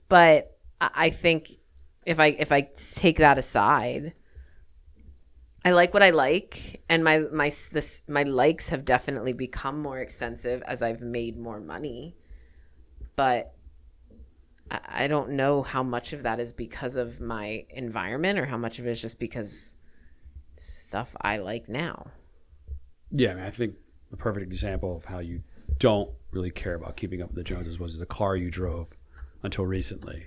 but 0.09 0.57
i 0.81 0.89
I 0.95 1.09
think 1.11 1.51
if 2.05 2.19
i 2.19 2.27
if 2.27 2.51
i 2.51 2.61
take 2.75 3.17
that 3.17 3.37
aside 3.37 4.13
i 5.65 5.71
like 5.71 5.93
what 5.93 6.03
i 6.03 6.11
like 6.11 6.81
and 6.87 7.03
my 7.03 7.19
my 7.33 7.51
this 7.71 8.01
my 8.07 8.23
likes 8.23 8.69
have 8.69 8.85
definitely 8.85 9.33
become 9.33 9.81
more 9.81 9.99
expensive 9.99 10.61
as 10.63 10.81
i've 10.81 11.01
made 11.01 11.37
more 11.37 11.59
money 11.59 12.15
but 13.15 13.55
I 14.71 15.07
don't 15.07 15.31
know 15.31 15.61
how 15.61 15.83
much 15.83 16.13
of 16.13 16.23
that 16.23 16.39
is 16.39 16.51
because 16.51 16.95
of 16.95 17.21
my 17.21 17.65
environment 17.69 18.39
or 18.39 18.45
how 18.45 18.57
much 18.57 18.79
of 18.79 18.87
it 18.87 18.91
is 18.91 19.01
just 19.01 19.19
because 19.19 19.75
stuff 20.57 21.15
I 21.21 21.37
like 21.37 21.69
now. 21.69 22.07
Yeah, 23.11 23.31
I, 23.31 23.35
mean, 23.35 23.43
I 23.43 23.49
think 23.51 23.75
a 24.11 24.17
perfect 24.17 24.45
example 24.45 24.95
of 24.95 25.05
how 25.05 25.19
you 25.19 25.43
don't 25.77 26.09
really 26.31 26.49
care 26.49 26.73
about 26.73 26.97
keeping 26.97 27.21
up 27.21 27.29
with 27.29 27.35
the 27.35 27.43
Joneses 27.43 27.79
was 27.79 27.97
the 27.97 28.05
car 28.05 28.35
you 28.35 28.49
drove 28.49 28.91
until 29.43 29.65
recently. 29.65 30.25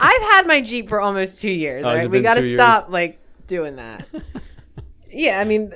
I've 0.00 0.22
had 0.22 0.46
my 0.46 0.62
Jeep 0.62 0.88
for 0.88 1.00
almost 1.00 1.40
two 1.40 1.50
years. 1.50 1.84
Oh, 1.84 1.92
right? 1.92 2.10
We 2.10 2.22
got 2.22 2.34
to 2.34 2.54
stop 2.54 2.88
like 2.88 3.21
doing 3.46 3.76
that. 3.76 4.06
yeah, 5.10 5.38
I 5.40 5.44
mean, 5.44 5.72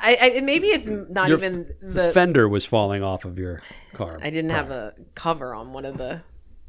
I, 0.00 0.34
I 0.36 0.40
maybe 0.40 0.68
it's 0.68 0.86
not 0.86 1.28
Your 1.28 1.38
even 1.38 1.74
the. 1.80 2.12
fender 2.12 2.48
was 2.48 2.64
falling 2.64 3.02
off 3.02 3.24
of 3.24 3.38
your 3.38 3.62
car. 3.92 4.18
I 4.22 4.30
didn't 4.30 4.50
have 4.50 4.70
a 4.70 4.94
cover 5.14 5.54
on 5.54 5.72
one 5.72 5.84
of 5.84 5.96
the 5.98 6.22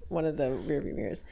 one 0.09 0.25
of 0.25 0.37
the 0.37 0.51
rear 0.51 0.81
view 0.81 0.93
mirrors, 0.93 1.23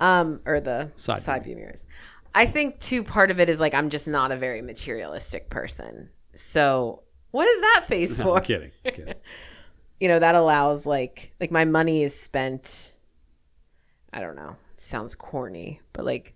um, 0.00 0.40
or 0.46 0.60
the 0.60 0.90
Side 0.96 1.22
side, 1.22 1.44
view 1.44 1.56
mirrors. 1.56 1.86
I 2.34 2.46
think 2.46 2.78
too 2.78 3.02
part 3.02 3.30
of 3.30 3.40
it 3.40 3.48
is 3.48 3.58
like 3.58 3.74
I'm 3.74 3.90
just 3.90 4.06
not 4.06 4.32
a 4.32 4.36
very 4.36 4.62
materialistic 4.62 5.48
person. 5.50 6.10
So 6.34 7.02
what 7.30 7.48
is 7.48 7.60
that 7.60 7.84
face 7.88 8.18
No, 8.18 8.24
for? 8.24 8.36
I'm 8.38 8.44
kidding. 8.44 8.70
I'm 8.84 8.92
kidding. 8.92 9.14
you 10.00 10.06
know 10.06 10.20
that 10.20 10.36
allows 10.36 10.86
like 10.86 11.32
like 11.40 11.50
my 11.50 11.64
money 11.64 12.04
is 12.04 12.16
spent 12.16 12.92
i 14.12 14.20
don't 14.20 14.36
know 14.36 14.54
sounds 14.76 15.16
corny 15.16 15.80
but 15.92 16.04
like 16.04 16.34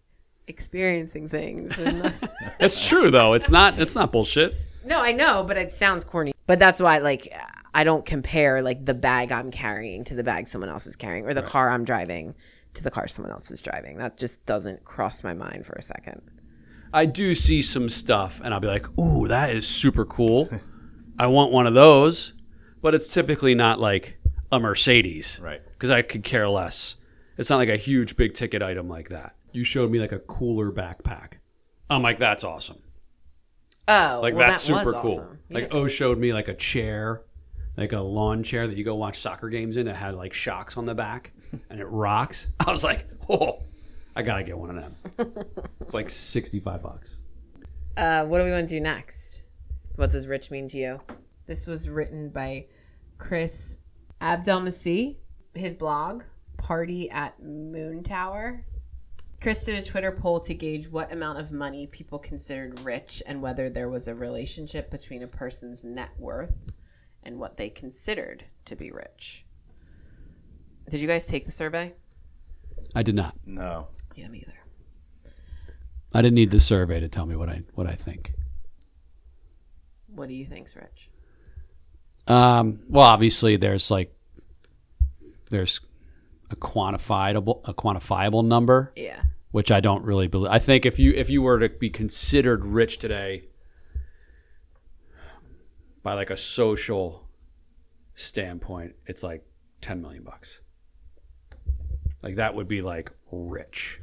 experiencing 0.49 1.29
things 1.29 1.75
it's 2.61 2.87
true 2.87 3.11
though. 3.11 3.33
It's 3.35 3.49
not. 3.51 3.79
It's 3.79 3.95
not 3.95 4.11
bullshit. 4.13 4.55
no 4.85 5.01
i 5.01 5.13
know 5.13 5.45
but 5.45 5.57
it 5.57 5.71
sounds 5.73 6.05
corny 6.05 6.33
but 6.47 6.59
that's 6.59 6.81
why 6.81 6.99
like 6.99 7.33
i 7.75 7.85
don't 7.85 8.05
compare 8.05 8.61
like 8.63 8.85
the 8.85 8.95
bag 8.95 9.31
i'm 9.33 9.51
carrying 9.51 10.03
to 10.05 10.15
the 10.15 10.25
bag 10.25 10.49
someone 10.49 10.69
else 10.69 10.87
is 10.87 10.97
carrying 10.97 11.25
or 11.25 11.33
the 11.35 11.43
car 11.43 11.71
i'm 11.71 11.85
driving 11.85 12.35
to 12.75 12.83
the 12.83 12.91
car 12.91 13.07
someone 13.07 13.31
else 13.33 13.51
is 13.51 13.63
driving 13.63 13.99
that 13.99 14.17
just 14.17 14.45
doesn't 14.47 14.85
cross 14.85 15.23
my 15.23 15.33
mind 15.35 15.65
for 15.65 15.75
a 15.75 15.83
second 15.83 16.21
I 16.95 17.07
do 17.07 17.35
see 17.35 17.63
some 17.63 17.89
stuff, 17.89 18.43
and 18.45 18.53
I'll 18.53 18.61
be 18.61 18.67
like, 18.67 18.87
"Ooh, 18.99 19.27
that 19.29 19.49
is 19.49 19.67
super 19.67 20.05
cool. 20.05 20.51
I 21.19 21.27
want 21.27 21.51
one 21.51 21.67
of 21.67 21.73
those." 21.73 22.35
But 22.83 22.95
it's 22.95 23.11
typically 23.15 23.55
not 23.55 23.81
like 23.81 24.19
a 24.51 24.61
Mercedes, 24.61 25.41
Right. 25.43 25.63
Because 25.73 25.89
I 25.89 26.03
could 26.03 26.23
care 26.23 26.47
less. 26.51 26.97
It's 27.39 27.49
not 27.49 27.57
like 27.57 27.71
a 27.71 27.79
huge 27.79 28.15
big 28.19 28.35
ticket 28.35 28.61
item 28.63 28.91
like 28.91 29.09
that. 29.09 29.35
You 29.53 29.65
showed 29.65 29.91
me 29.91 29.99
like 29.99 30.13
a 30.13 30.19
cooler 30.19 30.71
backpack. 30.71 31.35
I'm 31.91 32.03
like, 32.03 32.19
"That's 32.19 32.45
awesome." 32.45 32.79
oh 33.89 34.21
Like 34.23 34.35
well, 34.35 34.47
that's 34.49 34.67
that 34.67 34.73
was 34.73 34.85
super 34.85 35.01
cool. 35.01 35.13
awesome. 35.21 35.39
Like 35.51 35.65
Yeah. 35.65 35.79
O 35.79 35.89
showed 35.89 36.19
me 36.19 36.33
like 36.33 36.49
a 36.49 36.55
chair, 36.55 37.23
like 37.77 37.93
a 37.93 38.01
lawn 38.01 38.43
chair 38.43 38.67
that 38.67 38.77
you 38.77 38.85
go 38.85 38.95
watch 38.95 39.21
soccer 39.21 39.49
games 39.49 39.77
in 39.77 39.87
that 39.87 39.97
had 39.97 40.15
like 40.15 40.33
shocks 40.33 40.77
on 40.77 40.87
the 40.87 40.95
back 40.95 41.33
and 41.71 41.81
it 41.81 41.87
rocks. 41.87 42.49
I 42.61 42.71
was 42.71 42.85
like, 42.85 43.07
oh, 43.29 43.63
I 44.17 44.23
gotta 44.23 44.45
get 44.45 44.57
one 44.57 44.71
of 44.71 44.77
them. 44.77 45.47
it's 45.81 45.95
like 45.95 46.11
sixty 46.11 46.61
five 46.61 46.83
bucks. 46.83 47.19
Uh, 47.97 48.25
what 48.25 48.39
do 48.39 48.45
we 48.45 48.51
want 48.51 48.69
to 48.69 48.75
do 48.75 48.81
next? 48.81 49.43
What 49.97 50.11
does 50.13 50.27
rich 50.27 50.51
mean 50.51 50.69
to 50.69 50.79
you? 50.79 51.01
This 51.47 51.67
was 51.67 51.89
written 51.89 52.31
by 52.31 52.67
Kris 53.19 53.79
Abdelmessih. 54.21 55.17
His 55.55 55.75
blog, 55.75 56.23
Party 56.57 57.11
at 57.11 57.39
Moontower. 57.43 58.63
Kris 59.43 59.65
did 59.65 59.75
a 59.75 59.83
Twitter 59.83 60.13
poll 60.13 60.39
to 60.39 60.55
gauge 60.55 60.89
what 60.89 61.13
amount 61.13 61.41
of 61.41 61.51
money 61.51 61.89
people 61.89 62.17
considered 62.17 62.79
rich 62.79 63.21
and 63.27 63.43
whether 63.43 63.69
there 63.69 63.89
was 63.89 64.07
a 64.07 64.15
relationship 64.15 64.89
between 64.89 65.25
a 65.25 65.27
person's 65.27 65.83
net 65.83 66.11
worth 66.17 66.71
and 67.25 67.41
what 67.41 67.57
they 67.57 67.69
considered 67.69 68.45
to 68.65 68.77
be 68.77 68.93
rich. 68.93 69.45
Did 70.89 71.01
you 71.01 71.09
guys 71.09 71.27
take 71.27 71.45
the 71.45 71.51
survey? 71.51 71.93
I 72.95 73.03
did 73.03 73.17
not. 73.17 73.35
No. 73.45 73.89
Yeah, 74.15 74.29
me 74.29 74.47
either. 74.47 75.33
I 76.15 76.23
didn't 76.23 76.37
need 76.37 76.53
the 76.53 76.61
survey 76.61 77.01
to 77.01 77.09
tell 77.09 77.27
me 77.27 77.35
what 77.35 77.49
I 77.49 77.63
what 77.75 77.89
I 77.89 77.95
think. 77.95 78.35
What 80.07 80.29
do 80.29 80.35
you 80.35 80.47
think's 80.47 80.77
rich? 80.77 81.11
Um, 82.29 82.81
well, 82.89 83.09
obviously, 83.09 83.57
there's 83.57 83.91
like 83.91 84.15
there's 85.51 85.81
a 86.53 86.57
quantifiable 86.57 87.61
a 87.69 87.75
quantifiable 87.75 88.45
number. 88.45 88.93
Yeah. 88.97 89.23
which 89.51 89.71
I 89.71 89.81
don't 89.81 90.05
really 90.05 90.29
believe. 90.29 90.51
I 90.51 90.59
think 90.59 90.87
if 90.87 90.99
you 90.99 91.13
if 91.13 91.29
you 91.31 91.43
were 91.43 91.59
to 91.59 91.69
be 91.69 91.91
considered 91.91 92.65
rich 92.65 92.99
today 92.99 93.45
by 96.03 96.15
like 96.15 96.31
a 96.31 96.37
social 96.37 97.29
standpoint, 98.15 98.95
it's 99.07 99.23
like 99.23 99.45
10 99.81 100.01
million 100.03 100.23
bucks. 100.23 100.61
Like 102.23 102.37
that 102.37 102.55
would 102.55 102.69
be 102.69 102.83
like 102.83 103.11
rich. 103.31 104.01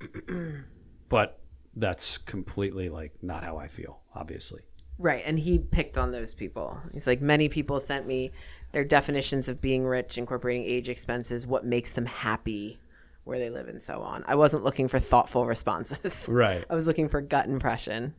but 1.08 1.40
that's 1.76 2.18
completely 2.18 2.88
like 2.88 3.12
not 3.22 3.44
how 3.44 3.56
I 3.58 3.68
feel, 3.68 4.00
obviously. 4.14 4.62
Right, 5.00 5.22
and 5.24 5.38
he 5.38 5.58
picked 5.58 5.96
on 5.96 6.10
those 6.10 6.34
people. 6.34 6.76
He's 6.92 7.06
like, 7.06 7.20
many 7.20 7.48
people 7.48 7.78
sent 7.78 8.06
me 8.06 8.32
their 8.72 8.84
definitions 8.84 9.48
of 9.48 9.60
being 9.60 9.84
rich, 9.84 10.18
incorporating 10.18 10.64
age 10.64 10.88
expenses, 10.88 11.46
what 11.46 11.64
makes 11.64 11.92
them 11.92 12.06
happy, 12.06 12.78
where 13.24 13.38
they 13.38 13.50
live, 13.50 13.68
and 13.68 13.80
so 13.80 14.02
on. 14.02 14.24
I 14.26 14.34
wasn't 14.34 14.64
looking 14.64 14.88
for 14.88 14.98
thoughtful 14.98 15.46
responses. 15.46 16.24
Right. 16.28 16.64
I 16.68 16.74
was 16.74 16.86
looking 16.86 17.08
for 17.08 17.20
gut 17.20 17.46
impression. 17.46 18.14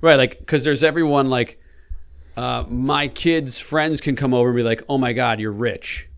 Right, 0.00 0.16
like 0.16 0.38
because 0.38 0.64
there's 0.64 0.82
everyone 0.82 1.30
like 1.30 1.60
uh, 2.36 2.64
my 2.68 3.08
kids' 3.08 3.58
friends 3.58 4.00
can 4.00 4.16
come 4.16 4.34
over 4.34 4.48
and 4.48 4.56
be 4.56 4.62
like, 4.62 4.82
"Oh 4.88 4.98
my 4.98 5.12
God, 5.12 5.40
you're 5.40 5.52
rich," 5.52 6.08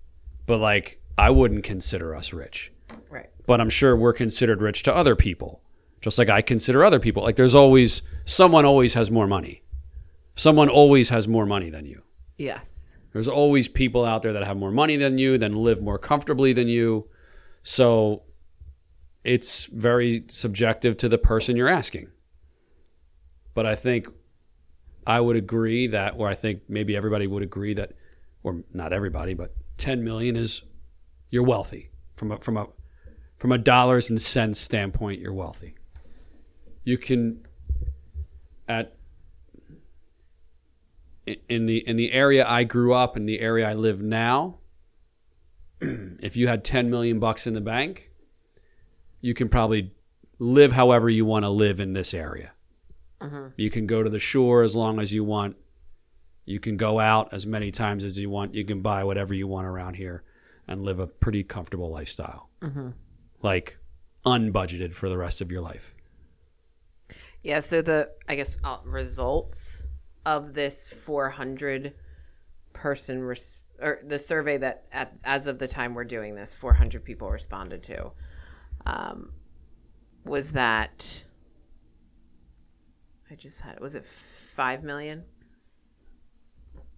but 0.46 0.58
like 0.58 1.00
I 1.16 1.30
wouldn't 1.30 1.64
consider 1.64 2.14
us 2.14 2.32
rich. 2.32 2.72
Right. 3.10 3.28
But 3.46 3.60
I'm 3.60 3.70
sure 3.70 3.94
we're 3.96 4.12
considered 4.12 4.62
rich 4.62 4.82
to 4.84 4.94
other 4.94 5.14
people, 5.14 5.60
just 6.00 6.18
like 6.18 6.28
I 6.28 6.42
consider 6.42 6.84
other 6.84 6.98
people. 6.98 7.22
Like 7.22 7.36
there's 7.36 7.54
always 7.54 8.02
someone 8.24 8.64
always 8.64 8.94
has 8.94 9.10
more 9.10 9.26
money. 9.26 9.62
Someone 10.34 10.68
always 10.68 11.08
has 11.10 11.28
more 11.28 11.46
money 11.46 11.70
than 11.70 11.84
you. 11.84 12.02
Yes. 12.38 12.94
There's 13.12 13.28
always 13.28 13.68
people 13.68 14.04
out 14.04 14.22
there 14.22 14.32
that 14.32 14.44
have 14.44 14.56
more 14.56 14.70
money 14.70 14.96
than 14.96 15.18
you, 15.18 15.36
then 15.38 15.54
live 15.54 15.82
more 15.82 15.98
comfortably 15.98 16.52
than 16.52 16.68
you. 16.68 17.08
So 17.62 18.22
it's 19.24 19.66
very 19.66 20.24
subjective 20.28 20.96
to 20.98 21.08
the 21.08 21.18
person 21.18 21.56
you're 21.56 21.68
asking. 21.68 22.08
But 23.54 23.66
I 23.66 23.74
think 23.74 24.06
I 25.06 25.20
would 25.20 25.36
agree 25.36 25.88
that, 25.88 26.14
or 26.16 26.28
I 26.28 26.34
think 26.34 26.62
maybe 26.68 26.96
everybody 26.96 27.26
would 27.26 27.42
agree 27.42 27.74
that, 27.74 27.92
or 28.42 28.62
not 28.72 28.92
everybody, 28.92 29.34
but 29.34 29.54
10 29.78 30.04
million 30.04 30.36
is 30.36 30.62
you're 31.30 31.42
wealthy 31.42 31.90
from 32.16 32.32
a 32.32 32.38
from 32.38 32.56
a 32.56 32.66
from 33.38 33.52
a 33.52 33.58
dollars 33.58 34.10
and 34.10 34.20
cents 34.20 34.60
standpoint. 34.60 35.20
You're 35.20 35.32
wealthy. 35.32 35.74
You 36.84 36.98
can 36.98 37.46
at 38.68 38.97
in 41.48 41.66
the 41.66 41.78
in 41.88 41.96
the 41.96 42.12
area 42.12 42.46
I 42.46 42.64
grew 42.64 42.94
up 42.94 43.16
in 43.16 43.26
the 43.26 43.40
area 43.40 43.68
I 43.68 43.74
live 43.74 44.02
now, 44.02 44.58
if 45.80 46.36
you 46.36 46.48
had 46.48 46.64
10 46.64 46.90
million 46.90 47.18
bucks 47.18 47.46
in 47.46 47.54
the 47.54 47.60
bank, 47.60 48.10
you 49.20 49.34
can 49.34 49.48
probably 49.48 49.92
live 50.38 50.72
however 50.72 51.08
you 51.10 51.24
want 51.24 51.44
to 51.44 51.50
live 51.50 51.80
in 51.80 51.92
this 51.92 52.14
area. 52.14 52.52
You 53.56 53.70
can 53.70 53.86
go 53.86 54.02
to 54.02 54.10
the 54.10 54.18
shore 54.18 54.62
as 54.62 54.76
long 54.76 55.00
as 55.00 55.12
you 55.12 55.24
want. 55.24 55.56
You 56.44 56.60
can 56.60 56.76
go 56.76 57.00
out 57.00 57.34
as 57.34 57.46
many 57.46 57.70
times 57.70 58.04
as 58.04 58.16
you 58.18 58.30
want. 58.30 58.54
You 58.54 58.64
can 58.64 58.80
buy 58.80 59.04
whatever 59.04 59.34
you 59.34 59.48
want 59.48 59.66
around 59.66 59.94
here 59.94 60.22
and 60.68 60.82
live 60.82 61.00
a 61.00 61.06
pretty 61.06 61.42
comfortable 61.42 61.90
lifestyle. 61.90 62.48
Like 63.42 63.78
unbudgeted 64.24 64.94
for 64.94 65.08
the 65.08 65.18
rest 65.18 65.40
of 65.40 65.50
your 65.50 65.62
life. 65.62 65.94
Yeah, 67.42 67.60
so 67.60 67.82
the, 67.82 68.10
I 68.28 68.34
guess, 68.36 68.58
uh, 68.64 68.78
results 68.84 69.82
of 70.26 70.54
this 70.54 70.88
400 70.88 71.94
person, 72.72 73.22
res- 73.22 73.60
or 73.80 74.00
the 74.06 74.18
survey 74.18 74.56
that 74.58 74.84
at, 74.92 75.16
as 75.24 75.46
of 75.46 75.58
the 75.58 75.66
time 75.68 75.94
we're 75.94 76.04
doing 76.04 76.34
this, 76.34 76.54
400 76.54 77.04
people 77.04 77.30
responded 77.30 77.82
to. 77.84 78.10
um, 78.86 79.32
was 80.24 80.52
that 80.52 81.22
I 83.30 83.34
just 83.34 83.60
had 83.60 83.80
was 83.80 83.94
it 83.94 84.04
five 84.04 84.82
million? 84.82 85.24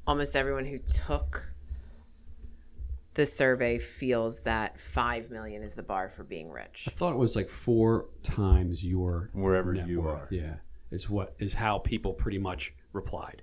Almost 0.06 0.34
everyone 0.34 0.64
who 0.64 0.78
took 0.78 1.44
the 3.14 3.26
survey 3.26 3.78
feels 3.78 4.40
that 4.42 4.80
five 4.80 5.30
million 5.30 5.62
is 5.62 5.74
the 5.74 5.82
bar 5.82 6.08
for 6.08 6.24
being 6.24 6.50
rich. 6.50 6.86
I 6.88 6.92
thought 6.92 7.12
it 7.12 7.18
was 7.18 7.36
like 7.36 7.48
four 7.48 8.08
times 8.22 8.84
your 8.84 9.30
Wherever 9.32 9.72
net 9.74 9.86
you 9.88 10.00
worth. 10.02 10.22
are. 10.22 10.34
Yeah, 10.34 10.54
is 10.90 11.08
what 11.08 11.34
is 11.38 11.54
how 11.54 11.78
people 11.78 12.12
pretty 12.12 12.38
much 12.38 12.74
replied. 12.92 13.42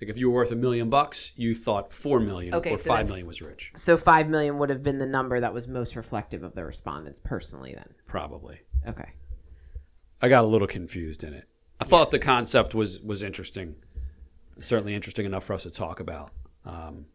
Like 0.00 0.10
if 0.10 0.18
you 0.18 0.28
were 0.30 0.34
worth 0.36 0.50
a 0.50 0.56
million 0.56 0.90
bucks, 0.90 1.30
you 1.36 1.54
thought 1.54 1.92
four 1.92 2.18
million 2.18 2.54
Okay, 2.54 2.72
or 2.72 2.76
so 2.76 2.88
five 2.88 3.06
million 3.06 3.26
was 3.26 3.40
rich. 3.40 3.72
So 3.76 3.96
five 3.96 4.28
million 4.28 4.58
would 4.58 4.68
have 4.70 4.82
been 4.82 4.98
the 4.98 5.06
number 5.06 5.38
that 5.38 5.54
was 5.54 5.68
most 5.68 5.94
reflective 5.94 6.42
of 6.42 6.54
the 6.54 6.64
respondents 6.64 7.20
personally. 7.22 7.74
Then, 7.74 7.94
Probably. 8.06 8.62
okay. 8.88 9.10
I 10.20 10.28
got 10.28 10.44
a 10.44 10.46
little 10.46 10.66
confused 10.66 11.22
in 11.22 11.34
it. 11.34 11.48
I 11.80 11.84
thought 11.84 12.10
the 12.10 12.18
concept 12.18 12.74
was 12.74 13.00
was 13.00 13.22
interesting, 13.22 13.76
certainly 14.58 14.94
interesting 14.94 15.26
enough 15.26 15.44
for 15.44 15.52
us 15.52 15.64
to 15.64 15.70
talk 15.70 16.00
about. 16.00 16.32
Um, 16.64 17.06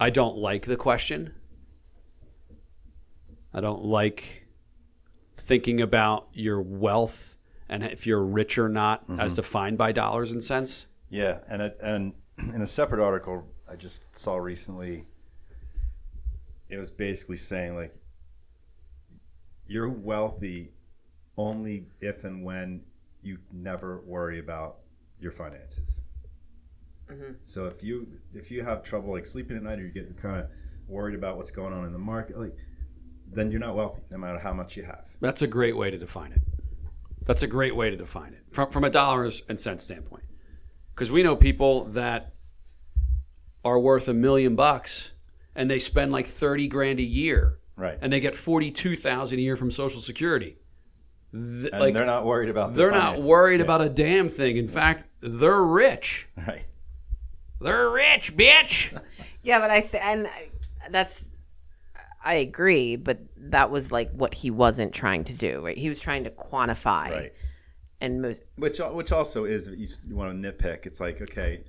I 0.00 0.10
don't 0.10 0.36
like 0.36 0.66
the 0.66 0.76
question. 0.76 1.34
I 3.54 3.60
don't 3.60 3.84
like 3.84 4.44
thinking 5.36 5.80
about 5.80 6.28
your 6.32 6.60
wealth 6.60 7.31
and 7.72 7.82
if 7.82 8.06
you're 8.06 8.22
rich 8.22 8.58
or 8.58 8.68
not 8.68 9.02
as 9.08 9.16
mm-hmm. 9.16 9.36
defined 9.36 9.78
by 9.78 9.92
dollars 9.92 10.30
and 10.32 10.44
cents. 10.44 10.86
Yeah, 11.08 11.38
and 11.48 11.62
it, 11.62 11.78
and 11.82 12.12
in 12.38 12.60
a 12.60 12.66
separate 12.66 13.02
article 13.02 13.48
I 13.68 13.76
just 13.76 14.14
saw 14.14 14.36
recently, 14.36 15.06
it 16.68 16.76
was 16.76 16.90
basically 16.90 17.38
saying 17.38 17.74
like 17.74 17.94
you're 19.66 19.88
wealthy 19.88 20.72
only 21.38 21.86
if 22.02 22.24
and 22.24 22.44
when 22.44 22.82
you 23.22 23.38
never 23.50 24.02
worry 24.02 24.38
about 24.38 24.80
your 25.18 25.32
finances. 25.32 26.02
Mm-hmm. 27.10 27.32
So 27.42 27.64
if 27.66 27.82
you 27.82 28.06
if 28.34 28.50
you 28.50 28.62
have 28.62 28.82
trouble 28.82 29.12
like 29.12 29.24
sleeping 29.24 29.56
at 29.56 29.62
night 29.62 29.78
or 29.78 29.82
you're 29.82 29.90
getting 29.90 30.14
kind 30.14 30.40
of 30.40 30.48
worried 30.88 31.14
about 31.14 31.38
what's 31.38 31.50
going 31.50 31.72
on 31.72 31.86
in 31.86 31.92
the 31.94 31.98
market, 31.98 32.38
like 32.38 32.54
then 33.26 33.50
you're 33.50 33.60
not 33.60 33.74
wealthy 33.74 34.02
no 34.10 34.18
matter 34.18 34.38
how 34.38 34.52
much 34.52 34.76
you 34.76 34.82
have. 34.82 35.06
That's 35.22 35.40
a 35.40 35.46
great 35.46 35.74
way 35.74 35.90
to 35.90 35.96
define 35.96 36.32
it. 36.32 36.42
That's 37.26 37.42
a 37.42 37.46
great 37.46 37.74
way 37.76 37.90
to 37.90 37.96
define 37.96 38.32
it 38.34 38.42
from 38.52 38.70
from 38.70 38.84
a 38.84 38.90
dollars 38.90 39.42
and 39.48 39.58
cents 39.58 39.84
standpoint. 39.84 40.24
Because 40.94 41.10
we 41.10 41.22
know 41.22 41.36
people 41.36 41.84
that 41.86 42.32
are 43.64 43.78
worth 43.78 44.08
a 44.08 44.14
million 44.14 44.56
bucks 44.56 45.10
and 45.54 45.70
they 45.70 45.78
spend 45.78 46.12
like 46.12 46.26
thirty 46.26 46.68
grand 46.68 46.98
a 46.98 47.04
year, 47.04 47.58
Right. 47.76 47.98
and 48.00 48.12
they 48.12 48.20
get 48.20 48.34
forty 48.34 48.70
two 48.70 48.96
thousand 48.96 49.38
a 49.38 49.42
year 49.42 49.56
from 49.56 49.70
Social 49.70 50.00
Security. 50.00 50.58
Th- 51.32 51.70
And 51.72 51.80
like 51.80 51.94
they're 51.94 52.04
not 52.06 52.24
worried 52.26 52.50
about 52.50 52.74
their 52.74 52.90
they're 52.90 52.98
not 53.00 53.20
worried 53.20 53.58
Yeah. 53.60 53.64
about 53.64 53.80
a 53.82 53.88
damn 53.88 54.28
thing. 54.28 54.56
In 54.56 54.68
fact, 54.68 55.08
they're 55.20 55.62
rich. 55.62 56.28
right. 56.36 56.64
They're 57.60 57.90
rich, 57.90 58.36
bitch. 58.36 58.98
Yeah, 59.44 59.58
but 59.58 59.70
I 59.72 59.80
th- 59.80 60.00
and 60.00 60.28
I- 60.28 60.50
that's 60.90 61.20
I 62.24 62.34
agree, 62.34 62.96
but 62.96 63.18
that 63.36 63.70
was 63.70 63.90
like 63.90 64.10
what 64.12 64.34
he 64.34 64.50
wasn't 64.50 64.92
trying 64.92 65.24
to 65.24 65.32
do, 65.34 65.64
right? 65.64 65.76
He 65.76 65.88
was 65.88 65.98
trying 65.98 66.24
to 66.24 66.30
quantify, 66.30 67.10
Right. 67.10 67.32
And 68.00 68.20
most, 68.20 68.42
Which 68.56 68.78
which 68.80 69.12
also 69.12 69.44
is 69.44 69.68
you, 69.68 70.16
want 70.16 70.42
to 70.42 70.52
nitpick. 70.52 70.86
It's 70.86 70.98
like 71.00 71.20
okay, 71.22 71.62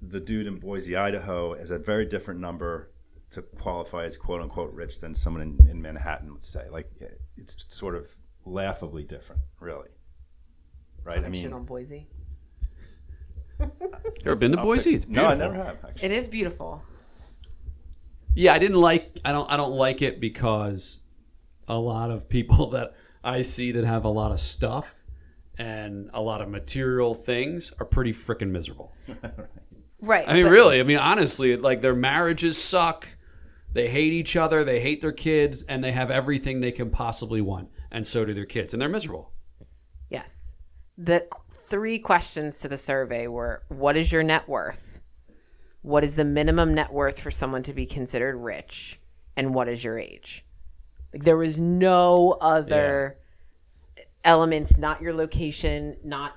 the 0.00 0.20
dude 0.20 0.46
in 0.46 0.58
Boise, 0.60 0.94
Idaho, 0.96 1.54
is 1.54 1.70
a 1.72 1.78
very 1.78 2.06
different 2.06 2.38
number 2.40 2.90
to 3.30 3.42
qualify 3.42 4.04
as 4.04 4.16
quote 4.16 4.40
unquote 4.40 4.72
rich 4.72 5.00
than 5.00 5.14
someone 5.14 5.42
in, 5.42 5.68
in 5.68 5.82
Manhattan. 5.82 6.32
Let's 6.34 6.48
say 6.48 6.68
like 6.70 6.90
it's 7.36 7.56
sort 7.68 7.96
of 7.96 8.06
laughably 8.44 9.02
different, 9.02 9.42
really. 9.60 9.88
Right? 11.04 11.18
I 11.18 11.22
shit 11.22 11.30
mean, 11.30 11.52
on 11.52 11.64
Boise. 11.64 12.06
You 13.60 14.32
ever 14.32 14.36
been 14.36 14.52
to 14.52 14.58
Boise? 14.62 14.90
pick- 14.90 14.96
It's 14.96 15.08
no, 15.08 15.26
I 15.26 15.34
never 15.34 15.54
have. 15.54 15.84
Actually. 15.84 16.06
It 16.06 16.12
is 16.12 16.28
beautiful. 16.28 16.82
Yeah, 18.38 18.54
I 18.54 18.58
didn't 18.58 18.80
like. 18.80 19.18
I 19.24 19.32
don't. 19.32 19.50
I 19.50 19.56
don't 19.56 19.72
like 19.72 20.00
it 20.00 20.20
because 20.20 21.00
a 21.66 21.76
lot 21.76 22.12
of 22.12 22.28
people 22.28 22.70
that 22.70 22.94
I 23.24 23.42
see 23.42 23.72
that 23.72 23.84
have 23.84 24.04
a 24.04 24.08
lot 24.10 24.30
of 24.30 24.38
stuff 24.38 25.00
and 25.58 26.08
a 26.14 26.22
lot 26.22 26.40
of 26.40 26.48
material 26.48 27.14
things 27.14 27.72
are 27.80 27.84
pretty 27.84 28.12
freaking 28.12 28.50
miserable. 28.50 28.94
Right. 30.00 30.28
I 30.28 30.34
mean, 30.34 30.44
but- 30.44 30.50
really. 30.50 30.78
I 30.78 30.84
mean, 30.84 30.98
honestly, 30.98 31.56
like 31.56 31.80
their 31.80 31.92
marriages 31.92 32.56
suck. 32.56 33.08
They 33.72 33.88
hate 33.88 34.12
each 34.12 34.36
other. 34.36 34.62
They 34.62 34.78
hate 34.78 35.00
their 35.00 35.10
kids, 35.10 35.64
and 35.64 35.82
they 35.82 35.90
have 35.90 36.08
everything 36.08 36.60
they 36.60 36.70
can 36.70 36.90
possibly 36.90 37.40
want, 37.40 37.68
and 37.90 38.06
so 38.06 38.24
do 38.24 38.32
their 38.32 38.46
kids, 38.46 38.72
and 38.72 38.80
they're 38.80 38.88
miserable. 38.88 39.32
Yes. 40.08 40.52
The 40.96 41.26
three 41.68 41.98
questions 41.98 42.60
to 42.60 42.68
the 42.68 42.76
survey 42.76 43.26
were 43.26 43.64
what 43.68 43.96
is 43.96 44.12
your 44.12 44.22
net 44.22 44.48
worth? 44.48 44.87
What 45.82 46.04
is 46.04 46.16
the 46.16 46.24
minimum 46.24 46.74
net 46.74 46.92
worth 46.92 47.20
for 47.20 47.30
someone 47.30 47.62
to 47.64 47.72
be 47.72 47.86
considered 47.86 48.36
rich? 48.36 49.00
And 49.36 49.54
what 49.54 49.68
is 49.68 49.82
your 49.84 49.98
age? 49.98 50.44
Like 51.12 51.24
there 51.24 51.36
was 51.36 51.56
no 51.58 52.32
other 52.40 53.18
elements, 54.24 54.76
not 54.78 55.00
your 55.00 55.14
location, 55.14 55.96
not 56.04 56.34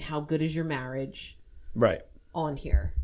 how 0.00 0.20
good 0.20 0.42
is 0.42 0.54
your 0.54 0.64
marriage 0.64 1.38
Right. 1.74 2.02
on 2.34 2.56
here. 2.56 2.94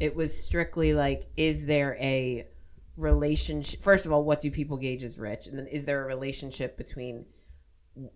It 0.00 0.16
was 0.16 0.36
strictly 0.36 0.94
like, 0.94 1.26
is 1.36 1.66
there 1.66 1.96
a 2.00 2.46
relationship? 2.96 3.80
First 3.82 4.06
of 4.06 4.12
all, 4.12 4.24
what 4.24 4.40
do 4.40 4.50
people 4.50 4.76
gauge 4.76 5.04
as 5.04 5.18
rich? 5.18 5.46
And 5.46 5.58
then 5.58 5.66
is 5.66 5.84
there 5.84 6.02
a 6.02 6.06
relationship 6.06 6.76
between 6.76 7.26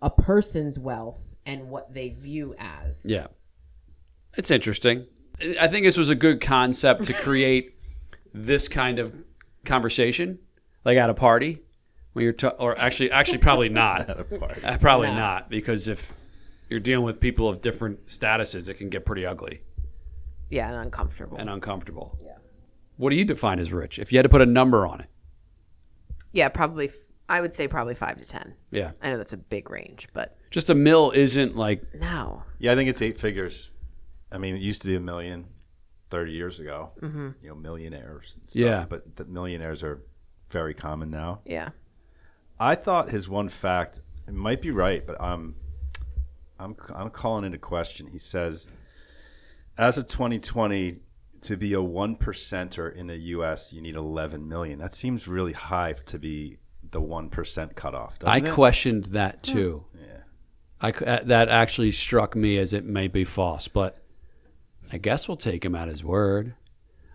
a 0.03 0.11
person's 0.11 0.79
wealth 0.79 1.35
and 1.47 1.69
what 1.71 1.93
they 1.95 2.09
view 2.09 2.55
as? 2.59 3.05
Yeah. 3.05 3.29
It's 4.37 4.51
interesting. 4.51 5.07
I 5.61 5.69
think 5.69 5.85
this 5.85 5.97
was 5.97 6.09
a 6.09 6.15
good 6.15 6.41
concept 6.41 7.05
to 7.05 7.13
create 7.13 7.75
this 8.35 8.69
kind 8.69 8.99
of 8.99 9.15
conversation, 9.65 10.39
like 10.85 10.99
at 10.99 11.11
a 11.11 11.15
party 11.15 11.61
when 12.13 12.25
you're, 12.25 12.33
ta- 12.33 12.55
or 12.59 12.79
actually, 12.79 13.11
actually, 13.11 13.39
probably 13.39 13.69
not. 13.69 14.01
At 14.11 14.19
a 14.21 14.25
party. 14.25 14.63
Uh, 14.65 14.77
probably 14.79 15.09
No. 15.09 15.15
not, 15.17 15.49
because 15.51 15.87
if 15.89 16.13
you're 16.69 16.81
dealing 16.81 17.05
with 17.05 17.21
people 17.21 17.49
of 17.49 17.61
different 17.61 18.07
statuses, 18.07 18.69
it 18.69 18.75
can 18.75 18.89
get 18.89 19.05
pretty 19.07 19.25
ugly 19.25 19.61
Yeah, 20.51 20.69
and 20.69 20.77
uncomfortable. 20.77 21.39
and 21.39 21.49
uncomfortable. 21.49 22.19
Yeah. 22.25 22.33
What 22.97 23.11
do 23.11 23.17
you 23.17 23.25
define 23.25 23.61
as 23.61 23.73
rich? 23.73 23.99
If 24.01 24.13
you 24.13 24.19
had 24.19 24.25
to 24.25 24.29
put 24.29 24.41
a 24.43 24.47
number 24.47 24.87
on 24.87 25.01
it, 25.01 25.07
yeah, 26.33 26.49
probably. 26.49 26.91
I 27.31 27.41
would 27.43 27.53
say 27.53 27.69
probably 27.69 27.95
five 27.95 28.19
to 28.19 28.25
ten. 28.27 28.55
yeah, 28.71 28.93
I 29.03 29.11
know 29.11 29.19
that's 29.19 29.33
a 29.35 29.37
big 29.39 29.71
range, 29.71 30.09
but 30.15 30.37
just 30.51 30.71
a 30.71 30.75
mill 30.75 31.11
isn't 31.15 31.57
like 31.57 31.83
no. 31.95 32.43
Yeah, 32.59 32.73
I 32.73 32.75
think 32.75 32.89
it's 32.91 33.03
eight 33.03 33.19
figures. 33.21 33.71
I 34.31 34.39
mean, 34.39 34.55
it 34.57 34.61
used 34.63 34.83
to 34.83 34.89
be 34.89 34.97
a 34.97 35.01
million 35.01 35.47
30 36.11 36.33
years 36.33 36.61
ago. 36.61 36.91
Mm-hmm. 37.01 37.29
You 37.43 37.49
know, 37.51 37.55
millionaires. 37.55 38.35
And 38.41 38.51
stuff, 38.51 38.61
Yeah. 38.61 38.87
But 38.89 39.17
the 39.17 39.25
millionaires 39.25 39.83
are 39.83 40.03
very 40.51 40.75
common 40.75 41.11
now. 41.11 41.41
Yeah. 41.45 41.71
I 42.61 42.75
thought 42.75 43.11
his 43.11 43.29
one 43.29 43.49
fact 43.49 44.01
it 44.27 44.35
might 44.35 44.61
be 44.61 44.71
right, 44.71 45.07
but 45.07 45.21
I'm 45.21 45.55
I'm 46.59 46.77
I'm 46.95 47.11
calling 47.11 47.45
into 47.45 47.59
question. 47.59 48.09
He 48.09 48.19
says, 48.19 48.67
as 49.79 49.97
of 49.97 50.07
2020, 50.09 50.99
to 51.43 51.57
be 51.57 51.73
a 51.75 51.81
one 51.81 52.17
percenter 52.17 52.95
in 52.95 53.07
the 53.07 53.17
U.S., 53.17 53.73
you 53.73 53.81
need 53.81 53.95
11 53.95 54.47
million. 54.49 54.79
That 54.81 54.93
seems 54.93 55.29
really 55.29 55.53
high 55.53 55.95
to 56.07 56.19
be 56.19 56.59
the 56.91 57.01
one 57.01 57.31
percent 57.31 57.77
cutoff. 57.77 58.17
I 58.25 58.41
Doesn't 58.41 58.53
it? 58.53 58.55
questioned 58.55 59.05
that 59.07 59.43
too. 59.43 59.85
Yeah. 59.95 60.07
I 60.81 60.93
c- 60.93 61.05
uh, 61.05 61.21
that 61.25 61.49
actually 61.49 61.93
struck 61.93 62.35
me 62.37 62.59
as 62.59 62.73
it 62.73 62.85
may 62.85 63.07
be 63.09 63.25
false, 63.25 63.69
but 63.69 64.03
I 64.93 64.99
guess 64.99 65.29
we'll 65.29 65.37
take 65.37 65.65
him 65.65 65.75
at 65.75 65.89
his 65.89 66.03
word. 66.03 66.55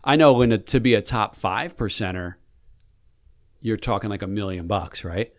I 0.03 0.15
know 0.15 0.33
when 0.33 0.51
a, 0.51 0.57
to 0.57 0.79
be 0.79 0.93
a 0.93 1.01
top 1.01 1.35
five 1.35 1.75
percenter, 1.75 2.35
you're 3.61 3.77
talking 3.77 4.09
like 4.09 4.21
a 4.21 4.27
million 4.27 4.67
bucks, 4.67 5.03
right? 5.03 5.33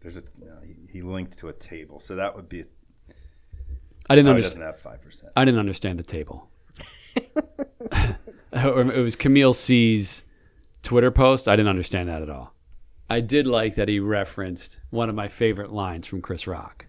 There's 0.00 0.16
a 0.16 0.22
no, 0.38 0.58
he, 0.62 0.74
he 0.90 1.02
linked 1.02 1.38
to 1.38 1.48
a 1.48 1.52
table, 1.52 2.00
so 2.00 2.16
that 2.16 2.34
would 2.36 2.48
be. 2.48 2.64
I 4.08 4.14
didn't 4.14 4.26
No, 4.26 4.30
understand. 4.32 4.60
doesn't 4.60 4.72
have 4.72 4.78
five 4.80 5.00
percent. 5.02 5.32
I 5.36 5.44
didn't 5.44 5.60
understand 5.60 5.98
the 5.98 6.02
table. 6.02 6.50
it 7.16 9.02
was 9.02 9.16
Camille 9.16 9.54
C's 9.54 10.24
Twitter 10.82 11.10
post. 11.10 11.48
I 11.48 11.56
didn't 11.56 11.70
understand 11.70 12.08
that 12.08 12.20
at 12.22 12.28
all. 12.28 12.54
I 13.08 13.20
did 13.20 13.46
like 13.46 13.76
that 13.76 13.88
he 13.88 14.00
referenced 14.00 14.80
one 14.90 15.08
of 15.08 15.14
my 15.14 15.28
favorite 15.28 15.72
lines 15.72 16.06
from 16.06 16.20
Chris 16.20 16.46
Rock. 16.46 16.86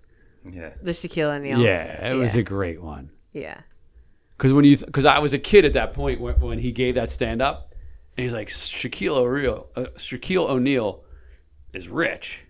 Yeah. 0.51 0.73
The 0.81 0.91
Shaquille 0.91 1.35
O'Neal. 1.35 1.59
Yeah, 1.59 2.09
it 2.11 2.15
was 2.15 2.35
a 2.35 2.43
great 2.43 2.81
one. 2.81 3.09
yeah. 3.33 3.61
Because 4.37 4.51
when 4.51 4.65
you, 4.65 4.75
because 4.77 5.05
I 5.05 5.19
was 5.19 5.33
a 5.33 5.39
kid 5.39 5.63
at 5.63 5.71
that 5.73 5.93
point 5.93 6.19
when, 6.19 6.37
when 6.41 6.59
he 6.59 6.73
gave 6.73 6.95
that 6.95 7.09
stand 7.09 7.41
up, 7.41 7.73
and 8.17 8.23
he's 8.23 8.33
like 8.33 8.49
Shaquille 8.49 9.15
O'Neal, 9.17 9.67
uh, 9.77 9.85
Shaquille 9.95 10.49
O'Neal 10.49 11.03
is 11.73 11.87
rich, 11.87 12.43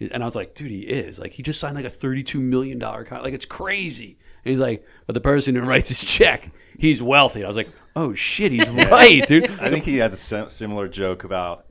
and 0.00 0.22
I 0.22 0.26
was 0.26 0.34
like, 0.34 0.54
dude, 0.56 0.72
he 0.72 0.80
is. 0.80 1.20
Like 1.20 1.32
he 1.32 1.44
just 1.44 1.60
signed 1.60 1.76
like 1.76 1.84
a 1.84 1.90
thirty-two 1.90 2.40
million 2.40 2.80
dollar 2.80 3.04
contract. 3.04 3.24
Like 3.24 3.32
it's 3.34 3.46
crazy. 3.46 4.18
And 4.44 4.50
he's 4.50 4.58
like, 4.58 4.84
but 5.06 5.14
the 5.14 5.20
person 5.20 5.54
who 5.54 5.62
writes 5.62 5.88
his 5.88 6.02
check, 6.04 6.50
he's 6.78 7.00
wealthy. 7.00 7.44
I 7.44 7.46
was 7.46 7.56
like, 7.56 7.70
oh 7.94 8.12
shit, 8.14 8.50
he's 8.50 8.68
right, 8.68 9.24
dude. 9.26 9.44
I 9.60 9.70
think 9.70 9.84
he 9.84 9.98
had 9.98 10.12
a 10.12 10.48
similar 10.50 10.88
joke 10.88 11.22
about 11.22 11.66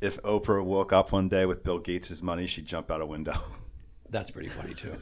if 0.00 0.20
Oprah 0.22 0.64
woke 0.64 0.94
up 0.94 1.12
one 1.12 1.28
day 1.28 1.44
with 1.44 1.62
Bill 1.62 1.78
Gates' 1.78 2.22
money, 2.22 2.46
she'd 2.46 2.64
jump 2.66 2.90
out 2.90 3.02
a 3.02 3.06
window. 3.06 3.38
That's 4.10 4.30
pretty 4.30 4.48
funny 4.48 4.74
too. 4.74 4.96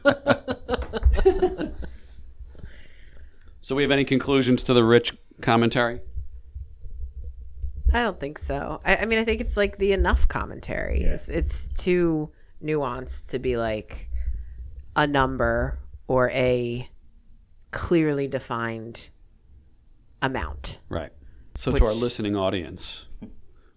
so, 3.61 3.74
we 3.74 3.82
have 3.82 3.90
any 3.90 4.04
conclusions 4.04 4.62
to 4.64 4.74
the 4.74 4.84
rich 4.84 5.16
commentary? 5.40 6.00
I 7.92 8.02
don't 8.02 8.18
think 8.18 8.38
so. 8.38 8.80
I, 8.84 8.96
I 8.96 9.04
mean, 9.07 9.18
I 9.18 9.24
think 9.24 9.40
it's 9.40 9.57
like 9.57 9.78
the 9.78 9.92
enough 9.92 10.26
commentary. 10.28 11.02
It's, 11.02 11.28
it's 11.28 11.68
too 11.68 12.30
nuanced 12.62 13.28
to 13.28 13.38
be 13.38 13.57
like 13.57 14.11
a 14.96 15.07
number 15.07 15.78
or 16.09 16.30
a 16.30 16.88
clearly 17.70 18.26
defined 18.26 19.11
amount. 20.22 20.78
Right. 20.88 21.11
So, 21.57 21.72
to 21.72 21.86
our 21.86 21.92
listening 21.92 22.36
audience, 22.36 23.07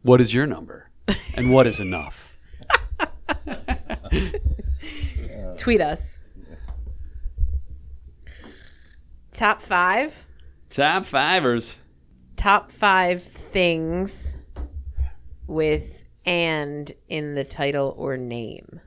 what 0.02 0.20
is 0.20 0.34
your 0.34 0.46
number, 0.46 0.90
and 1.36 1.54
what 1.54 1.66
is 1.68 1.80
enough? 1.80 2.38
Tweet 5.60 5.82
us. 5.82 6.22
Top 9.34 9.62
five. 9.62 10.26
Top 10.70 11.06
fivers. 11.06 11.76
Top 12.38 12.72
five 12.72 13.22
things 13.22 14.16
with 15.48 16.06
and 16.26 16.90
in 17.10 17.36
the 17.36 17.44
title 17.44 17.94
or 17.98 18.16
name. 18.16 18.80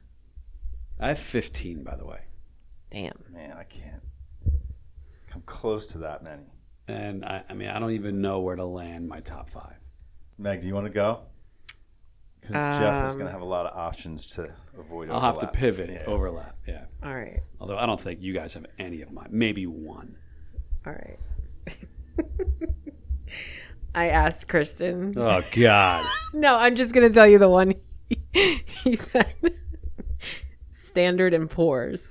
I 0.99 1.09
have 1.09 1.18
15, 1.18 1.85
by 1.85 1.95
the 1.95 2.07
way. 2.07 2.20
Damn. 2.91 3.23
Man, 3.31 3.55
I 3.59 3.64
can't 3.64 4.03
come 5.29 5.43
close 5.45 5.89
to 5.89 5.99
that 5.99 6.25
many. 6.25 6.55
And 6.89 7.23
I, 7.23 7.45
I 7.51 7.53
mean, 7.53 7.68
I 7.68 7.79
don't 7.81 7.93
even 7.93 8.23
know 8.23 8.41
where 8.41 8.57
to 8.57 8.64
land 8.64 9.07
my 9.07 9.20
top 9.20 9.51
five. 9.51 9.77
Meg, 10.39 10.62
do 10.62 10.66
you 10.66 10.75
want 10.75 10.87
to 10.87 10.93
go? 10.93 11.20
Because 12.43 12.78
Jeff 12.78 13.07
is 13.07 13.12
Um, 13.12 13.18
going 13.18 13.26
to 13.28 13.32
have 13.32 13.40
a 13.40 13.47
lot 13.47 13.66
of 13.66 13.76
options 13.78 14.26
to 14.34 14.53
avoid. 14.78 15.09
Overlap. 15.09 15.11
I'll 15.14 15.20
have 15.20 15.38
to 15.38 15.47
pivot, 15.49 15.88
Yeah. 15.90 16.05
overlap. 16.07 16.57
Yeah. 16.68 16.84
All 17.03 17.14
right. 17.14 17.40
Although 17.61 17.78
I 17.78 17.86
don't 17.86 18.01
think 18.01 18.20
you 18.20 18.34
guys 18.34 18.53
have 18.55 18.66
any 18.78 19.01
of 19.03 19.11
mine. 19.12 19.28
Maybe 19.30 19.66
one. 19.66 20.16
All 20.86 20.93
right. 20.93 21.18
I 23.95 24.09
asked 24.09 24.49
Christian. 24.49 25.14
Oh, 25.16 25.43
God. 25.53 26.07
No, 26.34 26.57
I'm 26.57 26.76
just 26.76 26.95
gonna 26.95 27.11
tell 27.11 27.26
you 27.26 27.38
the 27.38 27.49
one 27.51 27.74
he, 28.32 28.64
he 28.84 28.97
said. 28.97 29.34
Standard 30.72 31.34
and 31.34 31.49
Poor's, 31.51 32.09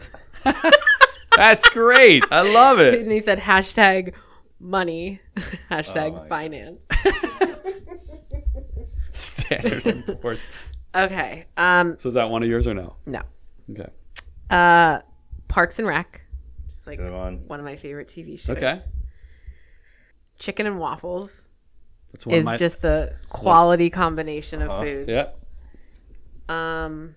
That's 1.35 1.67
great. 1.69 2.23
I 2.31 2.41
love 2.41 2.79
it. 2.79 2.99
and 3.01 3.11
he 3.11 3.19
said 3.19 3.39
hashtag 3.39 4.13
money, 4.59 5.19
hashtag 5.71 6.23
Oh 6.23 6.27
finance. 6.29 6.81
Standard 9.13 9.85
and 10.07 10.21
Poor's. 10.21 10.43
Okay. 10.95 11.45
Um. 11.57 11.95
So 11.99 12.09
is 12.09 12.15
that 12.15 12.29
one 12.29 12.43
of 12.43 12.49
yours 12.49 12.67
or 12.67 12.73
no? 12.73 12.95
No. 13.05 13.21
Okay. 13.71 13.89
Uh. 14.49 14.99
Parks 15.47 15.79
and 15.79 15.87
Rec. 15.87 16.21
It's 16.77 16.87
like 16.87 16.97
Good 16.99 17.11
one. 17.11 17.43
one 17.47 17.59
of 17.59 17.65
my 17.65 17.75
favorite 17.75 18.07
TV 18.07 18.39
shows. 18.39 18.57
Okay. 18.57 18.79
Chicken 20.39 20.65
and 20.65 20.79
waffles 20.79 21.43
That's 22.11 22.25
one 22.25 22.33
of 22.35 22.39
is 22.39 22.45
my. 22.45 22.57
just 22.57 22.83
a 22.83 23.15
quality 23.29 23.89
combination 23.89 24.61
of 24.61 24.69
Uh-huh. 24.71 24.81
food. 24.83 25.09
yeah. 25.09 25.27
Um. 26.49 27.15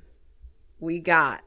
We 0.81 0.99
got 0.99 1.43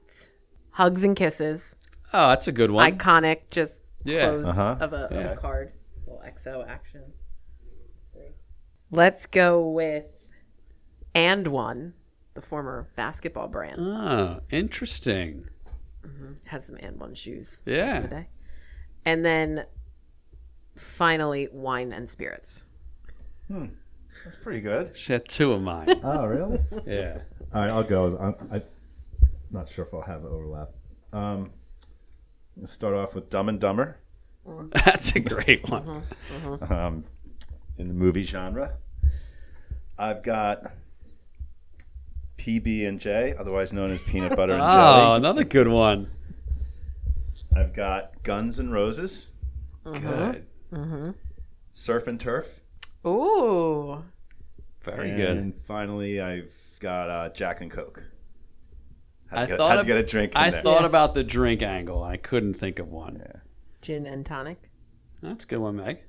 hugs 0.71 1.03
and 1.03 1.15
kisses. 1.15 1.75
Oh, 2.13 2.29
that's 2.29 2.47
a 2.47 2.51
good 2.51 2.71
one. 2.71 2.97
iconic 2.97 3.41
just 3.51 3.83
Yeah. 4.03 4.29
close 4.29 4.47
Uh-huh. 4.47 4.77
of, 4.79 4.93
a, 4.93 4.95
of 4.95 5.11
Yeah. 5.11 5.31
a 5.33 5.35
card 5.37 5.73
little 6.07 6.23
xo 6.25 6.65
action 6.67 7.03
let's 8.91 9.25
go 9.25 9.67
with 9.69 10.05
AND1 11.17 11.91
the 12.35 12.41
former 12.41 12.87
basketball 12.95 13.47
brand 13.47 13.79
Oh, 13.79 14.39
interesting. 14.51 15.49
Mm-hmm. 16.05 16.33
had 16.45 16.63
some 16.63 16.75
AND1 16.75 17.17
shoes 17.17 17.61
Yeah. 17.65 18.01
today 18.01 18.27
and 19.05 19.25
then 19.25 19.65
finally 20.75 21.49
wine 21.51 21.91
and 21.91 22.07
spirits 22.09 22.65
hmm. 23.47 23.65
That's 24.25 24.37
pretty 24.43 24.61
good. 24.61 24.95
She 24.97 25.13
had 25.13 25.27
two 25.29 25.53
of 25.53 25.61
mine. 25.61 25.87
Oh, 26.03 26.25
really? 26.25 26.59
Yeah. 26.85 27.19
All 27.53 27.61
right, 27.61 27.69
I'll 27.69 27.83
go. 27.83 28.17
I'm, 28.17 28.49
I'm 28.51 28.63
not 29.51 29.69
sure 29.69 29.85
if 29.85 29.93
I'll 29.93 30.01
have 30.01 30.25
overlap. 30.25 30.69
Um, 31.13 31.51
let's 32.57 32.71
start 32.73 32.93
off 32.95 33.15
with 33.15 33.29
Dumb 33.29 33.47
and 33.47 33.59
Dumber. 33.59 33.97
Mm-hmm. 34.45 34.69
That's 34.85 35.15
a 35.15 35.19
great 35.21 35.69
one. 35.69 36.03
Mm-hmm. 36.33 36.73
Um, 36.73 37.05
in 37.77 37.87
the 37.87 37.93
movie 37.93 38.23
genre, 38.23 38.73
I've 39.97 40.23
got 40.23 40.73
PB 42.47 42.87
and 42.87 42.99
J, 42.99 43.35
otherwise 43.37 43.73
known 43.73 43.91
as 43.91 44.01
peanut 44.03 44.35
butter 44.35 44.53
and 44.53 44.61
jelly. 44.71 45.01
Oh, 45.01 45.13
another 45.15 45.43
good 45.43 45.67
one. 45.67 46.09
I've 47.55 47.73
got 47.73 48.23
Guns 48.23 48.57
and 48.59 48.71
Roses, 48.71 49.31
Good. 49.83 50.45
Surf 51.71 52.07
and 52.07 52.19
Turf, 52.19 52.61
ooh 53.05 54.03
Very 54.81 55.09
good. 55.11 55.37
and 55.37 55.55
finally 55.61 56.19
I've 56.21 56.51
got 56.79 57.09
uh, 57.09 57.29
Jack 57.29 57.61
and 57.61 57.69
Coke. 57.71 58.03
Had 59.29 59.39
I 59.39 59.41
to, 59.41 59.47
get, 59.49 59.57
thought 59.57 59.69
had 59.69 59.75
to 59.75 59.81
of- 59.81 59.87
get 59.87 59.97
a 59.97 60.03
drink 60.03 60.31
in 60.33 60.37
I 60.37 60.49
there. 60.51 60.61
thought 60.61 60.85
about 60.85 61.13
the 61.13 61.23
drink 61.23 61.61
angle. 61.61 62.01
I 62.03 62.17
couldn't 62.17 62.53
think 62.55 62.79
of 62.79 62.91
one. 62.91 63.21
gin 63.81 64.05
and 64.05 64.25
tonic 64.25 64.69
That's 65.21 65.43
a 65.43 65.47
good 65.47 65.59
one, 65.59 65.75
Meg. 65.75 65.99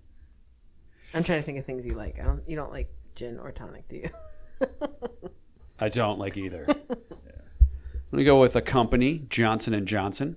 i'm 1.14 1.24
trying 1.24 1.40
to 1.40 1.46
think 1.46 1.58
of 1.58 1.64
things 1.64 1.86
you 1.86 1.94
like 1.94 2.20
i 2.20 2.24
don't 2.24 2.42
you 2.48 2.54
don't 2.56 2.70
like 2.72 2.90
gin 3.14 3.38
or 3.38 3.50
tonic 3.52 3.88
do 3.88 3.96
you 3.96 4.10
I 5.80 5.88
don't 5.88 6.18
like 6.18 6.36
either. 6.36 6.66
Let 8.10 8.18
me 8.18 8.24
go 8.24 8.40
with 8.40 8.56
a 8.56 8.62
company, 8.62 9.26
Johnson 9.28 9.74
and 9.74 9.86
Johnson. 9.86 10.36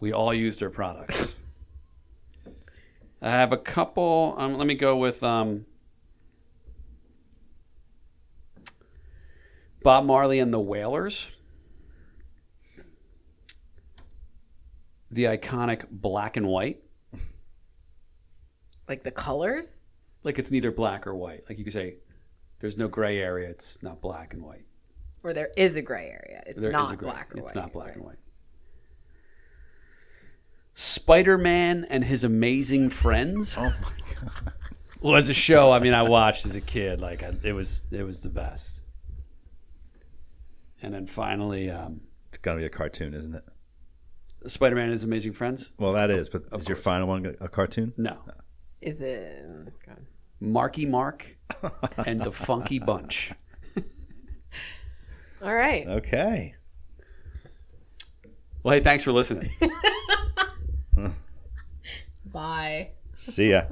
We 0.00 0.12
all 0.12 0.32
use 0.32 0.56
their 0.56 0.70
products. 0.70 1.34
I 3.22 3.30
have 3.30 3.52
a 3.52 3.58
couple. 3.58 4.34
Um, 4.38 4.56
let 4.56 4.66
me 4.66 4.74
go 4.74 4.96
with 4.96 5.22
um, 5.22 5.66
Bob 9.82 10.06
Marley 10.06 10.40
and 10.40 10.54
the 10.54 10.60
Wailers. 10.60 11.28
The 15.10 15.24
iconic 15.24 15.84
black 15.90 16.38
and 16.38 16.46
white. 16.46 16.82
like 18.88 19.02
the 19.02 19.10
colors 19.10 19.82
Like 20.22 20.38
it's 20.38 20.50
neither 20.50 20.70
black 20.70 21.06
or 21.06 21.14
white. 21.14 21.44
Like 21.46 21.58
you 21.58 21.64
could 21.64 21.74
say, 21.74 21.96
there's 22.60 22.76
no 22.78 22.88
gray 22.88 23.18
area. 23.18 23.48
It's 23.48 23.82
not 23.82 24.00
black 24.00 24.32
and 24.34 24.42
white. 24.42 24.64
or 25.22 25.32
there 25.32 25.50
is 25.56 25.76
a 25.76 25.82
gray 25.82 26.08
area 26.08 26.42
it's 26.46 26.60
There 26.60 26.70
is 26.70 26.72
not 26.72 26.98
gray- 26.98 27.10
black 27.10 27.34
or 27.34 27.38
it's 27.38 27.46
white 27.46 27.54
not 27.54 27.72
black 27.72 27.86
right? 27.88 27.96
and 27.96 28.04
white. 28.04 28.18
Spider 30.74 31.36
Man 31.36 31.84
and 31.90 32.04
His 32.04 32.24
Amazing 32.24 32.90
Friends 32.90 33.56
Oh 33.58 33.62
my 33.82 33.92
god! 34.14 34.52
was 35.00 35.28
a 35.28 35.34
show. 35.34 35.72
I 35.72 35.78
mean, 35.78 35.94
I 35.94 36.02
watched 36.02 36.46
as 36.46 36.56
a 36.56 36.60
kid. 36.60 37.00
Like 37.00 37.22
I, 37.22 37.32
it 37.42 37.52
was, 37.52 37.82
it 37.90 38.02
was 38.02 38.20
the 38.20 38.28
best. 38.28 38.80
And 40.82 40.94
then 40.94 41.06
finally, 41.06 41.70
um, 41.70 42.00
It's 42.28 42.38
got 42.38 42.52
to 42.54 42.58
be 42.60 42.64
a 42.64 42.70
cartoon, 42.70 43.12
isn't 43.14 43.34
it? 43.34 43.44
Spider 44.46 44.74
Man 44.76 44.84
and 44.84 44.92
His 44.92 45.04
Amazing 45.04 45.34
Friends. 45.34 45.70
Well, 45.78 45.92
that 45.92 46.10
is. 46.10 46.28
But 46.30 46.44
Of 46.50 46.62
is 46.62 46.68
your 46.68 46.76
final 46.76 47.08
one 47.08 47.36
a 47.40 47.48
cartoon? 47.48 47.92
No, 47.98 48.16
is 48.80 49.02
it 49.02 49.44
God. 49.86 50.06
Marky 50.40 50.86
Mark 50.86 51.36
and 52.06 52.22
the 52.22 52.32
Funky 52.32 52.78
Bunch. 52.78 53.32
all 55.42 55.54
right 55.54 55.86
Okay. 55.86 56.54
Well, 58.62 58.74
hey, 58.74 58.80
thanks 58.80 59.04
for 59.04 59.12
listening. 59.12 59.50
bye 62.26 62.90
See 63.14 63.50
ya. 63.50 63.62